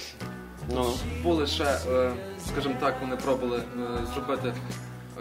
Ну, 0.74 0.92
Були 1.22 1.46
ще, 1.46 1.64
е, 1.64 2.10
скажімо 2.48 2.74
так, 2.80 2.94
вони 3.00 3.16
пробували 3.16 3.58
е, 3.58 4.06
зробити 4.14 4.52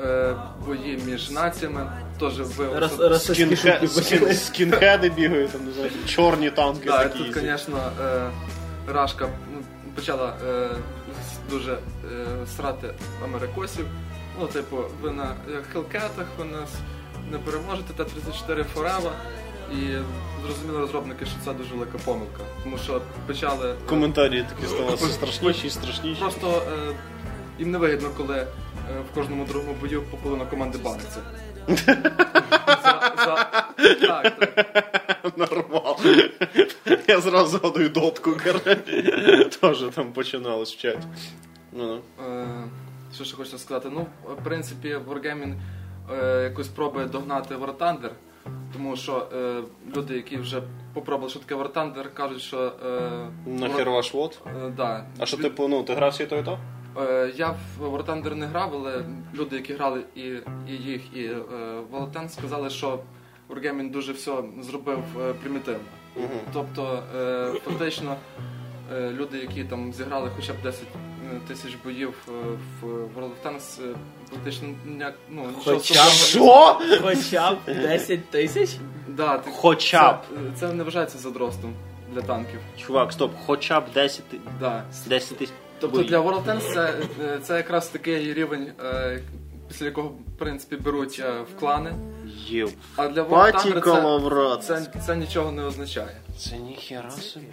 е, 0.05 0.36
бої 0.65 0.99
між 1.05 1.29
націями. 1.31 1.91
Теж. 2.19 2.33
Скінхе- 2.33 3.88
скін- 3.88 4.33
скінхеди 4.33 5.09
бігають, 5.09 5.51
там, 5.51 5.65
не 5.65 5.71
знаю, 5.71 5.91
чорні 6.05 6.49
танки 6.51 6.86
Так, 6.89 7.12
такі. 7.13 7.23
тут, 7.23 7.33
звісно, 7.33 7.91
Рашка 8.88 9.27
ну, 9.53 9.62
почала 9.95 10.33
дуже 11.49 11.77
срати 12.57 12.93
америкосів. 13.23 13.86
Ну, 14.39 14.47
типу, 14.47 14.77
ви 15.01 15.12
на 15.12 15.36
хелкетах, 15.73 16.25
ви 16.39 16.45
нас 16.45 16.69
не 17.31 17.38
переможете, 17.38 17.93
Т-34 17.93 18.63
Форева. 18.63 19.12
І 19.71 19.97
зрозуміли 20.45 20.80
розробники, 20.80 21.26
що 21.26 21.36
це 21.45 21.54
дуже 21.54 21.73
велика 21.73 21.97
помилка. 22.06 22.41
Тому 22.63 22.78
що 22.78 23.02
почали. 23.28 23.69
е, 23.71 23.76
Коментарі 23.89 24.45
такі 24.56 24.67
ставалися 24.67 25.06
страшніші 25.08 25.67
і 25.67 25.69
страшніші. 25.69 26.21
Просто 26.21 26.63
е, 26.89 26.95
їм 27.60 27.71
не 27.71 27.78
вигідно, 27.78 28.10
коли 28.17 28.36
е, 28.38 28.47
в 29.12 29.15
кожному 29.15 29.45
другому 29.45 29.76
бою 29.82 30.02
по 30.12 30.17
половина 30.17 30.45
команди 30.49 30.78
баниться. 30.78 31.19
За- 31.67 33.13
за- 33.17 33.47
Так, 34.08 34.38
так. 34.39 35.38
Нормал. 35.38 35.97
Я 37.08 37.21
зразу 37.21 37.58
згадую 37.58 37.89
дотку, 37.89 38.32
коротше. 38.43 38.76
Теж 39.62 39.80
там 39.95 40.13
починалось 40.13 40.73
вчать. 40.73 40.97
Ну, 41.71 42.02
ну. 42.19 42.26
Е, 42.26 42.45
Що 43.15 43.23
ще 43.23 43.36
хочу 43.36 43.58
сказати? 43.58 43.89
Ну, 43.91 44.08
в 44.39 44.43
принципі, 44.43 44.97
Wargaming 45.10 45.56
е, 46.13 46.43
якось 46.43 46.67
пробує 46.67 47.06
догнати 47.06 47.56
War 47.56 47.73
Thunder, 47.78 48.10
тому 48.73 48.95
що 48.95 49.27
е, 49.36 49.63
люди, 49.95 50.15
які 50.15 50.38
вже 50.38 50.62
попробували, 50.93 51.29
що 51.29 51.39
таке 51.39 51.56
War 51.56 51.73
Thunder, 51.73 52.13
кажуть, 52.13 52.41
що. 52.41 52.71
Е, 52.86 53.49
Нахер 53.49 53.89
ваш 53.89 54.13
вот. 54.13 54.41
е, 54.47 54.69
да. 54.77 55.06
А 55.19 55.25
що 55.25 55.38
типу, 55.38 55.67
ну, 55.67 55.84
ти 55.84 55.93
грав 55.93 56.12
всі 56.12 56.25
то 56.25 56.38
і 56.38 56.43
то? 56.43 56.60
Е, 56.97 57.34
Я 57.36 57.56
в 57.77 57.84
War 57.84 58.06
Thunder 58.06 58.36
не 58.36 58.45
грав, 58.45 58.71
але 58.73 59.06
люди, 59.36 59.56
які 59.56 59.73
грали 59.73 60.03
і, 60.15 60.21
і 60.67 60.71
їх, 60.71 61.01
і 61.15 61.23
е, 61.23 61.38
Valorant, 61.91 62.29
сказали, 62.29 62.69
що 62.69 62.99
Wargaming 63.49 63.91
дуже 63.91 64.13
все 64.13 64.43
зробив 64.62 65.03
е, 65.21 65.34
примітивно. 65.34 65.84
Тобто, 66.53 67.03
е, 67.17 67.51
фактично, 67.65 68.15
е, 68.93 69.10
люди, 69.12 69.38
які 69.38 69.63
там 69.63 69.93
зіграли 69.93 70.29
хоча 70.36 70.53
б 70.53 70.56
10 70.63 70.84
тисяч 71.47 71.71
боїв 71.83 72.13
е, 72.27 72.31
в 72.81 72.86
World 72.86 73.29
of 73.29 73.49
Tanks, 73.49 73.83
е, 73.91 73.95
практично 74.29 74.67
ніяк, 74.86 75.13
ну, 75.29 75.41
нічого 75.57 75.77
Хоча 75.77 76.03
б. 76.03 76.07
особливого. 76.07 76.79
Що? 76.81 76.99
Хоча 77.01 77.51
б 77.51 77.57
10 77.67 78.29
тисяч. 78.29 78.69
Да, 79.07 79.38
ти- 79.38 79.51
Хоча 79.55 80.12
б. 80.13 80.17
Це, 80.59 80.67
це 80.67 80.73
не 80.73 80.83
вважається 80.83 81.17
задростом 81.17 81.73
для 82.13 82.21
танків. 82.21 82.59
Чувак, 82.77 83.12
стоп, 83.13 83.31
хоча 83.45 83.79
б 83.79 83.83
10 83.93 84.23
ти- 84.29 84.38
Да. 84.59 84.83
10 85.07 85.38
тисяч. 85.38 85.53
Тобто 85.79 86.03
для 86.03 86.19
World 86.19 86.43
of 86.43 86.45
Tanks 86.45 86.73
це, 86.73 86.93
е, 87.23 87.39
це 87.43 87.57
якраз 87.57 87.88
такий 87.88 88.33
рівень, 88.33 88.71
е, 88.86 89.19
після 89.67 89.86
якого 89.86 90.07
в 90.07 90.38
принципі 90.39 90.75
беруть 90.75 91.21
е, 91.25 91.31
в 91.55 91.59
клани. 91.59 91.93
Єв. 92.47 92.71
А 92.95 93.07
для 93.07 93.21
World 93.23 93.27
of 93.27 93.29
Паті 93.29 93.69
Thunder 93.69 93.73
це, 93.73 93.81
коловрат. 93.81 94.63
це, 94.63 94.88
це 95.05 95.15
нічого 95.15 95.51
не 95.51 95.63
означає. 95.63 96.17
Це 96.38 96.57
ніхера 96.57 97.12
собі. 97.12 97.45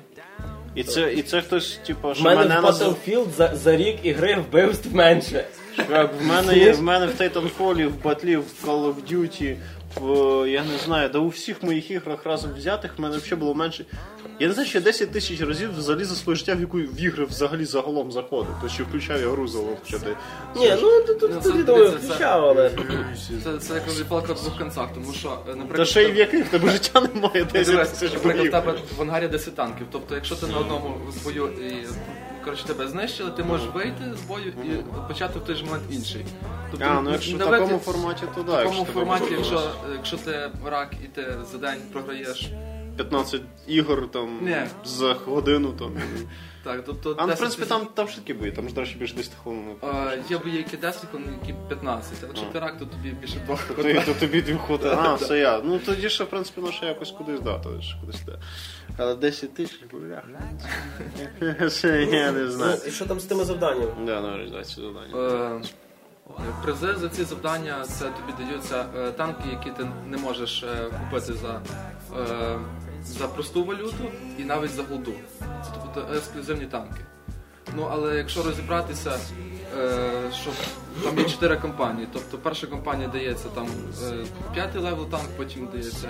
І 0.74 0.83
це, 0.83 1.12
і 1.12 1.22
це 1.22 1.40
хтось, 1.40 1.80
типу, 1.87 2.14
що 2.14 2.24
мене 2.24 2.40
мене 2.40 2.61
в. 2.61 2.64
Battlefield 2.64 3.26
за, 3.37 3.56
за 3.56 3.76
рік 3.76 3.96
ігри 4.02 4.44
вбивств 4.48 4.94
менше. 4.94 5.44
Чувак, 5.76 6.11
в 6.20 6.26
мене 6.26 6.59
є 6.59 6.72
в 6.72 6.83
мене 6.83 7.06
в 7.06 7.20
Titanfall, 7.20 7.87
в 7.87 8.02
Батлі, 8.04 8.37
в 8.37 8.44
Call 8.64 8.94
of 8.94 8.94
Duty, 9.12 9.56
я 10.46 10.64
не 10.64 10.79
знаю, 10.85 11.09
да 11.09 11.18
у 11.18 11.29
всіх 11.29 11.62
моїх 11.62 11.90
іграх 11.90 12.26
разом 12.26 12.50
взятих 12.55 12.98
в 12.98 13.00
мене 13.00 13.16
взагалі 13.16 13.40
було 13.40 13.55
менше. 13.55 13.85
Я 14.40 14.48
не 14.48 14.55
знаю, 14.55 14.68
що 14.68 14.79
я 14.79 14.85
10 14.85 15.11
тисяч 15.11 15.40
разів 15.40 15.76
взагалі 15.79 16.05
за 16.05 16.14
своє 16.14 16.37
життя 16.37 16.55
в 16.55 16.61
яку 16.61 16.79
в 16.79 17.00
ігри 17.00 17.24
взагалі 17.24 17.64
загалом 17.64 18.12
заходив. 18.12 18.55
Тобто 18.61 18.74
що 18.74 18.85
включав 18.85 19.20
я 19.20 19.29
гру 19.29 19.48
загалом. 19.48 19.76
Ні, 20.57 20.74
ну 20.83 21.03
тут 21.03 21.20
тут 21.20 21.42
тоді 21.42 21.62
думаю, 21.62 21.90
це- 21.90 21.98
це- 21.98 22.07
включав, 22.07 22.44
але. 22.44 22.70
Це, 23.44 23.59
це 23.59 23.74
як 23.74 24.09
палка 24.09 24.33
в 24.33 24.40
двох 24.40 24.59
кінцях, 24.59 24.88
тому 24.94 25.12
що, 25.12 25.38
е, 25.48 25.76
Та 25.76 25.85
ще 25.85 26.03
й 26.03 26.12
в 26.12 26.16
яких 26.16 26.46
в 26.46 26.48
тебе 26.48 26.70
життя 26.70 27.00
немає 27.14 27.44
10 27.53 27.66
Дивись, 27.74 27.88
тисяч 27.88 28.12
наприклад, 28.12 28.46
в 28.46 28.50
тебе 28.50 28.74
в 28.98 29.03
ангарі 29.03 29.29
10 29.29 29.55
танків. 29.55 29.87
Тобто, 29.92 30.14
якщо 30.14 30.37
ти 30.37 30.46
на 30.46 30.59
одному 30.59 30.96
бою 31.24 31.46
і 31.46 31.87
коротше 32.44 32.64
тебе 32.66 32.88
знищили, 32.88 33.31
ти 33.31 33.44
можеш 33.44 33.66
вийти 33.74 34.14
з 34.24 34.29
бою 34.29 34.53
і 34.64 34.68
почати 35.09 35.38
в 35.38 35.42
той 35.44 35.55
же 35.57 35.64
момент 35.64 35.83
інший. 35.90 36.26
Тобто, 36.70 36.87
А, 36.87 37.00
ну 37.00 37.11
якщо 37.12 37.37
в 37.37 37.38
такому 37.38 37.79
форматі, 37.79 38.22
то 38.35 38.42
в 38.42 38.44
да. 38.46 38.57
такому 38.57 38.81
тебе 38.85 38.92
форматі, 38.92 39.24
буде 39.24 39.37
якщо, 39.37 39.70
якщо 39.92 40.16
ти 40.16 40.50
рак 40.64 40.94
і 41.05 41.07
ти 41.07 41.26
за 41.53 41.59
день 41.59 41.79
програєш. 41.92 42.50
15 42.96 43.40
ігор 43.66 44.11
там 44.11 44.38
Ні. 44.42 44.57
за 44.85 45.14
годину 45.14 45.72
там. 45.72 45.92
Так, 46.64 46.83
тобто 46.87 47.14
А 47.18 47.27
ну, 47.27 47.35
в 47.35 47.38
принципі 47.38 47.66
там, 47.66 47.87
там 47.94 48.09
швидкі 48.09 48.35
бої, 48.35 48.53
там 48.53 48.68
ж 48.68 48.75
далі 48.75 48.96
більше 48.99 49.14
10 49.14 49.33
хвилин. 49.42 49.65
Є 50.31 50.38
бої, 50.38 50.56
які 50.56 50.77
10, 50.77 51.04
які 51.42 51.54
15. 51.69 52.13
А 52.23 52.27
якщо 52.27 52.46
ти 52.46 52.58
рак, 52.61 52.79
то 52.79 52.85
тобі 52.87 53.11
більше 53.11 53.38
двох 53.46 53.63
То, 53.65 53.75
то, 53.75 54.02
то 54.06 54.15
тобі 54.15 54.42
дві 54.42 54.54
хоти. 54.54 54.88
А, 54.98 55.15
все 55.15 55.38
я. 55.38 55.61
Ну 55.65 55.79
тоді 55.79 56.08
ще, 56.11 56.25
в 56.25 56.31
принципі, 56.31 56.61
ну 56.65 56.73
ще 56.73 56.87
якось 56.87 57.11
кудись 57.11 57.40
да, 57.40 57.58
то 57.58 57.81
ж 57.81 57.96
кудись 58.00 58.23
де. 58.27 58.38
Але 58.96 59.15
10 59.15 59.54
тисяч, 59.54 59.81
бля. 59.92 60.23
Я 62.13 62.33
не 62.33 62.40
Ну, 62.40 62.50
знаю. 62.50 62.79
і 62.87 62.90
що 62.90 63.06
там 63.06 63.21
з 63.21 63.25
тими 63.25 63.44
завданнями? 63.44 63.92
Да, 64.06 64.21
ну 64.21 64.37
реалізацію 64.37 64.87
завдання. 64.92 65.38
Е, 65.56 65.63
Призи 66.65 66.94
за 66.94 67.08
ці 67.08 67.25
завдання 67.25 67.85
це 67.85 68.04
тобі 68.04 68.44
даються 68.50 68.85
е, 68.98 69.11
танки, 69.13 69.48
які 69.50 69.71
ти 69.71 69.88
не 70.06 70.17
можеш 70.17 70.63
е, 70.63 70.67
купити 71.00 71.33
за, 71.33 71.61
за 73.05 73.29
просту 73.29 73.65
валюту 73.65 74.05
і 74.38 74.44
навіть 74.44 74.71
за 74.71 74.83
голду. 74.83 75.13
Це 75.38 75.71
тобто 75.75 76.15
ексклюзивні 76.15 76.67
танки. 76.67 77.01
Ну 77.77 77.88
але 77.90 78.17
якщо 78.17 78.42
розібратися, 78.42 79.19
е, 79.79 80.11
що 80.40 80.51
там 81.05 81.19
є 81.19 81.25
чотири 81.25 81.57
компанії. 81.57 82.09
Тобто 82.13 82.38
перша 82.38 82.67
компанія 82.67 83.09
дається 83.09 83.48
там 83.48 83.69
е, 84.03 84.25
п'ятий 84.55 84.83
левел 84.83 85.07
танк, 85.07 85.29
потім 85.37 85.69
дається 85.73 86.09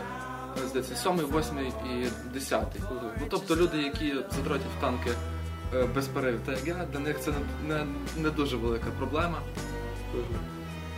е, 0.64 0.68
здається, 0.68 0.96
сьомий, 0.96 1.24
восьмий 1.26 1.66
і 1.66 2.06
десятий. 2.34 2.82
Ну 3.20 3.26
тобто 3.30 3.56
люди, 3.56 3.82
які 3.82 4.14
затротять 4.14 4.66
в 4.78 4.80
танки 4.80 5.10
е, 5.74 5.84
без 5.94 6.06
перерив, 6.06 6.40
так 6.46 6.56
як 6.56 6.66
я, 6.66 6.86
для 6.92 7.00
них 7.00 7.20
це 7.20 7.30
не, 7.30 7.74
не, 7.74 7.86
не 8.16 8.30
дуже 8.30 8.56
велика 8.56 8.86
проблема. 8.98 9.38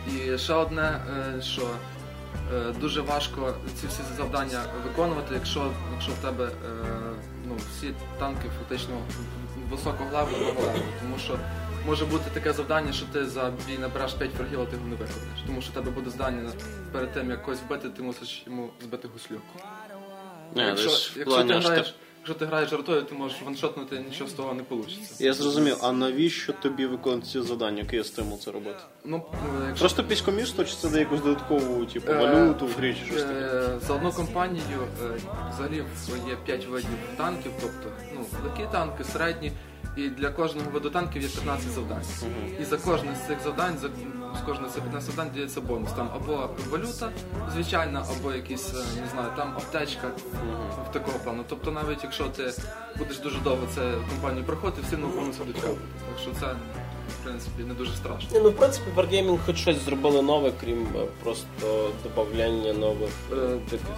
І 0.07 0.37
ще 0.37 0.53
одне, 0.53 1.01
е, 1.37 1.41
що 1.41 1.61
дуже 2.79 3.01
важко 3.01 3.53
ці 3.81 3.87
всі 3.87 4.01
завдання 4.17 4.63
виконувати, 4.83 5.33
якщо, 5.33 5.71
якщо 5.93 6.11
в 6.11 6.15
тебе 6.15 6.45
е, 6.45 6.49
ну, 7.47 7.55
всі 7.55 7.93
танки 8.19 8.49
фактично 8.59 8.95
високого 9.69 10.09
левелу. 10.13 10.53
Тому 11.01 11.17
що 11.17 11.37
може 11.85 12.05
бути 12.05 12.23
таке 12.33 12.53
завдання, 12.53 12.93
що 12.93 13.05
ти 13.05 13.25
за 13.25 13.51
бій 13.67 13.77
набереш 13.77 14.13
5 14.13 14.31
фрагів, 14.31 14.61
а 14.61 14.65
ти 14.65 14.75
його 14.75 14.87
не 14.87 14.95
виконаєш. 14.95 15.41
Тому 15.45 15.61
що 15.61 15.71
в 15.71 15.73
тебе 15.73 15.91
буде 15.91 16.09
здання 16.09 16.51
перед 16.91 17.13
тим, 17.13 17.29
як 17.29 17.43
когось 17.43 17.59
вбити, 17.61 17.89
ти 17.89 18.03
мусиш 18.03 18.43
йому 18.45 18.69
збити 18.81 19.07
гуслю. 19.07 19.41
Не, 20.55 20.67
якщо, 20.67 20.89
якщо, 21.19 21.43
ти 21.43 21.53
граєш. 21.53 21.95
Якщо 22.23 22.33
ти 22.33 22.45
граєш 22.45 22.69
жартою, 22.69 23.03
ти 23.03 23.15
можеш 23.15 23.41
ваншотнути, 23.41 23.99
нічого 24.09 24.29
з 24.29 24.33
того 24.33 24.53
не 24.53 24.63
вийде. 24.69 24.91
Я 25.19 25.33
зрозумів, 25.33 25.77
а 25.81 25.91
навіщо 25.91 26.53
тобі 26.53 26.85
виконувати 26.85 27.27
ці 27.27 27.41
завдання? 27.41 27.77
Який 27.77 27.99
є 27.99 28.03
стимул 28.05 28.39
це 28.39 28.51
робити? 28.51 28.79
Ну, 29.05 29.23
якщо 29.67 29.79
Просто 29.79 30.03
піськомісто, 30.03 30.63
чи 30.65 30.75
це 30.75 30.89
дає 30.89 30.99
якусь 30.99 31.21
додаткову 31.21 31.85
типу, 31.85 32.11
Е, 32.11 32.17
валюту 32.17 32.65
в 32.65 32.71
грі 32.77 32.95
чи 32.99 33.05
щось 33.05 33.23
таке? 33.23 33.39
Е, 33.39 33.79
За 33.87 33.93
одну 33.93 34.11
компанію 34.11 34.87
е, 35.03 35.19
взагалі 35.53 35.83
є 36.29 36.35
5 36.45 36.65
видів 36.67 36.89
танків, 37.17 37.51
тобто 37.61 37.89
ну, 38.15 38.25
легкі 38.43 38.63
танки, 38.71 39.03
середні, 39.03 39.51
і 39.97 40.09
для 40.09 40.29
кожного 40.29 40.71
виду 40.71 40.89
танків 40.89 41.21
є 41.21 41.27
15 41.27 41.71
завдань. 41.71 42.03
І 42.61 42.63
за 42.63 42.77
кожне 42.77 43.15
з 43.23 43.27
цих 43.27 43.37
завдань, 43.43 43.77
за 43.81 43.89
з 44.41 44.45
кожного 44.45 44.69
з 44.69 44.73
цих 44.73 44.83
15 44.83 45.09
завдань 45.09 45.29
дається 45.33 45.61
бонус. 45.61 45.91
Там 45.91 46.09
або 46.15 46.49
валюта 46.69 47.09
звичайна, 47.53 48.05
або 48.17 48.31
якісь, 48.33 48.73
е, 48.73 49.01
не 49.01 49.07
знаю, 49.07 49.27
там 49.35 49.53
аптечка 49.57 50.07
в 50.89 50.93
такого 50.93 51.19
плану. 51.19 51.43
Тобто 51.49 51.71
навіть 51.71 52.03
якщо 52.03 52.23
ти 52.23 52.53
будеш 52.97 53.19
дуже 53.19 53.39
довго 53.39 53.67
це 53.75 53.91
компанію 54.09 54.45
проходити, 54.45 54.81
все 54.87 54.95
одно 54.95 55.07
бонуси 55.07 55.39
будуть 55.39 55.61
капати. 55.61 55.79
Так 56.09 56.19
що 56.21 56.31
це, 56.39 56.45
в 57.21 57.23
принципі, 57.23 57.63
не 57.63 57.73
дуже 57.73 57.91
страшно. 57.95 58.39
Ну 58.43 58.49
в 58.49 58.55
принципі 58.55 58.85
Wargaming 58.95 59.39
хоч 59.45 59.57
щось 59.57 59.77
зробили 59.77 60.21
нове, 60.21 60.51
крім 60.61 60.87
е, 60.95 61.05
просто 61.23 61.91
додавання 62.03 62.73
нових 62.73 63.09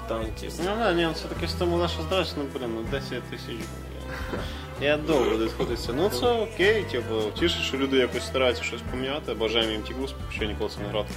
танків. 0.07 0.51
Ну, 0.65 0.75
не, 0.75 0.93
ні, 0.93 1.13
це 1.15 1.27
такий 1.27 1.47
стимул 1.47 1.79
наше 1.79 2.01
здачі, 2.07 2.31
ну, 2.37 2.43
блін, 2.53 2.69
ну 2.75 2.81
10 2.91 3.23
тисяч. 3.23 3.55
Я, 4.81 4.97
довго 4.97 5.37
відходиться. 5.37 5.93
Ну 5.93 6.09
це 6.09 6.25
окей, 6.25 6.85
типу, 6.91 7.39
тішить, 7.39 7.61
що 7.61 7.77
люди 7.77 7.97
якось 7.97 8.25
стараються 8.25 8.63
щось 8.63 8.81
поміняти, 8.91 9.33
бажаємо 9.33 9.71
їм 9.71 9.81
тільки 9.83 9.99
що 10.35 10.45
ніколи 10.45 10.69
це 10.69 10.79
не 10.79 10.87
грати. 10.87 11.09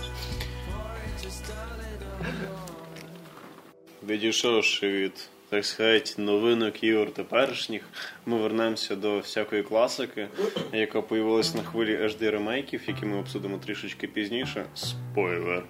Відійшовши 4.09 4.89
від, 4.89 5.29
так 5.49 5.65
сказати, 5.65 6.23
новинок 6.23 6.83
ігор 6.83 7.11
теперішніх, 7.11 7.83
ми 8.27 8.37
вернемося 8.37 8.97
до 8.97 9.19
всякої 9.19 9.63
класики, 9.63 10.29
яка 10.73 11.03
появилась 11.03 11.55
на 11.55 11.63
хвилі 11.63 11.97
HD 11.97 12.31
ремейків, 12.31 12.81
які 12.87 13.07
ми 13.07 13.19
обсудимо 13.19 13.59
трішечки 13.59 14.07
пізніше. 14.07 14.65
Спойлер. 14.75 15.65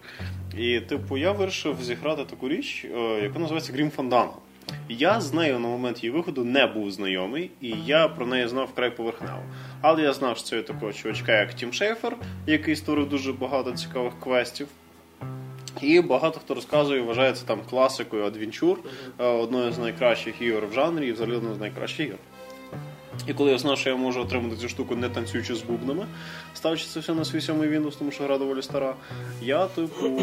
І, 0.59 0.81
типу, 0.81 1.17
я 1.17 1.33
вирішив 1.33 1.83
зіграти 1.83 2.25
таку 2.25 2.49
річ, 2.49 2.85
е, 2.85 3.21
яка 3.23 3.39
називається 3.39 3.73
Grim 3.73 3.97
Fandango. 3.97 4.35
Я 4.89 5.21
з 5.21 5.33
нею 5.33 5.59
на 5.59 5.69
момент 5.69 6.05
її 6.05 6.17
виходу 6.17 6.45
не 6.45 6.67
був 6.67 6.91
знайомий, 6.91 7.51
і 7.61 7.75
я 7.87 8.09
про 8.09 8.27
неї 8.27 8.49
знав 8.49 8.69
вкрай 8.73 8.97
поверхнево. 8.97 9.43
Але 9.81 10.03
я 10.03 10.13
знав, 10.13 10.37
що 10.37 10.47
це 10.47 10.57
є 10.57 10.63
такого 10.63 10.93
чувачка, 10.93 11.41
як 11.41 11.55
Тім 11.55 11.73
Шейфер, 11.73 12.17
який 12.47 12.77
створив 12.77 13.09
дуже 13.09 13.33
багато 13.33 13.73
цікавих 13.73 14.13
квестів. 14.21 14.69
І 15.81 16.01
багато 16.01 16.41
хто 16.41 16.55
розказує, 16.55 17.01
вважає 17.01 17.33
це 17.33 17.47
там 17.47 17.61
класикою 17.71 18.25
адвенчур, 18.25 18.79
е, 19.19 19.25
одною 19.25 19.73
з 19.73 19.79
найкращих 19.79 20.43
ігор 20.43 20.67
в 20.67 20.73
жанрі 20.73 21.09
і 21.09 21.13
взагалі 21.13 21.37
одною 21.37 21.55
з 21.55 21.61
найкращих 21.61 22.07
ігор. 22.07 22.19
І 23.27 23.35
коли 23.35 23.51
я 23.51 23.59
знав, 23.59 23.79
що 23.79 23.91
я 23.91 23.97
можу 23.97 24.21
отримати 24.21 24.57
цю 24.57 24.69
штуку 24.69 24.97
не 24.97 25.09
танцюючи 25.09 25.55
з 25.55 25.63
бубнами, 25.63 26.07
ставлячи 26.55 26.87
це 26.87 27.01
все 27.01 27.15
на 27.15 27.25
свій 27.25 27.41
сьомий 27.41 27.69
Windows, 27.69 27.99
тому 27.99 28.11
що 28.11 28.25
гра 28.25 28.39
доволі 28.39 28.63
стара, 28.63 28.95
я, 29.43 29.67
типу, 29.67 30.21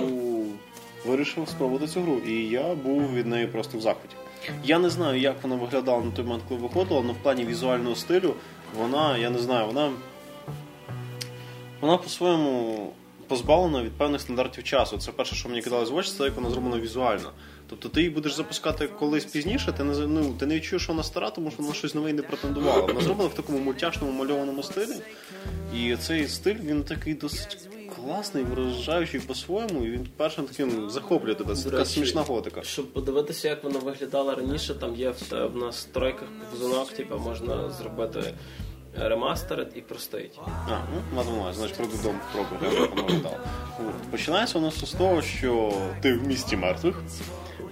вирішив 1.05 1.47
спробувати 1.49 1.87
цю 1.87 2.01
гру. 2.01 2.21
І 2.27 2.49
я 2.49 2.75
був 2.75 3.13
від 3.13 3.27
неї 3.27 3.47
просто 3.47 3.77
в 3.77 3.81
захваті. 3.81 4.15
Я 4.63 4.79
не 4.79 4.89
знаю, 4.89 5.19
як 5.19 5.43
вона 5.43 5.55
виглядала 5.55 6.03
на 6.03 6.11
той 6.11 6.25
момент, 6.25 6.43
коли 6.47 6.59
виходила, 6.59 7.01
але 7.03 7.13
в 7.13 7.17
плані 7.23 7.45
візуального 7.45 7.95
стилю 7.95 8.33
вона, 8.77 9.17
я 9.17 9.29
не 9.29 9.39
знаю, 9.39 9.67
вона. 9.67 9.91
Вона 11.81 11.97
по-своєму 11.97 12.93
позбавлена 13.27 13.83
від 13.83 13.91
певних 13.91 14.21
стандартів 14.21 14.63
часу. 14.63 14.97
Це 14.97 15.11
перше, 15.11 15.35
що 15.35 15.49
мені 15.49 15.61
кидалось 15.61 15.89
в 15.89 15.95
очі, 15.95 16.11
це 16.17 16.23
як 16.23 16.35
вона 16.35 16.49
зроблена 16.49 16.79
візуально. 16.79 17.31
Тобто 17.69 17.89
ти 17.89 17.99
її 17.99 18.09
будеш 18.09 18.33
запускати 18.33 18.87
колись 18.87 19.25
пізніше, 19.25 19.71
ти 19.71 19.83
не 19.83 20.07
ну, 20.07 20.33
ти 20.39 20.45
не 20.45 20.55
відчуєш, 20.55 20.83
що 20.83 20.93
вона 20.93 21.03
стара, 21.03 21.29
тому 21.29 21.51
що 21.51 21.63
вона 21.63 21.75
щось 21.75 21.95
нове 21.95 22.09
і 22.09 22.13
не 22.13 22.21
претендувала. 22.21 22.81
Вона 22.81 23.01
зроблена 23.01 23.29
в 23.29 23.33
такому 23.33 23.59
мультяшному 23.59 24.11
мальованому 24.11 24.63
стилі. 24.63 24.95
І 25.75 25.95
цей 25.95 26.27
стиль 26.27 26.55
він 26.55 26.83
такий 26.83 27.13
досить 27.13 27.57
класний, 28.05 28.43
вражаючий 28.43 29.19
по-своєму, 29.19 29.85
і 29.85 29.91
він 29.91 30.07
першим 30.17 30.45
таким 30.45 30.89
захоплює 30.89 31.35
тебе. 31.35 31.55
Це 31.55 31.63
До 31.63 31.69
така 31.69 31.83
речі, 31.83 31.93
смішна 31.93 32.21
готика. 32.21 32.63
Щоб 32.63 32.93
подивитися, 32.93 33.47
як 33.49 33.63
вона 33.63 33.79
виглядала 33.79 34.35
раніше, 34.35 34.75
там 34.75 34.95
є 34.95 35.09
в, 35.09 35.21
те- 35.21 35.45
в 35.45 35.55
настройках 35.57 36.27
повзунок, 36.51 36.91
типу, 36.91 37.17
можна 37.17 37.69
зробити 37.69 38.33
ремастеред 38.97 39.71
і 39.75 39.81
простить. 39.81 40.39
А, 40.45 40.77
ну, 40.93 41.01
мадемуазь, 41.17 41.55
значить, 41.55 41.77
воно 41.79 41.89
виглядало. 41.89 43.37
От. 43.79 44.11
Починається 44.11 44.57
воно 44.59 44.69
все 44.69 44.85
з 44.85 44.91
того, 44.91 45.21
що 45.21 45.73
ти 46.01 46.13
в 46.13 46.27
місті 46.27 46.57
мертвих, 46.57 47.01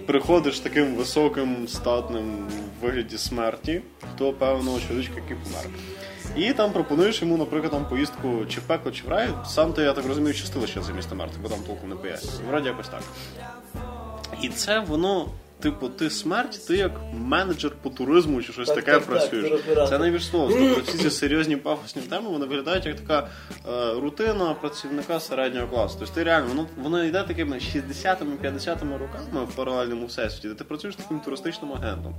приходиш 0.06 0.60
таким 0.60 0.94
високим, 0.94 1.68
статним 1.68 2.48
в 2.80 2.84
вигляді 2.84 3.18
смерті 3.18 3.82
до 4.18 4.32
певного 4.32 4.80
чоловічка, 4.88 5.14
який 5.14 5.36
помер. 5.36 5.64
І 6.36 6.52
там 6.52 6.72
пропонуєш 6.72 7.22
йому, 7.22 7.36
наприклад, 7.36 7.72
там 7.72 7.84
поїздку 7.88 8.46
чи 8.48 8.60
в 8.60 8.62
пекло, 8.62 8.92
чи 8.92 9.04
в 9.04 9.08
рай. 9.08 9.28
Сам 9.46 9.72
ти, 9.72 9.82
я 9.82 9.92
так 9.92 10.06
розумію, 10.06 10.34
частило 10.34 10.66
ще 10.66 10.80
це 10.80 10.92
місто 10.92 11.14
мертвих, 11.14 11.42
бо 11.42 11.48
там 11.48 11.58
толку 11.66 11.86
не 11.86 11.94
пояснює. 11.94 12.46
Вроді 12.48 12.68
якось 12.68 12.88
так. 12.88 13.02
І 14.42 14.48
це 14.48 14.78
воно, 14.80 15.28
типу, 15.64 15.88
ти 15.88 16.10
смерть, 16.10 16.66
ти 16.66 16.76
як 16.76 16.92
менеджер 17.12 17.72
по 17.82 17.90
туризму 17.90 18.42
чи 18.42 18.52
щось 18.52 18.66
Так, 18.68 18.76
таке 18.76 18.92
так, 18.92 19.00
так, 19.00 19.10
працюєш. 19.10 19.50
розбирався. 19.50 19.92
це 19.92 19.98
найбільш 19.98 20.26
слово. 20.26 20.52
Тобто 20.58 20.80
всі 20.82 20.98
ці 20.98 21.10
серйозні 21.10 21.56
пафосні 21.56 22.02
теми 22.02 22.28
вони 22.30 22.46
виглядають 22.46 22.86
як 22.86 23.00
така 23.00 23.28
е, 23.68 23.94
рутина 24.00 24.54
працівника 24.54 25.20
середнього 25.20 25.66
класу. 25.66 25.96
Тобто 25.98 26.14
ти 26.14 26.22
реально 26.22 26.48
воно 26.48 26.66
воно 26.76 27.04
йде 27.04 27.22
такими 27.22 27.56
60-ми, 27.56 28.50
50-ми 28.50 28.98
роками 28.98 29.44
в 29.44 29.54
паралельному 29.56 30.06
всесвіті, 30.06 30.48
де 30.48 30.54
ти 30.54 30.64
працюєш 30.64 30.96
таким 30.96 31.20
туристичним 31.20 31.72
агентом. 31.72 32.14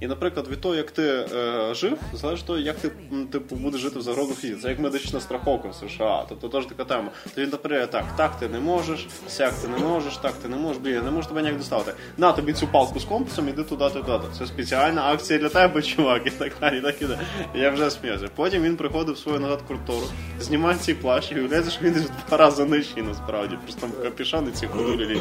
І, 0.00 0.06
наприклад, 0.06 0.48
від 0.48 0.60
того, 0.60 0.74
як 0.74 0.90
ти 0.90 1.02
е, 1.02 1.74
жив, 1.74 1.98
залежить 2.14 2.46
того, 2.46 2.58
як 2.58 2.76
ти 2.76 2.90
типу, 3.32 3.56
будеш 3.56 3.80
жити 3.80 3.98
в 3.98 4.02
світі. 4.02 4.56
Це 4.62 4.68
як 4.68 4.78
медична 4.78 5.20
страховка 5.20 5.68
в 5.68 5.74
США. 5.74 6.24
Тобто 6.28 6.48
теж 6.48 6.66
така 6.66 6.84
тема. 6.84 7.10
То 7.34 7.42
він 7.42 7.50
наперед 7.50 7.90
так, 7.90 8.04
так 8.16 8.38
ти 8.38 8.48
не 8.48 8.60
можеш, 8.60 9.08
сяк 9.28 9.54
ти 9.54 9.68
не 9.68 9.78
можеш, 9.78 10.16
так 10.16 10.32
ти 10.32 10.48
не 10.48 10.56
можеш, 10.56 10.82
блін, 10.82 11.04
не 11.04 11.10
можу 11.10 11.28
тебе 11.28 11.42
ніяк 11.42 11.58
доставити. 11.58 11.92
На 12.16 12.32
тобі 12.32 12.52
цю 12.52 12.66
палку 12.66 12.81
з 13.00 13.04
компасом, 13.04 13.48
іди 13.48 13.62
туди, 13.62 13.90
туди. 13.90 14.24
Це 14.38 14.46
спеціальна 14.46 15.02
акція 15.12 15.38
для 15.38 15.48
тебе, 15.48 15.82
чувак, 15.82 16.22
і 16.26 16.30
так 16.30 16.52
далі, 16.60 16.78
і 16.78 16.80
так 16.80 17.02
і 17.02 17.04
далі. 17.04 17.18
Я 17.54 17.70
вже 17.70 17.90
сміявся. 17.90 18.28
Потім 18.34 18.62
він 18.62 18.76
приходив 18.76 19.14
в 19.14 19.18
свою 19.18 19.40
назад 19.40 19.62
контору, 19.68 20.06
знімає 20.40 20.78
цей 20.78 20.94
плащ 20.94 21.32
і 21.32 21.34
виявляється, 21.34 21.70
що 21.70 21.84
він 21.84 22.06
два 22.28 22.36
рази 22.36 22.64
нижчий 22.64 23.02
насправді. 23.02 23.56
Просто 23.62 23.80
там 23.80 23.90
капішан 24.02 24.48
і 24.48 24.50
ці 24.50 24.66
ходулі. 24.66 25.20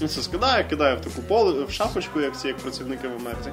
Він 0.00 0.08
це 0.08 0.22
скидає, 0.22 0.64
кидає 0.64 0.94
в 0.94 1.00
таку 1.00 1.22
поле, 1.22 1.64
в 1.64 1.70
шапочку, 1.70 2.20
як 2.20 2.38
ці 2.38 2.48
як 2.48 2.56
працівники 2.56 3.08
в 3.08 3.12
Америці, 3.20 3.50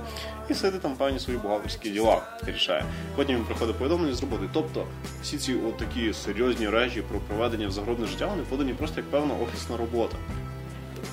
і 0.50 0.54
сидить 0.54 0.82
там 0.82 0.96
певні 0.96 1.20
свої 1.20 1.40
бухгалтерські 1.40 1.90
діла 1.90 2.22
рішає. 2.46 2.86
Потім 3.16 3.36
він 3.36 3.44
приходить 3.44 3.76
повідомлення 3.76 4.14
з 4.14 4.22
роботи. 4.22 4.44
Тобто 4.54 4.86
всі 5.22 5.38
ці 5.38 5.54
от 5.54 5.78
такі 5.78 6.14
серйозні 6.14 6.70
речі 6.70 7.02
про 7.02 7.20
проведення 7.20 7.68
в 7.68 7.72
загробне 7.72 8.08
життя, 8.08 8.28
вони 8.28 8.44
подані 8.50 8.74
просто 8.74 9.02
як 9.02 9.10
певна 9.12 9.34
офісна 9.34 9.78
робота. 9.78 10.18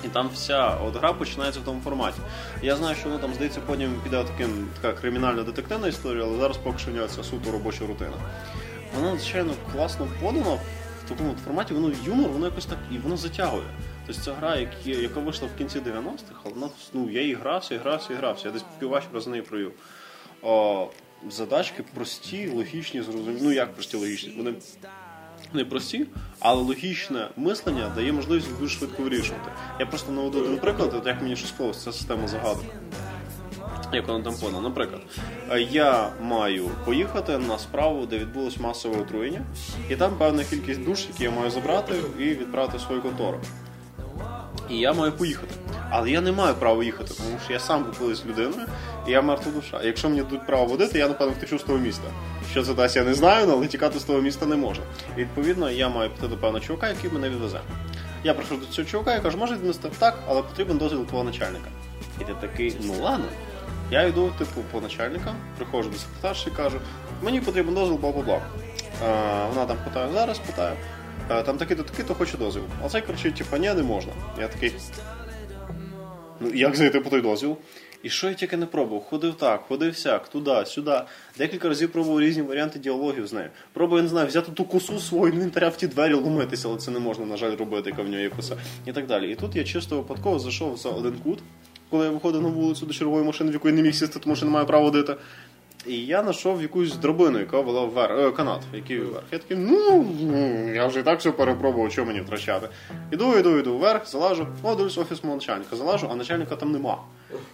І 0.05 0.07
там 0.07 0.29
вся 0.33 0.77
от 0.85 0.95
гра 0.95 1.13
починається 1.13 1.59
в 1.59 1.63
тому 1.63 1.81
форматі. 1.81 2.17
Я 2.61 2.75
знаю, 2.75 2.95
що 2.95 3.09
воно 3.09 3.21
там 3.21 3.33
здається, 3.33 3.59
потім 3.65 4.01
піде 4.03 4.23
таким 4.23 4.67
така 4.81 5.01
кримінально-детективна 5.01 5.87
історія, 5.87 6.23
але 6.23 6.37
зараз 6.37 6.57
поки 6.57 6.77
що 6.79 6.91
нього 6.91 7.07
це 7.07 7.23
суто 7.23 7.51
робоча 7.51 7.87
рутина. 7.87 8.17
Воно 8.95 9.11
надзвичайно 9.11 9.53
класно 9.73 10.07
подано 10.21 10.59
в 11.05 11.09
такому 11.09 11.35
форматі, 11.45 11.73
воно 11.73 11.91
юмор, 12.05 12.31
воно 12.31 12.45
якось 12.45 12.65
так 12.65 12.77
і 12.91 12.97
воно 12.97 13.17
затягує. 13.17 13.63
Тобто 14.07 14.21
це 14.21 14.31
гра, 14.31 14.67
яка 14.85 15.19
вийшла 15.19 15.47
в 15.55 15.57
кінці 15.57 15.79
90-х, 15.79 16.41
але 16.43 16.53
вона, 16.53 16.69
ну, 16.93 17.09
я 17.09 17.21
її 17.21 17.33
грався, 17.33 17.75
і 17.75 17.77
грався, 17.77 18.13
і 18.13 18.15
грався. 18.15 18.47
Я 18.47 18.53
десь 18.53 18.63
піввечора 18.79 19.21
за 19.21 19.29
неї 19.29 19.43
провів. 19.43 19.71
Задачки 21.29 21.83
прості, 21.93 22.49
логічні, 22.49 23.01
зрозумілі. 23.01 23.37
Ну 23.41 23.51
як 23.51 23.73
прості, 23.73 23.97
логічні? 23.97 24.33
Вони 24.37 24.53
непрості, 25.53 26.05
але 26.39 26.61
логічне 26.61 27.27
мислення 27.37 27.91
дає 27.95 28.13
можливість 28.13 28.59
дуже 28.59 28.77
швидко 28.77 29.03
вирішувати. 29.03 29.51
Я 29.79 29.85
просто 29.85 30.11
наведу 30.11 30.39
один 30.39 30.57
приклад, 30.57 30.93
от 30.93 31.07
як 31.07 31.21
мені 31.21 31.35
щось 31.35 31.49
склалося, 31.49 31.79
ця 31.79 31.91
система 31.91 32.27
загадок. 32.27 32.65
Як 33.93 34.07
вона 34.07 34.23
там 34.23 34.33
подана. 34.33 34.61
Наприклад, 34.61 35.01
е, 35.51 35.61
я 35.61 36.09
маю 36.21 36.69
поїхати 36.85 37.37
на 37.37 37.59
справу, 37.59 38.05
де 38.05 38.17
відбулось 38.17 38.57
масове 38.57 39.01
отруєння, 39.01 39.41
і 39.89 39.95
там 39.95 40.11
певна 40.17 40.43
кількість 40.43 40.83
душ, 40.83 41.05
які 41.09 41.23
я 41.23 41.31
маю 41.31 41.51
забрати 41.51 41.93
і 42.19 42.23
відправити 42.23 42.77
в 42.77 42.81
свою 42.81 43.01
контору. 43.01 43.39
І 44.69 44.77
я 44.77 44.93
маю 44.93 45.11
поїхати. 45.11 45.53
Але 45.89 46.11
я 46.11 46.21
не 46.21 46.31
маю 46.31 46.55
права 46.55 46.83
їхати, 46.83 47.13
тому 47.17 47.39
що 47.43 47.53
я 47.53 47.59
сам 47.59 47.83
був 47.83 47.99
колись 47.99 48.25
людиною, 48.25 48.67
я 49.07 49.21
мертва 49.21 49.51
душа. 49.51 49.79
Якщо 49.83 50.09
мені 50.09 50.21
дадуть 50.21 50.45
право 50.45 50.65
водити, 50.65 50.99
я 50.99 51.07
напевно 51.07 51.33
втечу 51.33 51.59
з 51.59 51.63
того 51.63 51.77
міста. 51.79 52.07
Що 52.51 52.63
це 52.63 52.73
дасть, 52.73 52.95
я 52.95 53.03
не 53.03 53.13
знаю, 53.13 53.47
але 53.51 53.67
тікати 53.67 53.99
з 53.99 54.03
того 54.03 54.21
міста 54.21 54.45
не 54.45 54.55
можна. 54.55 54.83
І 55.17 55.19
відповідно 55.19 55.71
я 55.71 55.89
маю 55.89 56.09
піти 56.09 56.27
до 56.27 56.37
певного 56.37 56.65
чувака, 56.65 56.89
який 56.89 57.11
мене 57.11 57.29
відвезе. 57.29 57.59
Я 58.23 58.33
прийшов 58.33 58.59
до 58.59 58.65
цього 58.65 58.87
чувака 58.87 59.15
і 59.15 59.21
кажу, 59.21 59.37
може 59.37 59.55
віднести 59.55 59.89
так, 59.99 60.19
але 60.27 60.41
потрібен 60.41 60.77
дозвіл 60.77 61.05
твого 61.05 61.23
начальника. 61.23 61.69
І 62.21 62.23
ти 62.23 62.33
такий, 62.41 62.75
ну 62.81 62.93
ладно. 63.01 63.25
Я 63.91 64.03
йду, 64.03 64.31
типу, 64.37 64.61
по 64.71 64.81
начальника, 64.81 65.35
приходжу 65.57 65.89
до 65.89 65.97
секретарші 65.97 66.49
і 66.49 66.57
кажу, 66.57 66.79
мені 67.21 67.41
потрібен 67.41 67.73
дозвіл, 67.73 67.97
бла-бла-бла. 67.97 68.39
Е, 69.03 69.47
вона 69.49 69.65
там 69.65 69.77
питає, 69.83 70.11
зараз 70.13 70.39
питає. 70.39 70.75
Е, 71.31 71.43
там 71.43 71.57
такий-то 71.57 71.83
такий-то 71.83 72.13
хоче 72.13 72.37
дозвіл. 72.37 72.63
А 72.85 72.89
цей 72.89 73.01
кричить, 73.01 73.35
типу, 73.35 73.57
ні, 73.57 73.73
не 73.73 73.83
можна. 73.83 74.11
Я 74.39 74.47
такий. 74.47 74.73
Ну, 76.39 76.49
як 76.53 76.75
зайти 76.75 76.99
по 76.99 77.09
той 77.09 77.21
дозвіл? 77.21 77.57
І 78.03 78.09
що 78.09 78.27
я 78.27 78.33
тільки 78.33 78.57
не 78.57 78.65
пробував? 78.65 79.03
Ходив 79.03 79.33
так, 79.33 79.61
ходив 79.67 79.97
сяк, 79.97 80.27
туди, 80.27 80.65
сюди. 80.65 81.01
Декілька 81.37 81.69
разів 81.69 81.91
пробував 81.91 82.21
різні 82.21 82.41
варіанти 82.41 82.79
діалогів 82.79 83.27
з 83.27 83.33
нею. 83.33 83.49
Пробую, 83.73 83.97
я 83.97 84.03
не 84.03 84.09
знаю, 84.09 84.27
взяти 84.27 84.51
ту 84.51 84.65
косу 84.65 84.99
свого 84.99 85.27
інвентаря 85.27 85.69
в 85.69 85.77
ті 85.77 85.87
двері 85.87 86.13
ломитися, 86.13 86.67
але 86.67 86.77
це 86.77 86.91
не 86.91 86.99
можна, 86.99 87.25
на 87.25 87.37
жаль, 87.37 87.57
робити, 87.57 87.89
яка 87.89 88.01
в 88.01 88.09
нього 88.09 88.21
є 88.21 88.29
коса. 88.29 88.57
І 88.85 88.91
так 88.91 89.07
далі. 89.07 89.31
І 89.31 89.35
тут 89.35 89.55
я 89.55 89.63
чисто 89.63 89.97
випадково 89.97 90.39
зайшов 90.39 90.77
за 90.77 90.89
один 90.89 91.13
кут, 91.23 91.39
коли 91.89 92.05
я 92.05 92.11
виходив 92.11 92.41
на 92.41 92.49
вулицю 92.49 92.85
до 92.85 92.93
чергової 92.93 93.25
машини, 93.25 93.49
в 93.49 93.53
яку 93.53 93.67
я 93.67 93.73
не 93.73 93.81
міг 93.81 93.95
сісти, 93.95 94.19
тому 94.19 94.35
що 94.35 94.45
не 94.45 94.51
маю 94.51 94.65
права 94.65 94.83
водити. 94.83 95.15
І 95.87 96.05
я 96.05 96.21
знайшов 96.21 96.61
якусь 96.61 96.95
драбину, 96.95 97.39
яка 97.39 97.61
вела 97.61 97.85
вверх, 97.85 98.19
е, 98.19 98.31
канат, 98.31 98.61
який 98.73 98.99
вверх. 98.99 99.23
Я 99.31 99.37
такий, 99.37 99.57
ну, 99.57 100.05
ну, 100.21 100.73
я 100.73 100.87
вже 100.87 100.99
і 100.99 101.03
так 101.03 101.19
все 101.19 101.31
перепробував, 101.31 101.91
що 101.91 102.05
мені 102.05 102.21
втрачати. 102.21 102.69
Іду, 103.11 103.37
іду, 103.37 103.57
іду 103.57 103.77
вверх, 103.77 104.07
залажу, 104.07 104.47
о, 104.63 104.75
дивлюсь 104.75 104.97
офіс 104.97 105.23
мого 105.23 105.35
начальника, 105.35 105.75
залажу, 105.75 106.07
а 106.11 106.15
начальника 106.15 106.55
там 106.55 106.71
нема. 106.71 106.97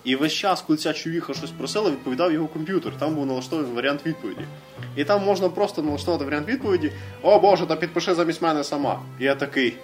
І 0.03 0.15
весь 0.15 0.33
час, 0.33 0.61
коли 0.61 0.77
ця 0.77 0.93
чувіха 0.93 1.33
щось 1.33 1.51
просила, 1.51 1.91
відповідав 1.91 2.33
його 2.33 2.47
комп'ютер. 2.47 2.93
Там 2.99 3.15
був 3.15 3.25
налаштований 3.25 3.71
варіант 3.71 4.01
відповіді. 4.05 4.41
І 4.95 5.03
там 5.03 5.23
можна 5.23 5.49
просто 5.49 5.81
налаштувати 5.81 6.25
варіант 6.25 6.47
відповіді: 6.47 6.91
О 7.21 7.39
Боже, 7.39 7.65
та 7.65 7.75
підпиши 7.75 8.15
замість 8.15 8.41
мене 8.41 8.63
сама. 8.63 9.01
І 9.19 9.23
я 9.23 9.35
такий. 9.35 9.77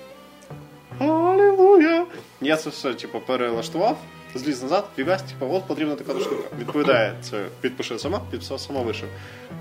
Алілуя! 1.00 2.06
Я 2.42 2.56
це 2.56 2.70
все, 2.70 2.94
типу, 2.94 3.20
перелаштував, 3.20 3.98
зліз 4.36 4.64
назад, 4.64 4.90
фігась, 4.96 5.22
типу, 5.22 5.54
от 5.54 5.68
потрібна 5.68 5.96
така 5.96 6.20
штука. 6.20 6.44
Відповідає 6.60 7.18
це, 7.22 7.46
підпиши 7.62 8.00
сама, 8.00 8.22
підписав 8.32 8.60
сама 8.60 8.82
вийшов. 8.82 9.10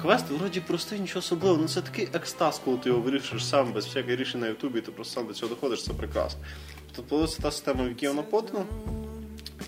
Квест 0.03 0.31
вроді 0.31 0.61
простий, 0.61 1.01
нічого 1.01 1.19
особливого, 1.19 1.63
ну 1.63 1.69
це 1.69 1.81
такий 1.81 2.09
екстаз, 2.13 2.61
коли 2.65 2.77
ти 2.77 2.89
його 2.89 3.01
вирішуєш 3.01 3.47
сам 3.47 3.73
без 3.73 3.87
всяких 3.87 4.21
рішень 4.21 4.41
на 4.41 4.47
Ютубі, 4.47 4.81
ти 4.81 4.93
просто 4.93 5.15
сам 5.15 5.27
до 5.27 5.35
цього 5.35 5.55
доходиш, 5.55 5.85
це 5.85 5.93
прекрасно. 5.93 6.41
Тобто 6.97 7.27
це 7.27 7.43
та 7.43 7.51
система, 7.51 7.85
в 7.85 7.89
якій 7.89 8.09
вона 8.09 8.23
подана. 8.23 8.65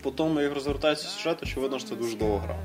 По 0.03 0.11
тому, 0.11 0.41
як 0.41 0.55
розвертається 0.55 1.09
сюжет, 1.09 1.43
очевидно, 1.43 1.79
що 1.79 1.89
це 1.89 1.95
дуже 1.95 2.17
довго 2.17 2.39
гра. 2.39 2.57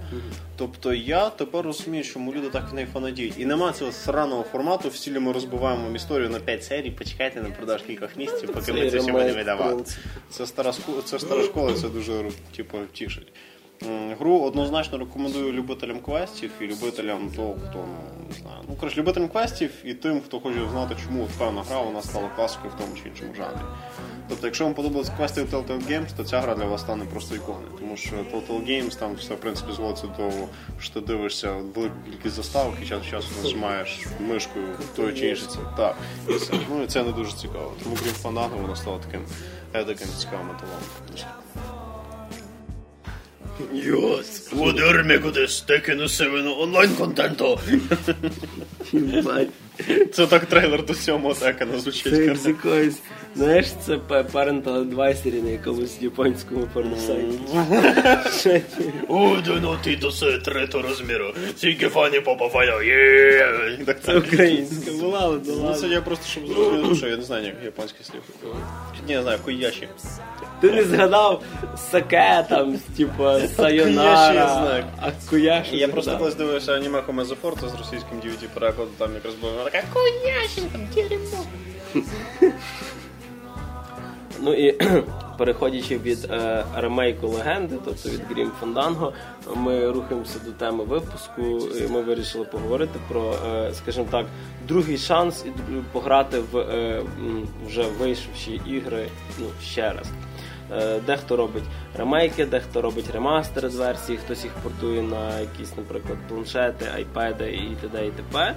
Тобто 0.58 0.94
я 0.94 1.30
тепер 1.30 1.66
розумію, 1.66 2.04
чому 2.04 2.34
люди 2.34 2.50
так 2.50 2.70
в 2.72 2.74
неї 2.74 2.88
фанатіють. 2.94 3.34
І 3.38 3.46
нема 3.46 3.72
цього 3.74 3.92
сраного 3.92 4.44
формату, 4.44 4.90
в 4.90 4.96
стілі 4.96 5.20
ми 5.20 5.32
розбиваємо 5.32 5.96
історію 5.96 6.30
на 6.30 6.40
5 6.40 6.64
серій, 6.64 6.92
почекайте 6.92 7.42
на 7.42 7.50
продаж 7.50 7.82
кількох 7.82 8.18
місяців, 8.18 8.50
поки 8.54 8.74
ми 8.74 8.80
це 8.92 9.00
ще 9.02 9.12
будемо 9.12 9.34
видавати. 9.38 9.92
Це 10.30 10.48
стара 10.48 10.72
ску- 10.72 11.02
це 11.04 11.20
стара 11.20 11.44
школа, 11.44 11.74
це 11.74 11.90
дуже 11.90 12.24
типу, 12.56 12.78
тішить. 12.94 13.28
Гру 14.20 14.42
однозначно 14.42 14.98
рекомендую 14.98 15.54
любителям 15.54 16.00
квестів 16.00 16.52
і 16.62 16.64
любителям 16.64 17.32
того, 17.36 17.56
хто 17.70 17.80
ну, 17.80 18.28
не 18.30 18.34
знаю. 18.34 18.58
Ну 18.70 18.76
коротше, 18.76 19.00
любителям 19.00 19.30
квестів 19.30 19.72
і 19.84 19.94
тим, 19.94 20.22
хто 20.22 20.40
хоче 20.40 20.60
знати, 20.72 20.96
чому 21.06 21.28
певна 21.38 21.64
гра 21.64 21.82
вона 21.82 22.02
стала 22.02 22.30
класикою 22.36 22.74
в 22.74 22.78
тому 22.78 22.96
чи 22.96 23.10
іншому 23.10 23.36
жанрі. 23.36 23.66
Тобто, 24.30 24.48
якщо 24.48 24.64
вам 24.64 24.74
подобались 24.74 25.10
квести 25.10 25.44
в 25.44 25.54
Telltale 25.54 25.88
Games, 25.88 26.18
то 26.18 26.24
ця 26.24 26.42
гра 26.42 26.56
для 26.56 26.66
вас 26.66 26.82
стане 26.82 27.06
просто 27.06 27.36
іконою. 27.36 27.72
Тому 27.80 27.98
що 27.98 28.16
Telltale 28.16 28.66
Games 28.70 29.00
там 29.00 29.16
все 29.16 29.34
в 29.34 29.40
принципі 29.40 29.74
зводиться 29.74 30.08
до 30.08 30.14
того, 30.14 30.48
що 30.80 30.94
ти 30.94 31.02
дивишся 31.02 31.52
велику 31.52 31.96
кількість 32.12 32.36
заставок 32.36 32.74
і 32.84 32.86
час 32.86 33.00
від 33.04 33.10
часу 33.10 33.28
нажимаєш 33.44 34.00
мишкою 34.20 34.68
той 34.96 35.14
чи 35.14 35.28
інший 35.28 35.48
це. 35.48 35.58
Так, 35.78 35.96
і 36.30 36.34
все. 36.34 36.54
Ну 36.70 36.84
і 36.84 36.88
це 36.88 37.04
не 37.04 37.12
дуже 37.12 37.32
цікаво. 37.32 37.74
Тому 37.84 37.96
крім 38.04 38.14
фанату, 38.14 38.58
воно 38.62 38.76
стало 38.76 39.00
таким 39.06 39.22
едаким 39.74 40.08
цікавим 40.18 40.48
металом. 40.48 40.80
Йос, 43.74 44.49
ударми 44.53 45.18
куди 45.18 45.47
стеки 45.47 45.95
на 45.95 46.08
севину 46.10 46.56
онлайн 46.60 46.89
контенту. 46.95 47.60
Це 50.14 50.28
так 50.28 50.45
трейлер 50.45 50.86
до 50.86 50.93
сьомого 50.93 51.34
текена 51.34 51.80
звучить. 51.80 52.14
Це 52.16 52.26
як 52.26 52.36
з 52.38 52.45
якоїсь, 52.47 52.99
знаєш, 53.36 53.68
це 53.86 53.95
parental 54.10 54.64
advisory 54.64 55.43
на 55.43 55.49
якомусь 55.49 56.01
японському 56.01 56.68
порносайті. 56.74 57.39
Удано 59.08 59.80
ти 59.84 59.95
до 59.95 60.12
се 60.12 60.38
третого 60.38 60.88
розміру. 60.88 61.34
Тільки 61.56 61.89
фані 61.89 62.20
попафайо. 62.20 62.82
Є. 62.84 63.78
Так 63.86 63.97
Це 64.06 64.18
українська 64.18 64.91
була, 64.91 65.20
але 65.22 65.39
ну 65.45 65.66
Ну, 65.70 65.76
це 65.76 65.88
я 65.88 66.01
просто 66.01 66.26
щоб 66.28 66.47
зрозуміти, 66.47 66.95
що 66.95 67.08
я 67.08 67.18
не 67.18 67.24
знаю, 67.24 67.45
як 67.45 67.56
японський 67.64 68.06
слів. 68.06 68.22
Ні, 69.08 69.16
не 69.16 69.22
знаю, 69.22 69.39
кояші. 69.45 69.88
Ти 70.66 70.72
не 70.72 70.84
згадав 70.84 71.41
саке 71.91 72.45
там, 72.49 72.78
типу, 72.97 73.24
я 73.24 73.47
сайонара, 73.47 74.84
а 75.01 75.11
куяш. 75.30 75.68
Я 75.72 75.88
просто 75.88 76.18
колись 76.18 76.36
дивився 76.36 76.74
аніме 76.74 77.01
Хомезо 77.01 77.36
Форте 77.36 77.70
з 77.70 77.76
російським 77.76 78.20
DVD 78.20 78.47
перекладом, 78.53 78.93
там 78.97 79.13
якраз 79.13 79.34
була 79.36 79.53
така 79.63 79.84
там 80.72 80.88
дерьмо. 80.95 81.45
Ну 84.39 84.53
і 84.53 84.78
переходячи 85.38 85.97
від 85.97 86.26
е, 86.32 86.66
ремейку 86.76 87.28
легенди, 87.28 87.76
тобто 87.86 88.09
від 88.09 88.22
Grim 88.22 88.49
Fandango, 88.61 89.11
ми 89.55 89.91
рухаємося 89.91 90.39
до 90.45 90.51
теми 90.51 90.84
випуску. 90.84 91.41
І 91.80 91.88
ми 91.88 92.01
вирішили 92.01 92.45
поговорити 92.45 92.99
про, 93.09 93.34
е, 93.47 93.74
скажімо 93.74 94.07
так, 94.11 94.26
другий 94.68 94.97
шанс 94.97 95.45
і 95.45 95.74
пограти 95.91 96.39
в 96.51 96.57
е, 96.57 97.01
вже 97.68 97.84
вийшовші 97.84 98.61
ігри 98.66 99.07
ну, 99.39 99.45
ще 99.61 99.93
раз. 99.93 100.07
Е, 100.72 100.99
Дехто 100.99 101.36
робить 101.36 101.63
ремейки, 101.97 102.45
дехто 102.45 102.82
робить 102.82 103.11
ремастери 103.11 103.70
з 103.70 103.76
версії, 103.76 104.18
хтось 104.18 104.43
їх 104.43 104.53
портує 104.53 105.01
на 105.01 105.39
якісь, 105.39 105.78
наприклад, 105.78 106.18
планшети, 106.30 106.86
айпеди 106.95 107.51
і 107.51 107.76
т.д. 107.82 108.07
і 108.07 108.11
т.п. 108.11 108.55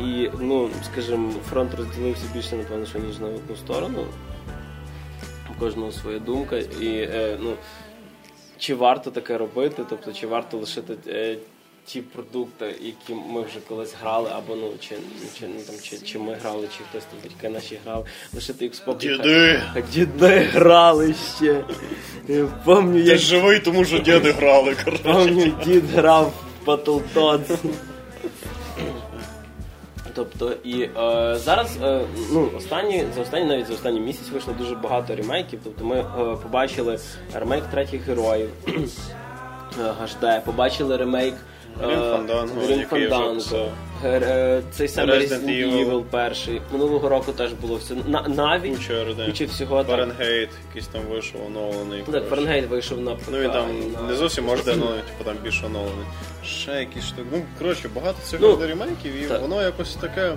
І, 0.00 0.30
ну, 0.40 0.70
скажімо, 0.92 1.32
фронт 1.50 1.74
розділився 1.74 2.24
більше, 2.34 2.56
напевно, 2.56 2.86
що 2.86 2.98
ніж 2.98 3.18
на 3.18 3.26
одну 3.26 3.56
сторону 3.56 4.06
у 5.50 5.60
кожного 5.60 5.92
своя 5.92 6.18
думка. 6.18 6.56
І 6.56 6.88
е, 6.88 7.38
ну, 7.40 7.54
чи 8.58 8.74
варто 8.74 9.10
таке 9.10 9.38
робити, 9.38 9.84
тобто 9.90 10.12
чи 10.12 10.26
варто 10.26 10.58
лишити 10.58 10.96
е, 11.06 11.36
ті 11.86 12.00
продукти, 12.00 12.74
які 12.80 13.14
ми 13.14 13.40
вже 13.40 13.60
колись 13.68 13.94
грали, 14.02 14.30
або 14.36 14.56
ну 14.56 14.72
чи, 14.80 14.96
чи, 15.38 15.46
ну, 15.46 15.60
там, 15.66 15.74
чи, 15.82 15.98
чи 15.98 16.18
ми 16.18 16.34
грали, 16.34 16.68
чи 16.78 16.84
хтось 16.90 17.04
там 17.04 17.18
батьки 17.24 17.48
наші 17.48 17.78
грали, 17.84 18.04
лишити 18.34 18.64
їх 18.64 18.74
спокій. 18.74 19.08
Діди. 19.08 19.62
Хай- 19.72 19.84
Діди 19.92 20.38
грали 20.38 21.14
ще. 21.36 21.64
Я 22.28 22.46
Ти 22.64 23.00
як 23.00 23.18
живий, 23.18 23.60
тому 23.60 23.84
що 23.84 23.98
діди 23.98 24.32
грали, 24.32 24.76
коротше. 24.84 25.02
пам'ятаю, 25.04 25.54
дід 25.64 25.84
грав 25.90 26.32
в 26.64 26.68
Battletoads. 26.68 27.56
Тобто, 30.14 30.52
і 30.64 30.82
е, 30.82 30.90
зараз, 31.36 31.76
е, 31.82 32.00
ну, 32.32 32.50
останні, 32.56 33.04
за 33.14 33.20
останні, 33.22 33.44
навіть 33.46 33.66
за 33.66 33.74
останній 33.74 34.00
місяць 34.00 34.28
вийшло 34.32 34.54
дуже 34.58 34.74
багато 34.74 35.16
ремейків. 35.16 35.60
Тобто 35.64 35.84
ми 35.84 35.96
е, 35.96 36.04
побачили 36.42 36.98
ремейк 37.34 37.64
третіх 37.64 38.02
героїв 38.02 38.48
е, 38.68 39.94
HD, 40.04 40.44
побачили 40.44 40.96
ремейк 40.96 41.34
е, 41.82 41.86
який 42.78 43.06
вже 43.06 43.14
Fandango. 43.14 43.36
все. 43.36 43.68
Гер- 44.04 44.24
е, 44.24 44.62
Цей 44.70 44.88
самий 44.88 45.18
Resident 45.18 45.44
Evil. 45.46 45.86
Evil 45.90 46.02
перший. 46.02 46.60
Минулого 46.72 47.08
року 47.08 47.32
теж 47.32 47.52
було 47.52 47.76
все. 47.76 47.94
На, 48.06 48.22
навіть 48.28 48.90
людей. 48.90 49.26
куча 49.26 49.44
всього 49.46 49.78
так. 49.84 49.86
Фаренгейт, 49.90 50.48
якийсь 50.68 50.86
там 50.86 51.02
вийшов 51.10 51.40
оновлений. 51.46 52.04
Так, 52.12 52.28
Фаренгейт 52.28 52.68
вийшов 52.70 53.00
на 53.00 53.14
ПК. 53.14 53.22
Ну 53.30 53.42
і 53.42 53.48
там 53.48 53.66
на- 53.92 54.08
не 54.08 54.14
зовсім 54.14 54.44
може 54.44 54.62
оновлений, 54.62 55.02
типу 55.02 55.24
там 55.24 55.34
більш 55.44 55.62
оновлений. 55.64 56.04
Ще 56.44 56.72
якісь 56.72 57.04
штуки. 57.04 57.22
Ну, 57.32 57.42
коротше, 57.58 57.88
багато 57.94 58.18
цих 58.24 58.40
Ну, 58.40 58.56
ну, 58.60 58.66
ремейків, 58.66 59.14
і 59.22 59.26
так. 59.26 59.42
воно 59.42 59.62
якось 59.62 59.94
таке 59.94 60.32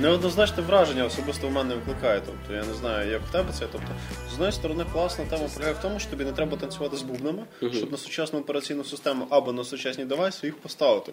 неоднозначне 0.00 0.62
враження 0.62 1.04
особисто 1.04 1.48
в 1.48 1.52
мене 1.52 1.74
викликає. 1.74 2.22
Тобто 2.26 2.52
я 2.52 2.64
не 2.64 2.74
знаю, 2.74 3.10
як 3.10 3.22
в 3.22 3.32
тебе 3.32 3.52
це. 3.52 3.66
Тобто, 3.72 3.88
з 4.30 4.32
однієї 4.32 4.52
сторони, 4.52 4.84
класна 4.92 5.24
тема 5.24 5.48
полягає 5.54 5.74
в 5.74 5.78
тому, 5.78 5.98
що 5.98 6.10
тобі 6.10 6.24
не 6.24 6.32
треба 6.32 6.56
танцювати 6.56 6.96
з 6.96 7.02
бубнами, 7.02 7.44
щоб 7.72 7.92
на 7.92 7.98
сучасну 7.98 8.38
операційну 8.38 8.84
систему 8.84 9.26
або 9.30 9.52
на 9.52 9.64
сучасні 9.64 10.04
девайси 10.04 10.46
їх 10.46 10.56
поставити. 10.56 11.12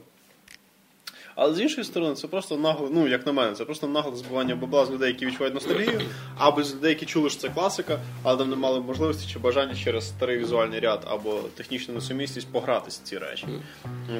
Але 1.36 1.54
з 1.54 1.60
іншої 1.60 1.86
сторони, 1.86 2.16
це 2.16 2.28
просто 2.28 2.58
нагло, 2.58 2.90
ну 2.92 3.08
як 3.08 3.26
на 3.26 3.32
мене, 3.32 3.54
це 3.54 3.66
просто 3.66 3.88
нагле 3.88 4.16
збивання 4.16 4.56
бабла 4.56 4.86
з 4.86 4.92
людей, 4.92 5.08
які 5.08 5.26
відчувають 5.26 5.54
ностальгію, 5.54 6.02
або 6.38 6.64
з 6.64 6.76
людей, 6.76 6.90
які 6.90 7.06
чули, 7.06 7.30
що 7.30 7.40
це 7.40 7.50
класика, 7.50 8.00
але 8.24 8.38
там 8.38 8.50
не 8.50 8.56
мали 8.56 8.80
можливості 8.80 9.34
чи 9.34 9.40
бажання 9.40 9.76
через 9.76 10.08
старий 10.08 10.38
візуальний 10.38 10.80
ряд 10.80 11.08
або 11.10 11.40
технічну 11.56 11.94
несумісність 11.94 12.48
погратися 12.52 13.02
ці 13.04 13.18
речі. 13.18 13.48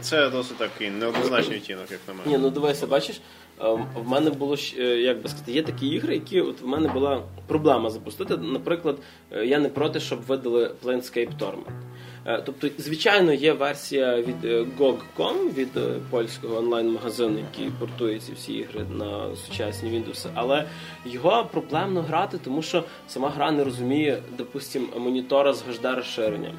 Це 0.02 0.30
досить 0.30 0.58
такий 0.58 0.90
неоднозначний 0.90 1.58
відтінок, 1.58 1.92
як 1.92 2.00
на 2.08 2.14
мене. 2.14 2.26
Ні, 2.32 2.38
ну 2.38 2.50
дивися, 2.50 2.88
бачиш, 2.88 3.22
ем, 3.62 3.86
в 3.96 4.08
мене 4.08 4.30
було 4.30 4.56
е, 4.78 4.84
як 4.84 5.22
би 5.22 5.30
сказати, 5.30 5.52
є 5.52 5.64
такі 5.64 5.88
ігри, 5.88 6.14
які 6.14 6.42
от 6.42 6.62
в 6.62 6.68
мене 6.68 6.88
була 6.88 7.22
проблема 7.48 7.90
запустити. 7.90 8.38
Наприклад, 8.38 8.98
е, 9.32 9.46
я 9.46 9.60
не 9.60 9.70
проти, 9.70 10.00
щоб 10.00 10.22
видали 10.22 10.72
Planescape 10.84 11.38
Torment. 11.40 11.94
Е, 12.26 12.42
Тобто, 12.46 12.68
звичайно, 12.78 13.34
є 13.34 13.54
версія 13.54 14.22
від 14.22 14.46
е, 14.46 14.66
GOG.com, 14.80 15.54
від 15.54 15.78
е, 15.78 15.96
польського 16.10 16.58
онлайн-магазину, 16.58 17.40
який 17.40 17.72
портує 17.80 18.20
ці 18.20 18.32
всі 18.34 18.54
ігри 18.54 18.86
на 18.92 19.36
сучасні 19.36 19.90
Windows, 19.90 20.28
але 20.34 20.66
його 21.06 21.50
проблемно 21.52 22.02
грати, 22.02 22.38
тому 22.44 22.62
що 22.62 22.84
сама 23.08 23.30
гра 23.30 23.52
не 23.52 23.64
розуміє, 23.64 24.24
допустим, 24.38 24.90
монітора 24.98 25.54
з 25.54 25.64
HD 25.64 25.96
розширенням. 25.96 26.54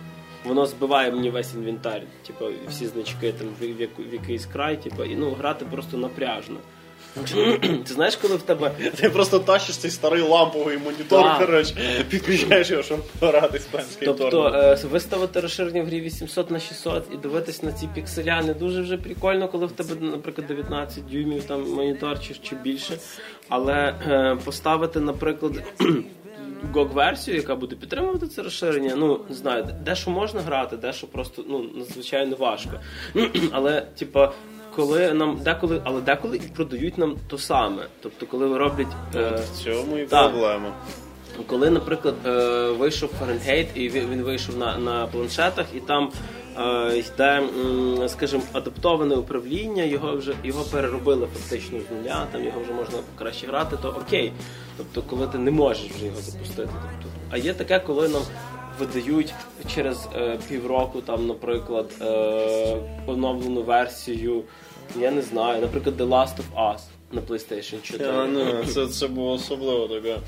Воно 0.44 0.66
збиває 0.66 1.12
мені 1.12 1.30
весь 1.30 1.54
інвентар, 1.54 2.02
типу, 2.26 2.44
всі 2.68 2.86
значки 2.86 3.32
там 3.32 3.48
в, 3.60 3.66
в, 3.76 4.12
якийсь 4.12 4.46
край, 4.46 4.82
типу, 4.82 5.04
і 5.04 5.16
ну 5.16 5.30
грати 5.30 5.64
просто 5.64 5.96
напряжно. 5.96 6.56
Ти 7.84 7.94
знаєш, 7.94 8.16
коли 8.16 8.36
в 8.36 8.42
тебе 8.42 8.70
Ти 8.96 9.10
просто 9.10 9.38
тащиш 9.38 9.76
цей 9.76 9.90
старий 9.90 10.22
ламповий 10.22 10.78
монітор, 10.78 11.38
коротше, 11.38 11.74
підключаєш 12.08 12.70
його, 12.70 12.82
щоб 12.82 13.00
грати 13.20 13.58
з 13.58 13.64
пенський 13.64 14.06
Тобто 14.06 14.48
е, 14.54 14.78
виставити 14.90 15.40
розширення 15.40 15.82
в 15.82 15.86
грі 15.86 16.00
800 16.00 16.50
на 16.50 16.60
600 16.60 17.08
і 17.14 17.16
дивитись 17.16 17.62
на 17.62 17.72
ці 17.72 17.88
пікселя 17.94 18.42
не 18.42 18.54
дуже 18.54 18.82
вже 18.82 18.96
прикольно, 18.96 19.48
коли 19.48 19.66
в 19.66 19.72
тебе, 19.72 19.94
наприклад, 20.00 20.46
19 20.46 21.06
дюймів 21.06 21.44
там 21.44 21.70
монітор 21.70 22.20
чи, 22.20 22.34
чи 22.34 22.56
більше. 22.56 22.98
Але 23.48 23.94
е, 24.08 24.36
поставити, 24.44 25.00
наприклад, 25.00 25.52
GOG-версію, 26.72 27.36
яка 27.36 27.56
буде 27.56 27.76
підтримувати 27.76 28.26
це 28.26 28.42
розширення, 28.42 28.94
ну 28.96 29.20
не 29.28 29.34
знаю, 29.34 29.66
дещо 29.84 30.10
можна 30.10 30.40
грати, 30.40 30.76
дещо 30.76 31.06
просто 31.06 31.44
ну 31.48 31.66
надзвичайно 31.74 32.36
важко. 32.36 32.80
Але, 33.52 33.80
типа. 33.80 34.32
Коли 34.76 35.12
нам 35.12 35.38
деколи, 35.44 35.80
але 35.84 36.00
деколи 36.00 36.36
і 36.36 36.40
продають 36.40 36.98
нам 36.98 37.16
то 37.28 37.38
саме. 37.38 37.82
Тобто, 38.02 38.26
коли 38.26 38.58
роблять 38.58 38.86
е, 39.14 39.30
В 39.30 39.64
цьому 39.64 39.98
і 39.98 40.06
Так. 40.06 40.30
проблема. 40.30 40.72
коли, 41.46 41.70
наприклад, 41.70 42.14
е, 42.26 42.68
вийшов 42.70 43.08
Фаренгейт, 43.20 43.68
і 43.74 43.88
він 43.88 44.08
він 44.10 44.22
вийшов 44.22 44.56
на, 44.58 44.78
на 44.78 45.06
планшетах, 45.06 45.66
і 45.74 45.80
там 45.80 46.10
е, 46.58 46.98
йде, 46.98 47.42
м, 47.64 48.08
скажімо, 48.08 48.42
адаптоване 48.52 49.14
управління, 49.14 49.82
його 49.82 50.16
вже 50.16 50.34
його 50.44 50.64
переробили 50.64 51.28
фактично 51.34 51.78
з 51.80 51.90
нуля, 51.96 52.26
там 52.32 52.44
його 52.44 52.60
вже 52.60 52.72
можна 52.72 52.98
краще 53.18 53.46
грати, 53.46 53.76
то 53.82 53.88
окей. 53.88 54.32
Тобто, 54.76 55.02
коли 55.02 55.26
ти 55.26 55.38
не 55.38 55.50
можеш 55.50 55.90
вже 55.90 56.04
його 56.06 56.20
запустити. 56.20 56.68
Тобто, 57.02 57.18
а 57.30 57.36
є 57.36 57.54
таке, 57.54 57.78
коли 57.78 58.08
нам 58.08 58.22
видають 58.78 59.34
через 59.74 60.08
е, 60.16 60.38
півроку, 60.48 61.00
там, 61.00 61.26
наприклад, 61.26 61.90
е, 62.00 62.76
оновлену 63.06 63.62
версію, 63.62 64.42
я 64.96 65.10
не 65.10 65.22
знаю, 65.22 65.62
наприклад, 65.62 66.00
The 66.00 66.08
Last 66.08 66.36
of 66.36 66.74
Us 66.74 66.80
на 67.12 67.20
PlayStation 67.20 67.82
4. 67.82 68.04
Та, 68.04 68.26
ну, 68.26 68.64
це, 68.64 68.86
це 68.86 69.08
було 69.08 69.32
особливо 69.32 69.88
така 69.88 70.20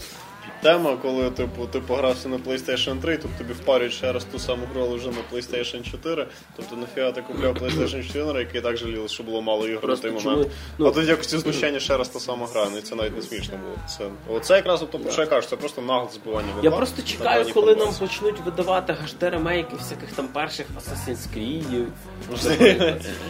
тема, 0.67 0.97
коли 1.03 1.31
типу, 1.31 1.67
ти 1.67 1.81
погрався 1.81 2.29
на 2.29 2.37
PlayStation 2.39 3.01
3, 3.01 3.17
тут 3.17 3.31
тобі 3.39 3.53
впарюють 3.53 3.93
ще 3.93 4.13
раз 4.13 4.25
ту 4.25 4.39
саму 4.39 4.67
гру, 4.73 4.83
але 4.83 4.97
вже 4.97 5.09
на 5.09 5.17
PlayStation 5.33 5.91
4. 5.91 6.27
Тобто 6.57 6.77
нафіга 6.77 7.13
ти 7.13 7.23
купляв 7.23 7.55
PlayStation 7.55 8.07
4, 8.13 8.39
який 8.41 8.61
так 8.61 8.77
жаліли, 8.77 9.09
що 9.09 9.23
було 9.23 9.43
мало 9.43 9.69
ігор 9.69 9.89
на 9.89 9.97
той 9.97 10.11
чому- 10.11 10.31
момент. 10.31 10.51
ну, 10.79 10.87
а 10.87 10.91
тут 10.91 11.09
якось 11.09 11.27
ці 11.27 11.39
знущання 11.39 11.81
ще 11.81 11.97
раз 11.97 12.09
та 12.09 12.21
сама 12.21 12.47
гра, 12.47 12.67
ну 12.73 12.79
і 12.79 12.83
це 12.83 12.95
навіть 12.95 13.17
не 13.17 13.23
смішно 13.23 13.55
було. 13.65 13.77
Це, 13.99 14.05
оце 14.37 14.57
якраз 14.57 14.85
тобто, 14.93 15.11
що 15.11 15.21
я 15.21 15.27
кажу, 15.27 15.49
це 15.49 15.57
просто 15.57 15.83
нагле 15.83 16.09
збивання. 16.13 16.49
Я 16.63 16.71
просто 16.71 17.03
чекаю, 17.03 17.43
даній 17.43 17.53
коли 17.53 17.77
нам 17.77 17.95
почнуть 18.01 18.41
видавати 18.45 18.97
HD 19.05 19.31
ремейки 19.31 19.77
всяких 19.77 20.13
там 20.13 20.29
перших 20.29 20.67
Assassin's 20.79 21.37
Creed. 21.37 21.87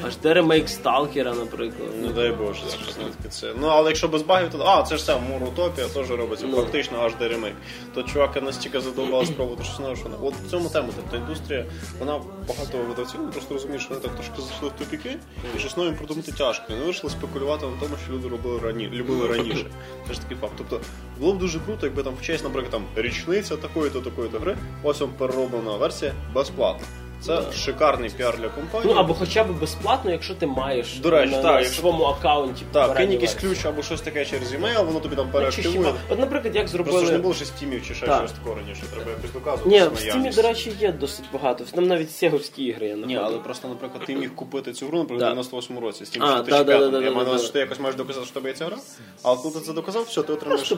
HD 0.07 0.32
ремейк 0.34 0.68
Сталкера, 0.68 1.34
наприклад. 1.34 1.89
Не 2.03 2.09
дай 2.09 2.32
Боже, 2.32 2.61
це 2.68 2.76
щось 2.76 2.95
таке 2.95 3.28
це. 3.28 3.53
Ну 3.61 3.66
але 3.66 3.89
якщо 3.91 4.09
без 4.09 4.22
багів, 4.22 4.51
то 4.51 4.64
а, 4.66 4.82
це 4.82 4.97
ж 4.97 5.05
сам 5.05 5.22
Мурутопія 5.30 5.89
теж 5.89 6.11
робиться 6.11 6.47
Ну. 6.49 6.57
фактично 6.57 6.99
HD 7.09 7.26
ремейк. 7.29 7.55
То 7.95 8.03
чувака 8.03 8.41
настільки 8.41 8.81
задовбали 8.81 9.27
спробувати 9.27 9.64
щось 9.64 9.79
нове, 9.79 9.97
що 9.97 10.05
вона- 10.05 10.16
от 10.22 10.35
в 10.35 10.51
цьому 10.51 10.68
тему, 10.68 10.89
Тобто 10.97 11.16
індустрія, 11.16 11.66
вона 11.99 12.20
багато 12.49 12.79
видавців, 12.89 13.31
просто 13.33 13.55
розумієш, 13.55 13.83
що 13.83 13.95
вони 13.95 14.01
так 14.07 14.14
трошки 14.14 14.43
зайшли 14.49 14.68
в 14.68 14.72
тупіки, 14.72 15.16
і 15.57 15.59
щось 15.59 15.77
новим 15.77 15.97
придумати 15.97 16.33
тяжко. 16.33 16.64
І 16.68 16.72
вони 16.72 16.85
вирішили 16.85 17.11
спекулювати 17.12 17.66
на 17.66 17.72
тому, 17.81 17.95
що 18.05 18.12
люди 18.12 18.29
робили 18.29 18.61
рані, 18.61 18.89
любили 18.93 19.29
раніше. 19.29 19.66
Це 20.09 20.14
ж 20.14 20.20
такий 20.20 20.37
факт. 20.37 20.53
Тобто 20.59 20.81
було 21.20 21.33
б 21.33 21.39
дуже 21.39 21.61
круто, 21.61 21.87
якби 21.87 22.03
там 22.03 22.14
в 22.20 22.22
честь, 22.22 22.45
наприклад, 22.45 22.70
там 22.72 22.85
річниця 23.05 23.57
такої-то, 23.57 24.01
такої-то 24.01 24.39
гри, 24.39 24.57
ось 24.83 25.01
вам 25.01 25.11
перероблена 25.18 25.77
версія 25.77 26.12
безплатно. 26.35 26.87
Це 27.21 27.43
шикарний 27.57 28.11
піар 28.11 28.39
для 28.39 28.49
компанії. 28.49 28.93
Ну 28.95 29.01
або 29.01 29.14
хоча 29.14 29.45
б 29.45 29.61
безплатно, 29.61 30.11
якщо 30.11 30.35
ти 30.35 30.47
маєш 30.47 30.99
До 30.99 31.11
речі, 31.11 31.31
на, 31.33 31.37
так, 31.43 31.45
на 31.53 31.61
якщо- 31.61 31.81
своєму 31.81 32.05
аккаунті. 32.05 32.62
Так, 32.73 32.97
кинь 32.97 33.12
якийсь 33.12 33.33
версію. 33.35 33.53
ключ 33.53 33.64
або 33.67 33.83
щось 33.83 34.01
таке 34.01 34.25
через 34.25 34.53
e-mail, 34.53 34.85
воно 34.87 35.01
тобі 35.01 35.17
там 35.17 35.27
Ну, 35.27 35.33
переактивує. 35.33 35.93
От, 36.09 36.19
наприклад, 36.19 36.57
як 36.57 36.71
Просто 36.71 37.07
ж 37.07 37.12
не 37.12 37.19
було 37.19 37.35
ще 37.35 37.45
стімів 37.45 37.87
чи 37.89 37.95
ще 37.95 38.07
Так. 38.07 38.19
щось 38.19 38.33
такого 38.33 38.55
раніше, 38.55 38.83
треба 38.95 39.11
якось 39.11 39.33
доказувати. 39.33 39.69
Ні, 39.71 39.83
в 39.95 39.99
Стімі, 39.99 40.31
до 40.31 40.43
речі, 40.43 40.73
є 40.81 40.93
досить 40.93 41.25
багато. 41.33 41.64
Там 41.75 41.87
навіть 41.87 42.11
сеговські 42.11 42.64
ігри 42.64 42.87
я 42.87 42.97
Ні, 42.97 43.17
але 43.17 43.39
просто, 43.39 43.69
наприклад, 43.69 44.03
ти 44.07 44.17
міг 44.17 44.35
купити 44.35 44.73
цю 44.73 44.87
гру, 44.87 44.99
наприклад, 44.99 45.21
Да. 45.21 45.27
в 45.27 45.31
98 45.35 45.79
році, 45.79 45.99
2005. 46.05 46.45
да, 46.47 46.64
да, 46.64 46.89
да, 46.89 47.05
Я 47.05 47.11
маю 47.11 47.39
що 47.39 47.49
ти 47.49 47.59
якось 47.59 47.81
маєш 47.81 47.97
доказати, 47.97 48.27
що 48.27 48.35
тебе 48.35 48.49
є 48.49 48.55
ця 48.55 48.64
гра, 48.67 48.77
а 49.23 49.35
коли 49.37 49.55
ти 49.55 49.61
це 49.61 49.73
доказав, 49.73 50.03
все, 50.03 50.23
ти 50.23 50.33
отримаєш 50.33 50.69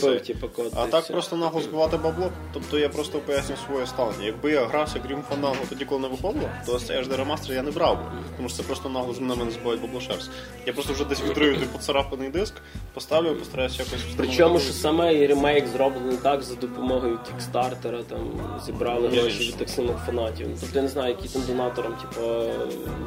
цей. 0.00 0.20
типу. 0.20 0.46
А 0.76 0.86
так 0.86 1.06
просто 1.12 1.36
нагло 1.36 1.60
збивати 1.60 1.96
бабло. 1.96 2.30
Тобто 2.52 2.78
я 2.78 2.88
просто 2.88 3.18
поясню 3.18 3.56
своє 3.66 3.86
ставлення. 3.86 4.24
Якби 4.26 4.50
я 4.52 4.64
грався 4.64 4.98
Grim 4.98 5.20
Fandango 5.30 5.68
тоді, 5.68 5.84
коли 5.88 6.00
не 6.00 6.08
виходило, 6.08 6.48
то 6.66 6.78
цей 6.78 6.96
HD 6.96 7.16
ремастер 7.16 7.54
я 7.54 7.62
не 7.62 7.70
брав 7.70 7.96
би. 7.96 8.02
Тому 8.36 8.48
що 8.48 8.58
це 8.58 8.62
просто 8.62 8.88
нагло 8.88 9.14
з 9.14 9.20
мене 9.20 9.50
збивають 9.50 9.82
бабло 9.82 10.00
шерсть. 10.00 10.30
Я 10.66 10.72
просто 10.72 10.92
вже 10.92 11.04
десь 11.04 11.22
відрию 11.22 11.56
той 11.56 11.66
поцарапаний 11.66 12.30
диск, 12.30 12.54
поставлю, 12.94 13.34
постараюся 13.34 13.82
якось. 13.82 14.04
Причому, 14.16 14.60
що 14.60 14.72
саме 14.72 15.26
ремейк 15.26 15.66
зроблений 15.66 16.16
так 16.22 16.42
за 16.42 16.54
допомогою 16.54 17.18
кікстартера, 17.30 18.02
там 18.02 18.18
зібрали 18.66 19.08
гроші 19.08 19.48
від 19.48 19.56
тих 19.56 19.68
самих 19.68 19.96
фанатів. 20.06 20.48
Тобто 20.60 20.76
я 20.76 20.82
не 20.82 20.88
знаю, 20.88 21.08
які 21.18 21.28
там 21.28 21.42
донаторам, 21.46 21.94
типу, 21.94 22.26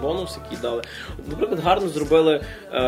бонус, 0.01 0.37
який 0.43 0.57
дали. 0.61 0.83
Наприклад, 1.27 1.59
гарно 1.59 1.89
зробили 1.89 2.41
е, 2.73 2.79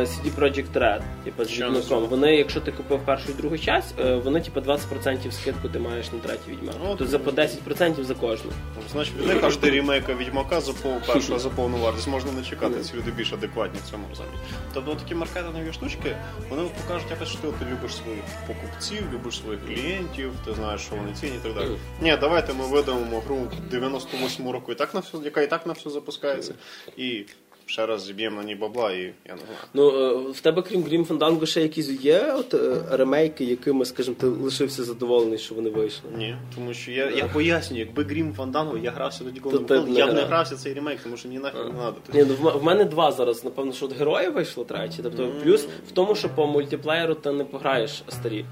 CD 0.00 0.34
Projekt 0.38 0.72
Red, 0.72 1.00
типу, 1.24 1.44
з 1.44 1.48
Що 1.86 2.00
Вони, 2.00 2.36
якщо 2.36 2.60
ти 2.60 2.72
купив 2.72 3.00
першу 3.04 3.30
і 3.30 3.34
другу 3.34 3.58
часть, 3.58 4.00
е, 4.00 4.14
вони 4.14 4.40
типу 4.40 4.60
20% 4.60 5.30
скидку 5.30 5.68
ти 5.68 5.78
маєш 5.78 6.12
на 6.12 6.18
третій 6.18 6.50
відьмак. 6.50 6.74
Ну, 6.82 6.88
Тобто 6.88 7.06
за 7.06 7.18
по 7.18 7.30
10% 7.30 8.04
за 8.04 8.14
кожну. 8.14 8.50
Значить, 8.92 9.14
HD 9.42 9.70
ремейка 9.70 10.14
Відьмака 10.14 10.60
за 10.60 10.72
пол 10.72 10.92
першого 11.06 11.38
за 11.38 11.48
повну 11.48 11.78
вартість 11.78 12.08
можна 12.08 12.32
не 12.32 12.42
чекати. 12.42 12.80
Ці 12.80 12.94
люди 12.94 13.10
більш 13.10 13.32
адекватні 13.32 13.80
в 13.86 13.90
цьому 13.90 14.04
розумі. 14.08 14.28
Тобто 14.74 14.94
такі 14.94 15.14
маркетингові 15.14 15.72
штучки, 15.72 16.16
вони 16.50 16.62
покажуть 16.62 17.10
якось, 17.10 17.28
що 17.28 17.38
ти, 17.38 17.46
ти 17.46 17.64
любиш 17.72 17.94
своїх 17.94 18.22
покупців, 18.46 19.02
любиш 19.14 19.36
своїх 19.38 19.66
клієнтів, 19.66 20.32
ти 20.44 20.54
знаєш, 20.54 20.80
що 20.80 20.96
вони 20.96 21.12
ціні 21.12 21.36
і 21.36 21.38
так 21.38 21.54
далі. 21.54 21.76
Ні, 22.00 22.16
давайте 22.20 22.52
ми 22.52 22.66
видамо 22.66 23.22
гру 23.26 23.46
98 23.70 24.50
року, 24.50 24.72
і 24.72 24.74
так 24.74 24.94
на 24.94 25.00
все, 25.00 25.18
яка 25.24 25.40
і 25.40 25.50
так 25.50 25.66
на 25.66 25.72
все 25.72 25.90
запускається. 25.90 26.54
І 26.96 27.24
ще 27.70 27.86
раз 27.86 28.04
зіб'ємо 28.04 28.36
на 28.36 28.44
ній 28.44 28.54
бабла, 28.54 28.92
і 28.92 29.02
я 29.02 29.34
не 29.34 29.40
знаю. 29.40 29.58
Ну, 29.74 29.90
е, 29.90 30.30
в 30.32 30.40
тебе, 30.40 30.62
крім 30.62 30.82
Grim 30.82 31.06
Fandango, 31.06 31.46
ще 31.46 31.62
якісь 31.62 31.88
є 31.88 32.34
от, 32.38 32.54
е, 32.54 32.76
ремейки, 32.90 33.44
якими, 33.44 33.84
скажімо, 33.84 34.16
ти 34.20 34.26
лишився 34.26 34.84
задоволений, 34.84 35.38
що 35.38 35.54
вони 35.54 35.70
вийшли? 35.70 36.10
Ні, 36.16 36.36
тому 36.54 36.74
що 36.74 36.90
я, 36.90 37.10
я 37.10 37.24
пояснюю, 37.24 37.84
якби 37.84 38.04
Грім 38.04 38.32
Фанданго, 38.32 38.78
я 38.78 38.90
грався 38.90 39.24
тоді, 39.24 39.40
коли 39.40 39.58
То 39.58 39.82
не 39.82 39.98
я 39.98 40.06
б 40.06 40.14
не 40.14 40.22
грався 40.22 40.56
цей 40.56 40.74
ремейк, 40.74 41.00
тому 41.02 41.16
що 41.16 41.28
ні 41.28 41.38
нахер 41.38 41.64
не 41.64 41.70
треба. 41.70 41.94
Ні, 42.14 42.24
ну 42.28 42.34
в, 42.50 42.58
в 42.58 42.64
мене 42.64 42.84
два 42.84 43.12
зараз, 43.12 43.44
напевно, 43.44 43.72
що 43.72 43.86
от 43.86 43.98
герої 43.98 44.28
вийшло 44.28 44.64
третє. 44.64 45.02
Тобто 45.02 45.32
плюс 45.42 45.68
в 45.88 45.92
тому, 45.92 46.14
що 46.14 46.28
по 46.28 46.46
мультиплеєру 46.46 47.14
ти 47.14 47.32
не 47.32 47.44
пограєш 47.44 48.02
старі. 48.08 48.44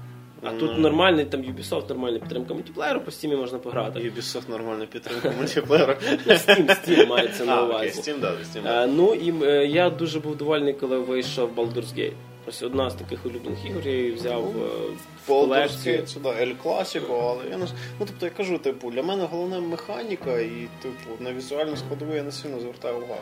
А 0.43 0.51
тут 0.51 0.77
нормальний 0.77 1.25
там 1.25 1.41
Ubisoft, 1.41 1.89
нормальна 1.89 2.19
підтримка 2.19 2.53
мультиплеєру, 2.53 2.99
по 3.01 3.11
стімі 3.11 3.35
можна 3.35 3.59
пограти. 3.59 3.99
Ubisoft 3.99 4.49
нормальна 4.49 4.85
підтримка 4.85 5.31
мультиплеєра. 5.37 5.97
Steam, 6.27 6.65
Steam 6.65 7.07
мається 7.07 7.45
на 7.45 7.63
увазі. 7.63 8.01
Steam, 8.01 8.19
да, 8.19 8.27
Steam, 8.31 8.59
Е, 8.59 8.61
да. 8.63 8.87
ну 8.87 9.13
і 9.13 9.33
е, 9.45 9.65
я 9.67 9.89
дуже 9.89 10.19
був 10.19 10.35
довольний, 10.37 10.73
коли 10.73 10.99
вийшов 10.99 11.49
Baldur's 11.55 11.95
Gate. 11.97 12.13
Ось 12.49 12.63
одна 12.63 12.89
з 12.89 12.93
таких 12.93 13.25
улюблених 13.25 13.65
ігор, 13.65 13.87
я 13.87 13.91
її 13.91 14.11
взяв 14.11 14.43
е, 14.47 14.93
в 15.23 15.27
колекцію. 15.27 16.03
це 16.05 16.19
да, 16.19 16.41
Ель 16.41 16.53
Класіко, 16.63 17.37
але 17.39 17.51
я 17.51 17.57
не 17.57 17.65
ну 17.99 18.05
тобто 18.05 18.25
я 18.25 18.31
кажу, 18.31 18.57
типу, 18.57 18.91
для 18.91 19.03
мене 19.03 19.27
головна 19.31 19.59
механіка, 19.59 20.39
і 20.39 20.67
типу 20.81 21.23
на 21.23 21.33
візуальну 21.33 21.77
складову 21.77 22.15
я 22.15 22.23
не 22.23 22.31
сильно 22.31 22.59
звертаю 22.59 22.95
увагу. 22.95 23.21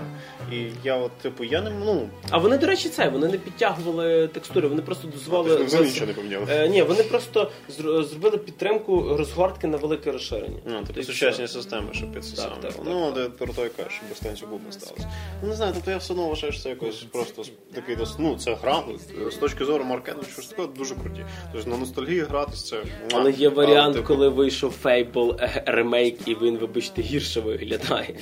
І 0.51 0.67
я 0.83 0.95
от, 0.95 1.11
типу, 1.11 1.43
я 1.43 1.61
не 1.61 1.69
ну 1.69 2.09
А 2.29 2.37
вони, 2.37 2.57
до 2.57 2.67
речі, 2.67 2.89
це 2.89 3.09
вони 3.09 3.27
не 3.27 3.37
підтягували 3.37 4.27
текстури, 4.27 4.67
вони 4.67 4.81
просто 4.81 5.07
дозволили. 5.07 5.63
взагалі 5.63 5.87
нічого 5.87 6.07
не 6.07 6.13
поміняли. 6.13 6.45
Е, 6.49 6.69
ні, 6.69 6.81
вони 6.81 7.03
просто 7.03 7.51
зр- 7.79 8.03
зробили 8.03 8.37
підтримку 8.37 9.17
розгортки 9.17 9.67
на 9.67 9.77
велике 9.77 10.11
розширення. 10.11 10.57
Ну, 10.65 10.73
Тобто 10.77 10.87
типу 10.87 10.99
і 10.99 11.03
сучасні 11.03 11.47
системи, 11.47 11.87
щоб 11.91 12.13
під 12.13 12.25
це 12.25 12.35
Так, 12.35 12.61
так, 12.61 12.73
так, 12.73 12.81
ну, 12.85 13.11
де 13.11 13.29
про 13.29 13.53
то 13.53 13.63
я 13.63 13.69
кажу, 13.69 13.89
щоб 13.89 14.09
без 14.09 14.19
танцю 14.19 14.47
не 14.65 14.71
сталося. 14.71 15.11
Ну, 15.41 15.47
не 15.49 15.55
знаю, 15.55 15.71
тобто 15.75 15.91
я 15.91 15.97
все 15.97 16.13
одно 16.13 16.27
вважаю, 16.27 16.53
що 16.53 16.61
це 16.61 16.69
якось 16.69 17.03
просто 17.11 17.43
такий 17.73 17.95
дос... 17.95 18.15
ну, 18.19 18.37
це 18.37 18.55
гра, 18.55 18.83
з 19.31 19.35
точки 19.35 19.65
зору 19.65 19.83
маркетингу, 19.83 20.29
що 20.31 20.41
ж 20.41 20.49
таке 20.49 20.67
дуже 20.77 20.95
круті. 20.95 21.25
Тобто 21.53 21.69
на 21.69 21.77
ностальгії 21.77 22.21
гратись 22.21 22.67
це. 22.67 22.83
Але 23.13 23.31
є 23.31 23.49
варіант, 23.49 23.95
типу, 23.95 24.07
коли 24.07 24.29
вийшов 24.29 24.75
Fable 24.83 25.35
е, 25.43 25.63
ремейк, 25.65 26.27
і 26.27 26.35
він, 26.35 26.57
вибачте, 26.57 27.01
гірше 27.01 27.41
виглядає. 27.41 28.15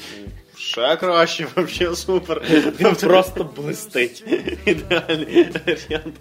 Ще 0.58 0.96
краще, 0.96 1.48
взагалі 1.56 1.96
супер. 1.96 2.42
Він 2.80 2.96
просто 2.96 3.44
блистить. 3.56 4.24
Ідеальний 4.66 5.48
варіант. 5.66 6.16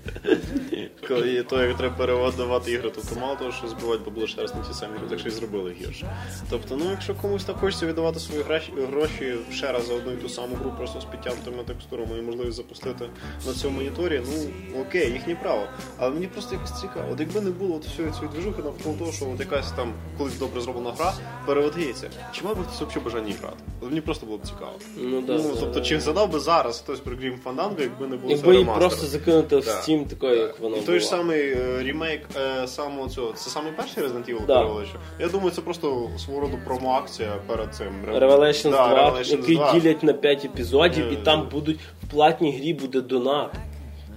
Коли 1.08 1.32
є 1.32 1.42
то, 1.42 1.62
як 1.62 1.76
треба 1.76 1.96
переводувати 1.96 2.72
ігри, 2.72 2.90
тобто 2.94 3.20
мало 3.20 3.36
того, 3.36 3.52
що 3.52 3.68
збивати 3.68 4.02
бабло 4.04 4.26
ще 4.26 4.40
раз 4.40 4.54
на 4.54 4.60
ті 4.60 4.74
самі 4.74 4.98
так 5.10 5.18
що 5.18 5.28
і 5.28 5.30
зробили 5.30 5.76
гірше. 5.80 6.16
Тобто, 6.50 6.76
ну 6.76 6.90
якщо 6.90 7.14
комусь 7.14 7.44
так 7.44 7.56
хочеться 7.56 7.86
віддавати 7.86 8.20
свої 8.20 8.42
гроші, 8.90 9.34
ще 9.52 9.72
раз 9.72 9.86
за 9.86 9.94
одну 9.94 10.12
і 10.12 10.16
ту 10.16 10.28
саму 10.28 10.56
гру, 10.56 10.72
просто 10.76 11.00
з 11.00 11.04
підтягнутими 11.04 11.64
текстурами 11.64 12.18
і 12.18 12.22
можливість 12.22 12.56
запустити 12.56 13.04
на 13.46 13.52
цьому 13.52 13.76
моніторі, 13.76 14.22
ну 14.26 14.80
окей, 14.80 15.12
їхнє 15.12 15.34
право. 15.34 15.66
Але 15.98 16.10
мені 16.10 16.26
просто 16.26 16.54
якось 16.54 16.80
цікаво. 16.80 17.08
От 17.12 17.20
якби 17.20 17.40
не 17.40 17.50
було 17.50 17.76
от 17.76 17.86
всієї 17.86 18.12
цієї 18.12 18.32
движухи 18.32 18.62
навколо 18.62 18.96
того, 18.98 19.12
що 19.12 19.30
от 19.34 19.40
якась 19.40 19.72
там 19.72 19.92
колись 20.18 20.38
добре 20.38 20.60
зроблена 20.60 20.92
гра 20.92 21.14
переводиться, 21.46 22.10
чи 22.32 22.44
мав 22.44 22.56
би 22.56 22.64
хтось 22.64 22.74
взагалі 22.74 23.04
бажання 23.04 23.34
грати? 23.40 23.56
От 23.80 23.88
мені 23.88 24.00
просто 24.00 24.23
було 24.24 24.38
б 24.38 24.40
цікаво. 24.46 24.72
Ну, 24.96 25.20
да, 25.20 25.32
ну, 25.32 25.56
тобто, 25.60 25.80
чи 25.80 26.00
задав 26.00 26.30
би 26.32 26.40
зараз 26.40 26.80
хтось 26.80 27.00
про 27.00 27.14
Grim 27.16 27.34
Fandango, 27.44 27.80
якби 27.80 28.06
не 28.06 28.16
було 28.16 28.30
Якби 28.30 28.36
цього 28.36 28.52
її 28.52 28.64
ремастера? 28.64 28.88
просто 28.88 29.06
закинути 29.06 29.56
в 29.56 29.64
Да. 29.64 29.70
Steam 29.70 30.06
такою, 30.06 30.36
як 30.40 30.60
воно 30.60 30.76
І 30.76 30.80
той 30.80 31.00
ж 31.00 31.06
самий 31.06 31.40
е, 31.52 31.82
ремейк 31.86 32.22
е, 32.62 32.66
самого 32.68 33.08
цього. 33.08 33.32
Це 33.32 33.50
самий 33.50 33.72
перший 33.72 34.02
Resident 34.02 34.30
Evil 34.34 34.46
Да. 34.46 34.62
Revelation? 34.62 34.96
Я 35.20 35.28
думаю, 35.28 35.50
це 35.50 35.60
просто 35.60 36.10
свого 36.18 36.40
роду 36.40 36.58
промо-акція 36.64 37.32
перед 37.46 37.74
цим. 37.74 37.88
Revelations 38.12 38.70
Да, 38.70 39.10
2, 39.10 39.20
який 39.24 39.58
ділять 39.72 40.02
на 40.02 40.12
5 40.12 40.44
епізодів, 40.44 41.12
і 41.12 41.14
Е, 41.14 41.18
там 41.24 41.48
будуть 41.52 41.78
в 42.02 42.10
платній 42.10 42.56
грі 42.58 42.72
буде 42.74 43.00
донат. 43.00 43.50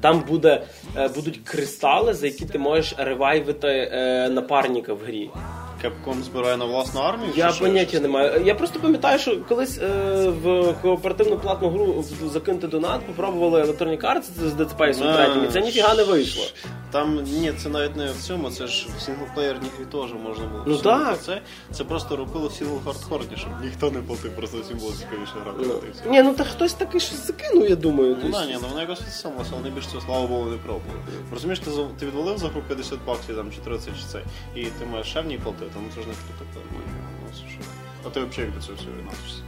Там 0.01 0.23
буде, 0.27 0.61
будуть 1.15 1.39
кристали, 1.43 2.13
за 2.13 2.25
які 2.27 2.45
ти 2.45 2.59
можеш 2.59 2.93
ревайвити 2.97 3.89
напарника 4.31 4.93
в 4.93 4.99
грі. 5.07 5.29
Capcom 5.83 6.23
збирає 6.23 6.57
на 6.57 6.65
власну 6.65 7.01
армію? 7.01 7.31
Я 7.35 7.51
чи 7.51 7.59
поняття 7.59 7.99
не 7.99 8.07
маю. 8.07 8.45
Я 8.45 8.55
просто 8.55 8.79
пам'ятаю, 8.79 9.19
що 9.19 9.41
колись 9.41 9.77
е, 9.77 9.87
в 10.29 10.73
кооперативну 10.81 11.37
платну 11.37 11.69
гру 11.69 12.03
закинути 12.33 12.67
донат, 12.67 13.01
попробували 13.05 13.61
електронні 13.61 13.97
карти 13.97 14.27
з 14.37 14.53
Dead 14.53 14.77
Space 14.77 15.03
А, 15.07 15.29
3, 15.29 15.45
і 15.45 15.47
це 15.47 15.61
ніфіга 15.61 15.95
не 15.95 16.03
вийшло. 16.03 16.43
Там 16.91 17.23
ні, 17.23 17.53
це 17.57 17.69
навіть 17.69 17.95
не 17.95 18.11
в 18.11 18.21
цьому, 18.21 18.49
це 18.49 18.67
ж 18.67 18.87
в 18.97 19.01
сінглплеєрній 19.01 19.69
грі 19.77 19.85
теж 19.85 20.13
можна 20.23 20.45
було. 20.45 20.63
Ну 20.65 20.77
так. 20.77 21.21
Це, 21.21 21.41
це 21.71 21.83
просто 21.83 22.15
робило 22.15 22.49
сінгл 22.49 22.79
хардкорні, 22.85 23.37
щоб 23.37 23.49
ніхто 23.63 23.91
не 23.91 23.99
платив, 23.99 24.35
просто 24.35 24.57
всім 24.61 24.77
було 24.77 24.91
цікавіше 24.91 25.33
грати. 25.43 25.59
Ну, 26.05 26.11
ні, 26.11 26.21
ну 26.21 26.33
та 26.33 26.43
хтось 26.43 26.73
такий 26.73 27.01
щось 27.01 27.27
закинув, 27.27 27.69
я 27.69 27.75
думаю. 27.75 28.17
Ну, 28.23 28.29
ні, 28.29 28.57
ну 28.61 28.67
воно 28.69 28.81
якось 28.81 29.01
відсіялося, 29.01 29.49
але 29.53 29.61
найбільше 29.61 29.87
цього, 29.89 30.01
слава 30.05 30.27
Богу, 30.27 30.45
не 30.45 30.57
пробували. 30.57 30.99
Розумієш, 31.33 31.59
ти, 31.59 31.71
ти 31.99 32.05
відвалив 32.05 32.37
за 32.37 32.47
гру 32.47 32.61
50 32.67 32.99
баксів, 33.07 33.35
там, 33.35 33.51
чи 33.51 33.61
30 33.61 33.87
чи 33.87 34.03
це, 34.11 34.21
і 34.55 34.63
ти 34.63 34.85
маєш 34.91 35.07
ще 35.07 35.21
в 35.21 35.25
ній 35.25 35.39
платити, 35.43 35.66
ну 35.75 35.89
це 35.95 36.01
ж 36.01 36.07
не 36.07 36.13
круто, 36.13 36.45
так, 36.53 36.63
ну, 36.71 36.79
це. 37.33 37.43
А 38.05 38.09
взагалі 38.09 38.31
як 38.37 38.53
до 38.53 38.61
цього 38.61 38.77
всього 38.77 38.91
відносишся? 38.97 39.41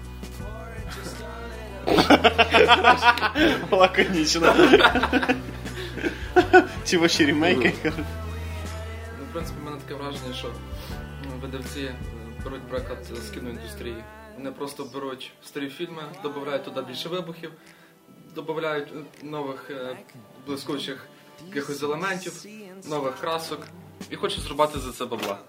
Лаконічно. 3.72 4.56
Ці 6.84 6.98
ваші 6.98 7.26
ремейки. 7.26 7.74
Ну, 7.86 7.92
в 9.30 9.34
принципі, 9.34 9.60
в 9.62 9.66
мене 9.66 9.78
таке 9.78 9.94
враження, 9.94 10.34
що 10.34 10.48
ну, 11.26 11.32
видавці 11.42 11.92
беруть 12.44 12.62
приклад 12.62 12.98
з 13.28 13.30
кіноіндустрії. 13.30 14.04
Вони 14.38 14.52
просто 14.52 14.86
беруть 14.94 15.32
старі 15.46 15.70
фільми, 15.70 16.04
додають 16.24 16.64
туди 16.64 16.82
більше 16.82 17.10
вибухів, 17.10 17.52
додають 18.36 18.88
е, 18.88 19.26
нових 19.26 19.72
блискучих 20.48 21.08
якихось 21.48 21.84
елементів, 21.84 22.46
нових 22.90 23.16
красок 23.16 23.68
і 24.10 24.16
хочуть 24.16 24.44
зробити 24.44 24.80
за 24.80 24.92
це 24.92 25.06
бабла. 25.06 25.40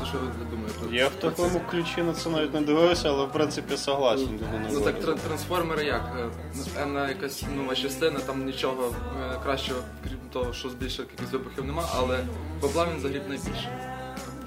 Це 0.00 0.06
що 0.06 0.18
ви 0.18 0.44
думаєте? 0.50 0.78
Я 0.90 1.08
в 1.08 1.14
такому 1.14 1.60
ключі 1.70 2.02
на 2.02 2.12
це 2.12 2.30
навіть 2.30 2.54
не 2.54 2.60
дивився, 2.60 3.08
але 3.08 3.24
в 3.24 3.32
принципі 3.32 3.76
согласен. 3.76 4.38
дуже 4.38 4.72
Ну 4.72 4.80
так 4.80 5.00
тр- 5.00 5.18
трансформери 5.26 5.84
як? 5.84 6.30
Е, 6.78 7.08
якась 7.08 7.44
нова 7.56 7.74
частина, 7.74 8.20
там 8.20 8.44
нічого 8.44 8.94
е, 9.32 9.38
кращого, 9.42 9.80
крім 10.04 10.18
того, 10.32 10.52
що 10.52 10.68
збільшив 10.68 11.06
якихось 11.10 11.32
вибухів 11.32 11.64
нема, 11.64 11.84
але 11.96 12.24
бабла 12.62 12.86
він 12.94 13.00
загріб 13.00 13.22
найбільше. 13.28 13.98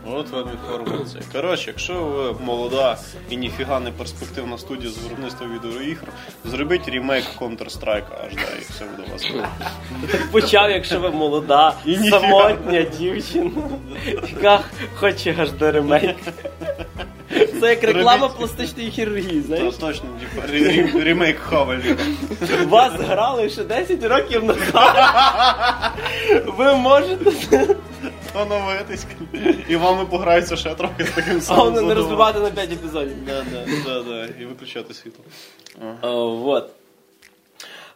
От 0.06 0.30
вам 0.30 0.50
інформація. 0.52 1.24
Коротше, 1.32 1.64
якщо 1.68 1.94
ви 1.94 2.46
молода 2.46 2.98
і 3.30 3.38
ніфіга 3.38 3.80
не 3.80 3.92
перспективна 3.92 4.58
студія 4.58 4.92
з 4.92 4.98
виробництва 4.98 5.48
відеоігр, 5.48 6.08
зробіть 6.46 6.88
ремейк 6.88 7.26
Counter-Strike 7.40 8.26
аж 8.26 8.36
да, 8.36 8.42
і 8.42 8.62
все 8.70 8.86
буде 8.86 9.08
у 9.08 9.12
вас. 9.12 9.28
Так 10.12 10.32
почав, 10.32 10.70
якщо 10.72 11.00
ви 11.00 11.10
молода, 11.12 11.74
самотня 12.10 12.82
дівчина, 12.82 13.52
яка 14.06 14.60
хоче 14.96 15.36
аж 15.40 15.52
до 15.52 15.72
ремейк. 15.72 16.16
Це 17.62 17.70
як 17.70 17.84
реклама 17.84 18.22
Робіть. 18.22 18.38
пластичної 18.38 18.92
хірургії, 18.92 19.42
знаєш? 19.42 19.76
точно 19.76 20.06
типу, 20.20 20.48
ре- 20.48 20.94
ре- 20.94 21.04
ремейк 21.04 21.40
Хавалі. 21.40 21.96
Вас 22.68 22.94
грали 22.94 23.50
ще 23.50 23.64
10 23.64 24.04
років 24.04 24.44
назад. 24.44 24.96
Ви 26.58 26.74
можете 26.76 27.76
Оновитись. 28.36 29.06
І 29.70 29.76
вами 29.76 30.06
пограються 30.06 30.56
ще 30.56 30.76
трохи 30.76 31.04
з 31.06 31.10
таким 31.10 31.38
а 31.38 31.42
самим. 31.42 31.64
вони 31.64 31.82
не 31.82 31.88
задоволенням. 31.88 31.98
розбивати 31.98 32.40
на 32.40 32.50
5 32.50 32.72
епізодів. 32.72 33.26
Да, 33.26 33.44
да, 33.52 33.66
да, 33.86 34.04
да. 34.04 34.28
І 34.42 34.46
виключати 34.46 34.94
світло. 34.94 35.24
Вот. 36.30 36.70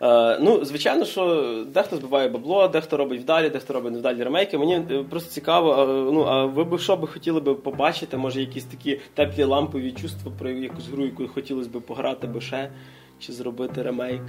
Е, 0.02 0.39
ну, 0.41 0.66
звичайно, 0.66 1.06
що 1.06 1.66
дехто 1.68 1.97
збиває 1.97 2.30
бабло, 2.30 2.68
дехто 2.68 2.97
робить 2.97 3.22
вдалі, 3.22 3.50
дехто 3.50 3.74
робить 3.74 3.93
невдалі 3.93 4.24
ремейки. 4.24 4.58
Мені 4.58 4.76
е, 4.76 5.04
просто 5.10 5.32
цікаво, 5.32 5.74
е, 5.74 6.12
ну 6.14 6.22
а 6.24 6.45
ви 6.45 6.64
б 6.64 6.80
що 6.80 6.97
би 6.97 7.08
хотіли 7.08 7.39
би 7.39 7.56
побачити, 7.56 8.18
може, 8.18 8.39
якісь 8.39 8.64
такі 8.64 9.00
теплі 9.14 9.43
лампові 9.43 9.91
чувства 9.91 10.32
про 10.39 10.50
якусь 10.50 10.88
гру, 10.88 11.06
яку 11.06 11.28
хотілося 11.28 11.70
б 11.70 11.82
пограти 11.82 12.28
би 12.28 12.41
ще, 12.41 12.72
чи 13.20 13.34
зробити 13.34 13.82
ремейк, 13.82 14.22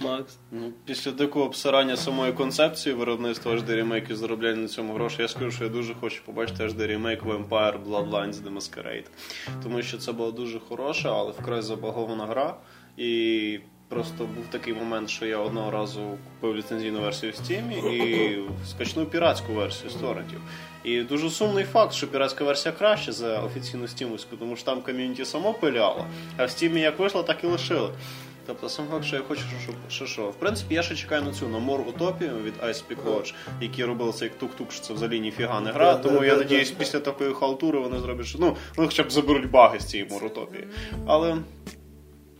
Макс? 0.00 0.38
Ну, 0.52 0.72
після 0.84 1.10
дикого 1.10 1.44
обсирання 1.44 1.96
самої 1.96 2.32
концепції 2.32 2.94
виробництва 2.94 3.52
HD 3.52 3.74
ремейків 3.76 4.16
заробляння 4.16 4.62
на 4.62 4.68
цьому 4.68 4.94
гроші, 4.94 5.22
я 5.22 5.28
скажу, 5.28 5.50
що 5.50 5.64
я 5.64 5.70
дуже 5.70 5.94
хочу 5.94 6.22
побачити 6.26 6.64
HD 6.64 6.86
ремейк 6.86 7.22
Vampire 7.22 7.84
Bloodlines 7.84 8.32
The 8.32 8.54
Masquerade. 8.54 9.06
Тому 9.62 9.82
що 9.82 9.98
це 9.98 10.12
була 10.12 10.30
дуже 10.30 10.60
хороша, 10.68 11.12
але 11.12 11.30
вкрай 11.30 11.62
забагована 11.62 12.26
гра. 12.26 12.56
І 12.96 13.60
просто 13.88 14.24
був 14.24 14.44
такий 14.50 14.74
момент, 14.74 15.10
що 15.10 15.26
я 15.26 15.38
одного 15.38 15.70
разу 15.70 16.00
купив 16.24 16.56
ліцензійну 16.56 17.00
версію 17.00 17.32
в 17.32 17.34
Steam 17.34 17.92
і 17.92 18.38
скачнув 18.66 19.10
піратську 19.10 19.52
версію 19.52 19.90
з 19.90 19.94
торрентів. 19.94 20.40
І 20.84 21.02
дуже 21.02 21.30
сумний 21.30 21.64
факт, 21.64 21.92
що 21.92 22.08
піратська 22.08 22.44
версія 22.44 22.74
краще 22.78 23.12
за 23.12 23.38
офіційну 23.40 23.88
стімовську, 23.88 24.36
тому 24.36 24.56
що 24.56 24.64
там 24.64 24.82
ком'юніті 24.82 25.24
само 25.24 25.54
пиляло, 25.54 26.06
а 26.36 26.44
в 26.44 26.50
стімі 26.50 26.80
як 26.80 26.98
вийшло, 26.98 27.22
так 27.22 27.44
і 27.44 27.46
лишили. 27.46 27.90
Тобто 28.46 28.68
сам 28.68 28.86
факт, 28.90 29.04
що 29.04 29.16
я 29.16 29.22
хочу, 29.22 29.42
щоб 29.62 29.74
що, 29.88 30.06
що. 30.06 30.22
В 30.22 30.34
принципі, 30.34 30.74
я 30.74 30.82
ще 30.82 30.94
чекаю 30.94 31.22
на 31.22 31.32
цю 31.32 31.48
на 31.48 31.58
More 31.58 31.92
Utopia 31.92 32.42
від 32.42 32.54
Ice 32.54 32.82
Peak 32.90 33.04
Lodge, 33.06 33.34
які 33.60 33.84
робили 33.84 34.12
цей 34.12 34.28
тук-тук, 34.28 34.72
що 34.72 34.80
це 34.80 34.94
взагалі 34.94 35.20
ніфіга 35.20 35.60
не 35.60 35.72
гра. 35.72 35.94
Тому 35.94 36.24
я 36.24 36.36
надіюсь, 36.36 36.70
після 36.70 37.00
такої 37.00 37.34
халтури 37.34 37.78
вони 37.78 37.98
зроблять, 37.98 38.26
що 38.26 38.38
ну, 38.38 38.56
вони 38.76 38.88
хоча 38.88 39.02
б 39.02 39.12
заберуть 39.12 39.50
баги 39.50 39.80
з 39.80 39.84
цієї 39.84 40.08
More 40.08 40.22
Utopia. 40.22 40.64
Але 41.06 41.36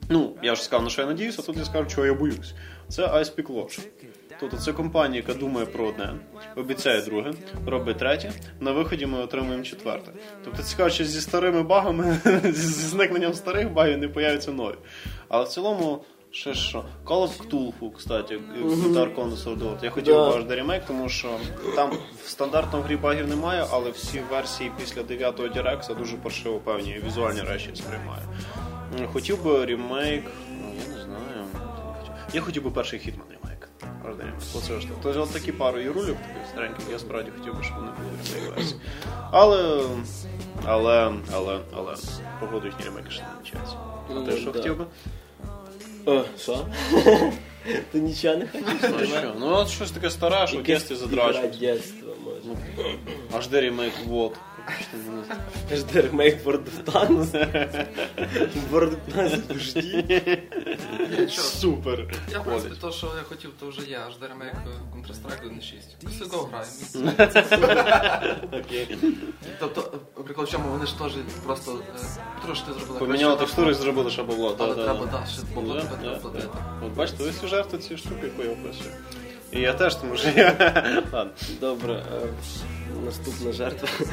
ну, 0.08 0.36
я 0.42 0.52
вже 0.52 0.62
сказав, 0.62 0.84
на 0.84 0.90
що 0.90 1.02
я 1.02 1.08
надіюся, 1.08 1.42
а 1.42 1.46
тут 1.46 1.56
я 1.56 1.64
скажу, 1.64 1.86
чого 1.86 2.06
я 2.06 2.14
боюсь. 2.14 2.54
Це 2.88 3.02
Peak 3.06 3.46
Lodge. 3.46 3.80
Тобто 4.40 4.56
це 4.56 4.72
компанія, 4.72 5.22
яка 5.26 5.40
думає 5.40 5.66
про 5.66 5.86
одне, 5.86 6.14
обіцяє 6.56 7.02
друге, 7.02 7.32
робить 7.66 7.98
третє. 7.98 8.32
На 8.60 8.72
виході 8.72 9.06
ми 9.06 9.18
отримуємо 9.18 9.64
четверте. 9.64 10.12
Тобто 10.44 10.62
цікаво, 10.62 10.90
що 10.90 11.04
зі 11.04 11.20
старими 11.20 11.62
багами, 11.62 12.18
зі 12.44 12.86
зникненням 12.86 13.34
старих 13.34 13.72
багів 13.72 13.98
не 13.98 14.08
появляться 14.08 14.52
нові. 14.52 14.74
Але 15.28 15.44
в 15.44 15.48
цілому. 15.48 16.04
Ще 16.30 16.54
що? 16.54 16.84
Call 17.06 17.28
of 17.28 17.48
Cthulhu, 17.48 17.92
кстати, 17.96 18.38
Dark 18.64 19.14
Corners 19.14 19.48
of 19.48 19.58
the 19.58 19.67
Earth. 19.67 19.84
Я 19.84 19.90
хотів 19.90 20.14
Да. 20.14 20.42
би 20.42 20.54
ремейк, 20.54 20.82
тому 20.84 21.08
що 21.08 21.38
там 21.76 21.90
в 22.24 22.28
стандартному 22.28 22.84
грі 22.84 22.96
багів 22.96 23.28
немає, 23.28 23.66
але 23.70 23.90
всі 23.90 24.20
версії 24.30 24.70
після 24.80 25.02
9-го 25.02 25.48
DirectX 25.48 25.84
'а 25.84 25.94
дуже 25.94 26.16
паршиво 26.16 26.58
певні 26.58 27.00
візуальні 27.06 27.40
речі 27.40 27.70
сприймаю. 27.74 28.22
Хотів 29.12 29.44
би 29.44 29.66
ремейк, 29.66 30.24
ну 30.50 30.72
я 30.88 30.96
не 30.96 31.02
знаю. 31.02 31.44
Я 32.32 32.40
хотів 32.40 32.64
би 32.64 32.70
перший 32.70 32.98
Hitman 32.98 33.30
ремейк. 33.30 33.68
Тобто 35.02 35.22
от 35.22 35.32
такі 35.32 35.52
пару 35.52 35.78
ігрулів 35.80 36.16
таких 36.16 36.48
стареньких, 36.50 36.84
я 36.90 36.98
справді 36.98 37.30
хотів 37.38 37.56
би, 37.56 37.62
щоб 37.62 37.76
вони 37.76 37.90
були 37.90 38.08
ремейк 38.34 38.56
версії. 38.56 38.80
Але, 39.30 39.82
але, 40.66 41.12
але, 41.32 41.58
але, 41.76 41.94
погоду 42.40 42.66
їхні 42.66 42.84
ремейки 42.84 43.10
ще 43.10 43.22
не 43.22 43.28
намічаються. 43.28 43.74
А 44.10 44.12
Ну, 44.12 44.24
ти 44.24 44.36
що 44.36 44.50
да. 44.50 44.58
хотів 44.58 44.78
би? 44.78 44.86
Що? 46.38 46.66
Ти 47.92 48.00
нічого 48.00 48.36
не 48.36 48.46
хочеш? 48.46 49.10
Ну? 49.24 49.32
Ну 49.38 49.46
от 49.46 49.68
щось 49.68 49.90
таке 49.90 50.10
старе, 50.10 50.46
що 50.46 50.58
в 50.58 50.62
дєсті 50.62 50.94
задрачують. 50.94 51.62
Аж 53.36 53.48
де 53.48 53.60
ремейк 53.60 53.92
вот. 54.06 54.32
Жди 55.72 56.00
ремейк 56.00 56.44
World 56.46 56.64
of 56.64 56.84
Tanks. 56.92 57.30
World 58.72 58.96
of 58.96 59.16
Tanks 59.16 59.58
жди. 59.58 60.42
Супер. 61.28 62.14
Я, 62.32 62.38
в 62.40 62.44
принципі, 62.44 62.74
то, 62.80 62.92
що 62.92 63.06
я 63.06 63.22
хотів, 63.22 63.50
то 63.60 63.68
вже 63.68 63.82
є. 63.90 63.98
Аж 64.08 64.14
ремейк 64.28 64.54
е, 64.54 64.96
Counter-Strike 64.96 65.48
1.6. 65.48 66.06
Після 66.06 66.24
Go 66.26 66.48
граємо. 66.48 67.12
Тобто, 69.60 69.80
прикол 70.24 70.44
в 70.44 70.48
чому, 70.50 70.68
вони 70.68 70.86
ж 70.86 70.98
теж 70.98 71.12
просто 71.46 71.82
е, 71.96 72.00
трошки 72.44 72.72
зробили. 72.72 72.98
Поміняли 72.98 73.36
краще, 73.36 73.46
текстури 73.46 73.70
і 73.70 73.74
зробили 73.74 74.10
ще 74.10 74.22
бабло. 74.22 74.56
Але 74.58 74.68
Да, 74.68 74.74
да, 74.74 74.84
треба, 74.84 75.06
да. 75.06 75.18
да, 75.18 75.26
ще 75.26 75.42
було 75.54 75.74
тебе 75.74 75.96
треба 76.02 76.16
платити. 76.16 76.48
От 76.86 76.92
бачите, 76.92 77.24
ось 77.24 77.50
жертви 77.50 77.78
ці 77.78 77.96
штуки, 77.96 78.20
яку 78.26 78.42
я 78.42 78.50
описую. 78.50 78.90
І 79.52 79.60
я 79.60 79.72
теж, 79.72 79.94
тому 79.94 80.16
що 80.16 80.28
я. 80.28 80.52
Ладно. 81.12 81.32
Добре, 81.60 81.92
е, 81.94 82.26
наступна 83.04 83.52
жертва. 83.52 83.88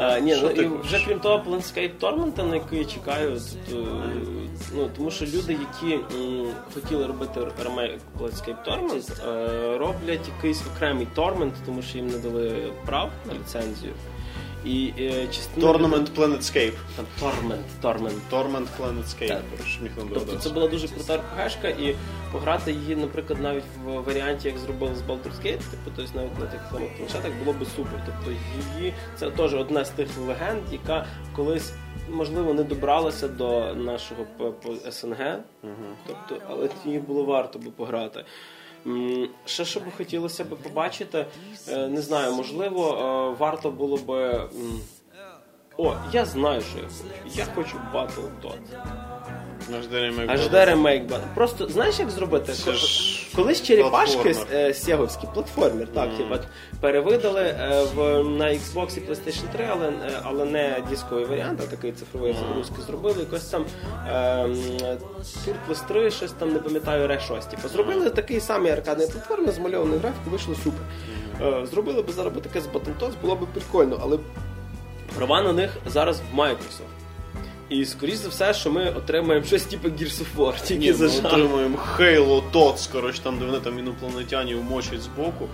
А, 0.00 0.18
ні, 0.18 0.36
ну, 0.42 0.50
і 0.50 0.66
вже 0.82 1.04
крім 1.06 1.20
того, 1.20 1.42
Planescape 1.46 1.90
Torment, 2.00 2.48
на 2.48 2.54
який 2.56 2.78
я 2.78 2.84
чекаю, 2.84 3.30
тут, 3.68 3.78
е, 3.78 3.86
ну, 4.76 4.90
тому 4.96 5.10
що 5.10 5.24
люди, 5.24 5.58
які 5.72 5.94
м, 5.94 6.46
хотіли 6.74 7.06
робити 7.06 7.40
ремейк 7.64 7.98
Planescape 8.20 8.56
Torment, 8.68 9.28
е, 9.28 9.78
роблять 9.78 10.28
якийсь 10.36 10.62
окремий 10.76 11.06
Torment, 11.16 11.52
тому 11.66 11.82
що 11.82 11.98
їм 11.98 12.06
не 12.06 12.18
дали 12.18 12.72
прав 12.86 13.10
на 13.26 13.34
ліцензію. 13.34 13.92
І 14.64 14.92
е, 14.98 15.26
частина 15.26 15.66
Tournament 15.66 16.06
Planetscape. 16.16 16.72
Там, 16.96 17.06
Torment, 17.22 17.62
Torment. 17.82 18.18
Torment 18.32 18.66
Planetscape. 18.80 19.28
Так. 19.28 19.42
ніхто 19.82 20.04
не 20.04 20.10
Тобто 20.14 20.36
це 20.36 20.50
була 20.50 20.68
дуже 20.68 20.88
крута 20.88 21.16
РПГшка, 21.16 21.68
і 21.68 21.96
пограти 22.32 22.72
її, 22.72 22.96
наприклад, 22.96 23.40
навіть 23.40 23.64
в 23.84 23.90
варіанті, 24.00 24.48
як 24.48 24.58
зробили 24.58 24.94
з 24.94 25.02
Baldur's 25.02 25.42
Gate, 25.46 25.58
типу, 25.70 25.90
тобто 25.96 26.12
навіть 26.14 26.38
на 26.38 26.46
тих 26.46 26.60
самих 26.72 26.96
планшетах 26.96 27.32
було 27.44 27.58
би 27.58 27.66
супер. 27.76 28.00
Тобто 28.06 28.30
її 28.78 28.94
це 29.16 29.30
теж 29.30 29.54
одна 29.54 29.84
з 29.84 29.90
тих 29.90 30.08
легенд, 30.18 30.62
яка 30.72 31.06
колись. 31.36 31.72
Можливо, 32.10 32.54
не 32.54 32.62
добралася 32.62 33.28
до 33.28 33.74
нашого 33.74 34.24
п- 34.38 34.50
п- 34.50 34.92
СНГ, 34.92 35.38
тобто, 36.06 36.44
але 36.48 36.68
її 36.84 36.98
було 36.98 37.24
варто 37.24 37.58
би 37.58 37.70
пограти. 37.70 38.24
Ще 39.44 39.64
що 39.64 39.80
би 39.80 39.86
хотілося 39.96 40.44
б 40.44 40.48
побачити, 40.48 41.26
е, 41.68 41.88
не 41.88 42.02
знаю, 42.02 42.32
можливо, 42.32 42.88
е, 42.88 43.38
варто 43.38 43.70
було 43.70 43.96
би. 43.96 44.48
О, 45.76 45.94
я 46.12 46.24
знаю, 46.24 46.60
що 46.60 46.78
я 46.78 46.84
хочу. 46.84 47.38
Я 47.38 47.44
хочу 47.54 47.76
Battletoads. 47.94 48.68
Наш 48.72 49.13
де 50.50 50.64
ремейк. 50.64 51.02
Просто 51.34 51.68
знаєш, 51.68 51.98
як 51.98 52.10
зробити? 52.10 52.52
Колись 53.36 53.62
черепашки 53.62 54.36
е, 54.52 54.74
сєговські, 54.74 55.26
платформер, 55.34 55.88
так, 55.88 56.16
типа, 56.16 56.38
перевидали 56.80 57.40
е, 57.40 57.84
в, 57.94 58.24
на 58.24 58.44
Xbox 58.44 58.98
і 58.98 59.00
PlayStation 59.00 59.52
3, 59.52 59.68
але, 59.70 59.86
е, 59.86 60.20
але 60.22 60.44
не 60.44 60.82
дисковий 60.90 61.24
варіант, 61.24 61.60
а 61.64 61.70
такий 61.70 61.92
цифровий 61.92 62.36
загрузки 62.40 62.82
зробили. 62.86 63.20
Якось 63.20 63.44
там 63.44 63.64
Tour 65.46 65.54
Plus 65.68 65.88
3, 65.88 66.10
щось 66.10 66.32
там 66.32 66.52
не 66.52 66.58
пам'ятаю, 66.58 67.08
Ре 67.08 67.20
6. 67.20 67.50
Типу, 67.50 67.68
зробили 67.68 68.10
такий 68.10 68.40
самий 68.40 68.72
аркадний 68.72 69.06
платформер 69.06 69.54
з 69.54 69.58
мальованою 69.58 70.00
графікою, 70.00 70.30
вийшло 70.30 70.54
супер. 70.54 71.66
Зробили 71.66 72.02
б 72.02 72.10
зараз 72.10 72.32
таке 72.42 72.60
з 72.60 72.66
Battletoads, 72.66 73.12
було 73.22 73.36
б 73.36 73.46
прикольно, 73.54 74.00
але 74.02 74.18
права 75.16 75.42
на 75.42 75.52
них 75.52 75.70
зараз 75.86 76.20
в 76.32 76.38
Microsoft. 76.38 77.03
І 77.74 77.84
скоріш 77.84 78.14
за 78.14 78.28
все, 78.28 78.54
що 78.54 78.70
ми 78.70 78.90
отримаємо 78.90 79.46
щось 79.46 79.64
типу 79.64 79.88
Gears 79.88 80.22
of 80.22 80.36
War, 80.36 80.66
тільки 80.66 80.80
Ні, 80.80 80.92
за 80.92 81.04
ми 81.04 81.10
жанр. 81.10 81.26
отримуємо 81.26 81.78
Halo 81.98 82.50
Tots, 82.52 82.92
коротше, 82.92 83.20
там, 83.22 83.38
де 83.38 83.44
вони 83.44 83.60
там 83.60 83.78
інопланетяні 83.78 84.54
вмочать 84.54 85.00
з 85.02 85.06
боку. 85.06 85.48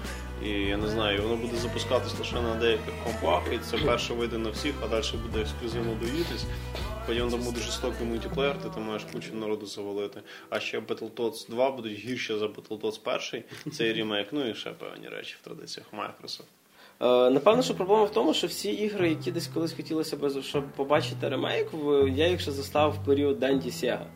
І 0.44 0.48
я 0.48 0.76
не 0.76 0.88
знаю, 0.88 1.22
воно 1.22 1.36
буде 1.36 1.56
запускатись 1.56 2.18
лише 2.18 2.34
на 2.34 2.54
деяких 2.54 2.94
компах, 3.04 3.42
і 3.54 3.58
це 3.58 3.78
перше 3.78 4.14
вийде 4.14 4.38
на 4.38 4.50
всіх, 4.50 4.74
а 4.84 4.88
далі 4.88 5.04
буде 5.26 5.40
ексклюзивно 5.40 5.94
доїтись. 6.00 6.44
Потім 7.06 7.30
там 7.30 7.40
буде 7.40 7.60
жорстокий 7.60 8.06
мультиплеєр, 8.06 8.58
ти 8.62 8.68
там 8.74 8.82
маєш 8.82 9.02
кучу 9.12 9.34
народу 9.34 9.66
завалити. 9.66 10.22
А 10.50 10.60
ще 10.60 10.80
Battletoads 10.80 11.50
2 11.50 11.70
будуть 11.70 11.98
гірше 11.98 12.38
за 12.38 12.46
Battletoads 12.46 12.98
1, 13.32 13.72
цей 13.72 13.92
ремейк, 13.92 14.28
ну 14.32 14.48
і 14.48 14.54
ще 14.54 14.70
певні 14.70 15.08
речі 15.08 15.36
в 15.42 15.44
традиціях 15.44 15.86
Microsoft. 15.92 16.59
Е, 17.02 17.30
Напевно, 17.30 17.62
що 17.62 17.74
проблема 17.74 18.04
в 18.04 18.12
тому, 18.12 18.34
що 18.34 18.46
всі 18.46 18.70
ігри, 18.70 19.08
які 19.08 19.32
десь 19.32 19.46
колись 19.46 19.72
хотілося 19.72 20.16
б 20.16 20.42
щоб 20.42 20.64
побачити 20.72 21.28
ремейк, 21.28 21.68
я 22.14 22.28
їх 22.28 22.40
ще 22.40 22.50
застав 22.50 22.90
в 22.92 23.06
період 23.06 23.38
Денді 23.38 23.70
Сєга. 23.70 24.06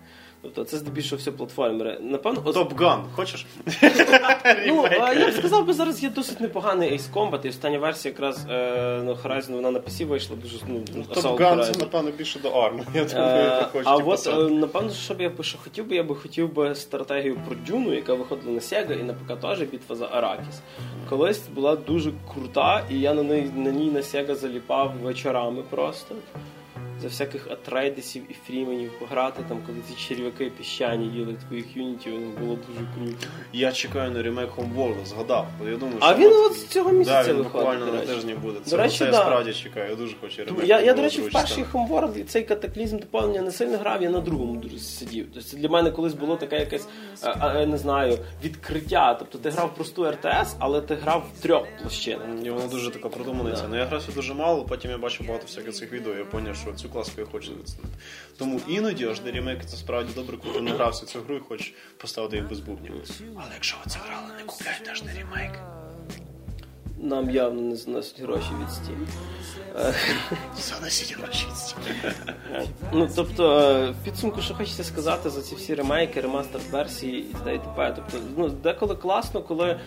Тобто 0.44 0.64
це 0.64 0.76
здебільшого 0.78 1.20
все 1.20 1.30
платформери. 1.32 1.98
Напевно, 2.00 2.42
от- 2.44 2.56
Top 2.56 2.74
Gun, 2.74 3.02
хочеш? 3.12 3.46
ну, 4.66 4.86
я 5.18 5.28
б 5.28 5.32
сказав, 5.38 5.66
би 5.66 5.72
зараз 5.72 6.02
є 6.02 6.10
досить 6.10 6.40
непоганий 6.40 6.92
Ace 6.92 7.12
Combat, 7.14 7.46
і 7.46 7.48
остання 7.48 7.78
версія 7.78 8.12
якраз 8.12 8.46
е, 8.50 9.00
ну, 9.04 9.12
Horizon 9.24 9.52
вона 9.52 9.70
на 9.70 9.78
PC 9.78 10.06
вийшла 10.06 10.36
дуже 10.36 10.56
ну, 10.68 10.80
Top 11.14 11.36
Gun 11.36 11.72
це, 11.72 11.78
напевно, 11.78 12.10
більше 12.10 12.38
до 12.38 12.48
армії. 12.48 12.86
Я 12.94 13.02
Е, 13.02 13.04
думаю, 13.04 13.50
хочеш 13.72 13.86
а 13.86 13.96
типу, 13.96 14.10
от 14.10 14.26
е, 14.26 14.54
напевно, 14.54 14.90
що 14.90 15.14
б 15.14 15.20
я 15.20 15.30
би 15.30 15.44
що 15.44 15.58
хотів 15.58 15.88
би, 15.88 15.96
я 15.96 16.02
би 16.02 16.14
хотів 16.16 16.54
би 16.54 16.74
стратегію 16.74 17.40
про 17.46 17.56
Дюну, 17.66 17.94
яка 17.94 18.14
виходила 18.14 18.52
на 18.52 18.58
Sega 18.60 19.00
і 19.00 19.02
на 19.02 19.12
ПК 19.14 19.40
теж 19.40 19.58
битва 19.60 19.96
за 19.96 20.06
Аракіс. 20.06 20.60
Колись 21.08 21.40
була 21.54 21.76
дуже 21.76 22.12
крута, 22.34 22.84
і 22.90 23.00
я 23.00 23.14
на 23.14 23.22
неї 23.22 23.50
на 23.56 23.70
ній 23.70 23.90
на 23.90 24.00
Sega 24.00 24.34
заліпав 24.34 24.92
вечорами 25.02 25.62
просто. 25.70 26.14
За 27.04 27.10
всяких 27.10 27.50
атрейдесів 27.50 28.22
і 28.30 28.34
фріменів 28.46 28.98
пограти, 28.98 29.42
там, 29.48 29.58
коли 29.66 29.78
ці 29.88 30.08
черв'яки 30.08 30.50
піщані 30.58 31.06
їли 31.06 31.36
твоїх 31.48 31.76
юнітів, 31.76 32.12
було 32.40 32.58
дуже 32.68 32.86
круто. 32.94 33.26
Я 33.52 33.72
чекаю 33.72 34.10
на 34.10 34.22
ремейк 34.22 34.50
Homeworld, 34.50 35.04
згадав. 35.04 35.46
Я 35.70 35.76
думаю, 35.76 35.96
А 36.00 36.14
він 36.14 36.32
от 36.32 36.52
з 36.52 36.66
цього 36.66 36.92
місяця 36.92 37.22
да, 37.22 37.28
він 37.32 37.36
виходить, 37.36 37.52
буквально 37.52 37.92
на 37.92 38.00
тижні 38.00 38.34
буде. 38.34 38.58
До 38.70 38.76
речі, 38.76 38.98
це 38.98 39.04
я 39.04 39.12
справді 39.12 39.52
чекаю, 39.52 39.90
я 39.90 39.96
дуже 39.96 40.14
хочу 40.20 40.44
ремейк. 40.44 40.68
Я, 40.68 40.80
я, 40.80 40.94
до 40.94 41.02
речі, 41.02 41.20
в 41.20 41.32
перший 41.32 41.64
Homeworld 41.64 42.24
цей 42.24 42.42
катаклізм 42.42 42.98
доповнення 42.98 43.42
не 43.42 43.50
сильно 43.50 43.78
грав, 43.78 44.02
я 44.02 44.10
на 44.10 44.20
другому 44.20 44.60
дуже 44.60 44.78
сидів. 44.78 45.26
Тобто 45.34 45.48
це 45.48 45.56
для 45.56 45.68
мене 45.68 45.90
колись 45.90 46.14
було 46.14 46.36
таке 46.36 46.58
якесь, 46.58 46.88
а, 47.22 47.28
а, 47.28 47.66
не 47.66 47.78
знаю, 47.78 48.18
відкриття. 48.44 49.14
Тобто 49.18 49.38
ти 49.38 49.50
грав 49.50 49.74
просту 49.74 50.10
РТС, 50.10 50.56
але 50.58 50.80
ти 50.80 50.94
грав 50.94 51.26
в 51.38 51.42
трьох 51.42 51.66
площинах. 51.82 52.26
І 52.44 52.50
воно 52.50 52.68
дуже 52.68 52.90
така 52.90 53.08
продуманиця. 53.08 53.62
Да. 53.62 53.68
Ну 53.68 53.76
я 53.76 53.84
грався 53.84 54.12
дуже 54.14 54.34
мало, 54.34 54.64
потім 54.64 54.90
я 54.90 54.98
бачив 54.98 55.26
багато 55.26 55.46
всяких 55.46 55.74
цих 55.74 55.92
відео, 55.92 56.14
я 56.14 56.24
зрозумів, 56.30 56.56
що 56.56 56.72
цю 56.72 56.88
класку 56.94 57.26
хоче. 57.32 57.50
Тому 58.38 58.60
іноді 58.68 59.06
аж 59.06 59.20
ремейки 59.24 59.64
це 59.66 59.76
справді 59.76 60.12
добре, 60.14 60.36
коли 60.36 60.60
не 60.60 60.70
грався 60.70 61.06
цю 61.06 61.20
гру 61.20 61.36
і 61.36 61.40
хочеш 61.40 61.74
поставити 61.96 62.36
їх 62.36 62.48
без 62.48 62.60
бубнів. 62.60 62.92
Але 63.36 63.50
якщо 63.54 63.76
ви 63.84 63.90
це 63.90 63.98
грали, 63.98 64.34
не 64.38 64.44
купляйте 64.44 64.90
аж 64.90 65.02
ремейк. 65.16 65.52
Нам 67.04 67.30
явно 67.30 67.60
не 67.60 67.76
заносять 67.76 68.20
гроші 68.20 68.48
від 68.60 68.68
Steam. 68.68 69.06
Занесіть 70.56 71.18
гроші. 71.18 71.46
Ну, 72.92 73.08
тобто, 73.16 73.44
в 74.00 74.04
підсумку, 74.04 74.40
що 74.40 74.54
хочеться 74.54 74.84
сказати 74.84 75.30
за 75.30 75.42
ці 75.42 75.54
всі 75.54 75.74
ремейки, 75.74 76.20
ремастер 76.20 76.60
версії 76.70 77.18
і 77.18 77.22
т.д. 77.22 77.54
і 77.54 77.58
т.п. 77.58 77.92
Тобто, 77.96 78.26
ну, 78.36 78.48
деколи 78.48 78.94
класно, 78.94 79.42
коли 79.42 79.68
е, 79.68 79.78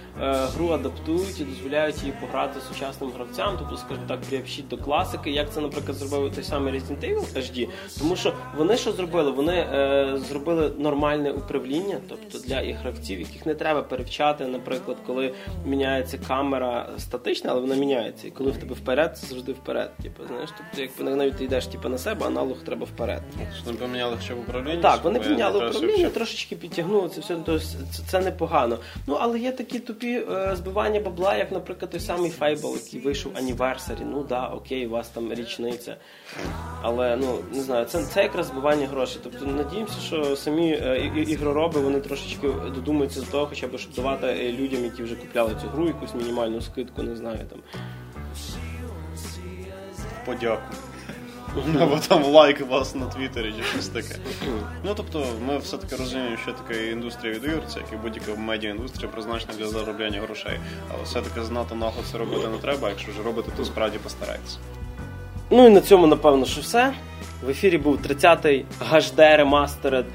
гру 0.55 0.69
адаптують 0.69 1.39
і 1.39 1.43
дозволяють 1.43 2.01
її 2.01 2.13
пограти 2.21 2.59
сучасним 2.73 3.11
гравцям, 3.11 3.55
тобто, 3.59 3.77
скажімо 3.77 4.07
так, 4.07 4.21
приобщить 4.21 4.67
до 4.67 4.77
класики, 4.77 5.31
як 5.31 5.51
це, 5.51 5.61
наприклад, 5.61 5.97
зробив 5.97 6.35
той 6.35 6.43
самий 6.43 6.73
Resident 6.73 6.99
Evil 6.99 7.37
HD. 7.37 7.67
Тому 7.99 8.15
що 8.15 8.33
вони 8.57 8.77
що 8.77 8.91
зробили? 8.91 9.31
Вони 9.31 9.53
е, 9.53 10.17
зробили 10.29 10.71
нормальне 10.77 11.31
управління, 11.31 11.97
тобто 12.09 12.39
для 12.39 12.61
і 12.61 12.71
гравців, 12.71 13.19
яких 13.19 13.45
не 13.45 13.55
треба 13.55 13.81
перевчати, 13.81 14.45
наприклад, 14.45 14.97
коли 15.07 15.33
міняється 15.65 16.17
камера 16.27 16.89
статична, 17.07 17.51
але 17.51 17.61
вона 17.61 17.75
міняється. 17.75 18.27
І 18.27 18.31
коли 18.31 18.51
в 18.51 18.57
тебе 18.57 18.75
вперед, 18.75 19.17
це 19.17 19.27
завжди 19.27 19.51
вперед. 19.51 19.91
Типу, 20.03 20.23
знаєш, 20.27 20.49
тобто, 20.57 20.81
якби 20.81 21.15
навіть 21.15 21.37
ти 21.37 21.43
йдеш 21.43 21.67
типу, 21.67 21.89
на 21.89 21.97
себе, 21.97 22.25
аналог 22.25 22.57
треба 22.65 22.85
вперед. 22.85 23.21
Що 23.61 23.71
не 23.71 23.77
поміняли 23.77 24.17
хоча 24.21 24.35
б 24.35 24.39
управління? 24.39 24.81
Так, 24.81 25.03
вони 25.03 25.19
поміняли 25.19 25.67
управління, 25.67 26.09
трошечки 26.09 26.55
підтягнули 26.55 27.09
це 27.09 27.21
все, 27.21 27.35
тобто 27.35 27.59
це, 27.59 28.03
це 28.07 28.19
непогано. 28.19 28.79
Ну, 29.07 29.17
але 29.19 29.39
є 29.39 29.51
такі 29.51 29.79
тупі 29.79 30.25
е, 30.31 30.55
збивання 30.55 30.99
бабла, 30.99 31.35
як, 31.35 31.51
наприклад, 31.51 31.91
той 31.91 31.99
самий 31.99 32.31
Fable, 32.39 32.73
який 32.85 32.99
вийшов 32.99 33.31
Anniversary. 33.33 34.05
Ну 34.11 34.25
да, 34.29 34.47
окей, 34.47 34.87
у 34.87 34.89
вас 34.89 35.09
там 35.09 35.33
річниця. 35.33 35.95
Але 36.81 37.15
ну 37.15 37.39
не 37.53 37.61
знаю, 37.61 37.85
це, 37.85 38.03
це 38.03 38.23
якраз 38.23 38.47
збивання 38.47 38.87
грошей. 38.87 39.21
Тобто 39.23 39.45
надіємося, 39.45 39.99
що 39.99 40.35
самі 40.35 40.71
е, 40.71 41.11
і- 41.15 41.31
ігророби 41.31 41.81
вони 41.81 41.99
трошечки 41.99 42.47
додумаються 42.75 43.19
до 43.19 43.25
того, 43.25 43.47
хоча 43.47 43.67
б 43.67 43.77
щоб 43.77 43.93
давати 43.93 44.55
людям, 44.59 44.83
які 44.83 45.03
вже 45.03 45.15
купляли 45.15 45.51
цю 45.61 45.67
гру, 45.67 45.87
якусь 45.87 46.15
мінімальну 46.15 46.61
скидку, 46.61 46.86
не 46.97 47.15
знаю 47.15 47.39
там. 47.49 47.59
Подяку. 50.25 50.61
Або 51.81 51.97
там 52.07 52.23
лайк 52.23 52.61
вас 52.69 52.95
на 52.95 53.05
Твіттері 53.05 53.53
чи 53.57 53.63
щось 53.63 53.87
таке. 53.87 54.15
Ну 54.83 54.93
тобто, 54.95 55.25
ми 55.47 55.57
все-таки 55.57 55.95
розуміємо, 55.95 56.37
що 56.37 56.51
таке 56.51 56.91
індустрія 56.91 57.33
відеоігр, 57.33 57.67
це 57.67 57.79
як 57.79 57.93
і 57.93 57.95
будь-яка 57.95 58.35
медіаіндустрія 58.41 59.11
призначена 59.11 59.53
для 59.57 59.67
заробляння 59.67 60.21
грошей. 60.21 60.59
Але 60.93 61.03
все-таки 61.03 61.43
знати 61.43 61.75
нагло 61.75 62.03
це 62.11 62.17
робити 62.17 62.47
не 62.47 62.57
треба, 62.57 62.89
якщо 62.89 63.11
вже 63.11 63.23
робите, 63.23 63.51
то 63.57 63.65
справді 63.65 63.97
постарайтеся. 63.97 64.57
Ну 65.49 65.67
і 65.67 65.69
на 65.69 65.81
цьому, 65.81 66.07
напевно, 66.07 66.45
що 66.45 66.61
все. 66.61 66.93
В 67.45 67.49
ефірі 67.49 67.77
був 67.77 67.97
30-й 67.97 68.65
HD 68.91 69.15
Remastered 69.15 70.05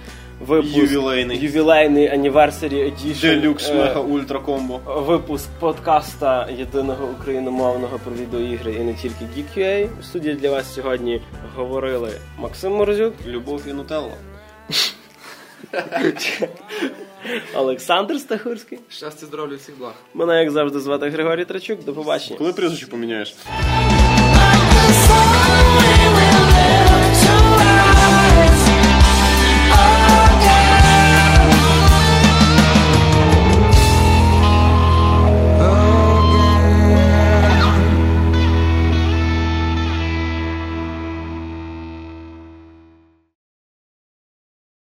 випуск. 0.40 0.76
Ювілейний. 0.76 1.38
Ювілейний 1.38 2.10
Anniversary 2.10 2.74
Edition. 2.74 3.20
Делюкс 3.20 3.68
е, 3.68 3.74
мега 3.74 4.00
ультра 4.00 4.38
комбо. 4.38 4.80
Випуск 4.86 5.48
подкаста 5.60 6.48
єдиного 6.58 7.08
україномовного 7.20 7.98
про 7.98 8.12
відеоігри 8.14 8.72
і 8.72 8.78
не 8.78 8.94
тільки 8.94 9.24
Geek.ua. 9.36 9.88
В 10.00 10.04
студії 10.04 10.34
для 10.34 10.50
вас 10.50 10.74
сьогодні 10.74 11.20
говорили 11.56 12.10
Максим 12.38 12.72
Морозюк, 12.72 13.14
Любов 13.26 13.62
і 13.68 13.72
Нутелла. 13.72 14.14
Олександр 17.54 18.20
Стахурський. 18.20 18.78
Щастя, 18.88 19.26
здоров'я, 19.26 19.56
всіх 19.56 19.78
благ. 19.78 19.92
Мене, 20.14 20.38
як 20.40 20.50
завжди, 20.50 20.80
звати 20.80 21.08
Григорій 21.08 21.44
Трачук. 21.44 21.84
До 21.84 21.92
побачення. 21.92 22.38
Коли 22.38 22.52
прізвище 22.52 22.86
поміняєш? 22.86 23.34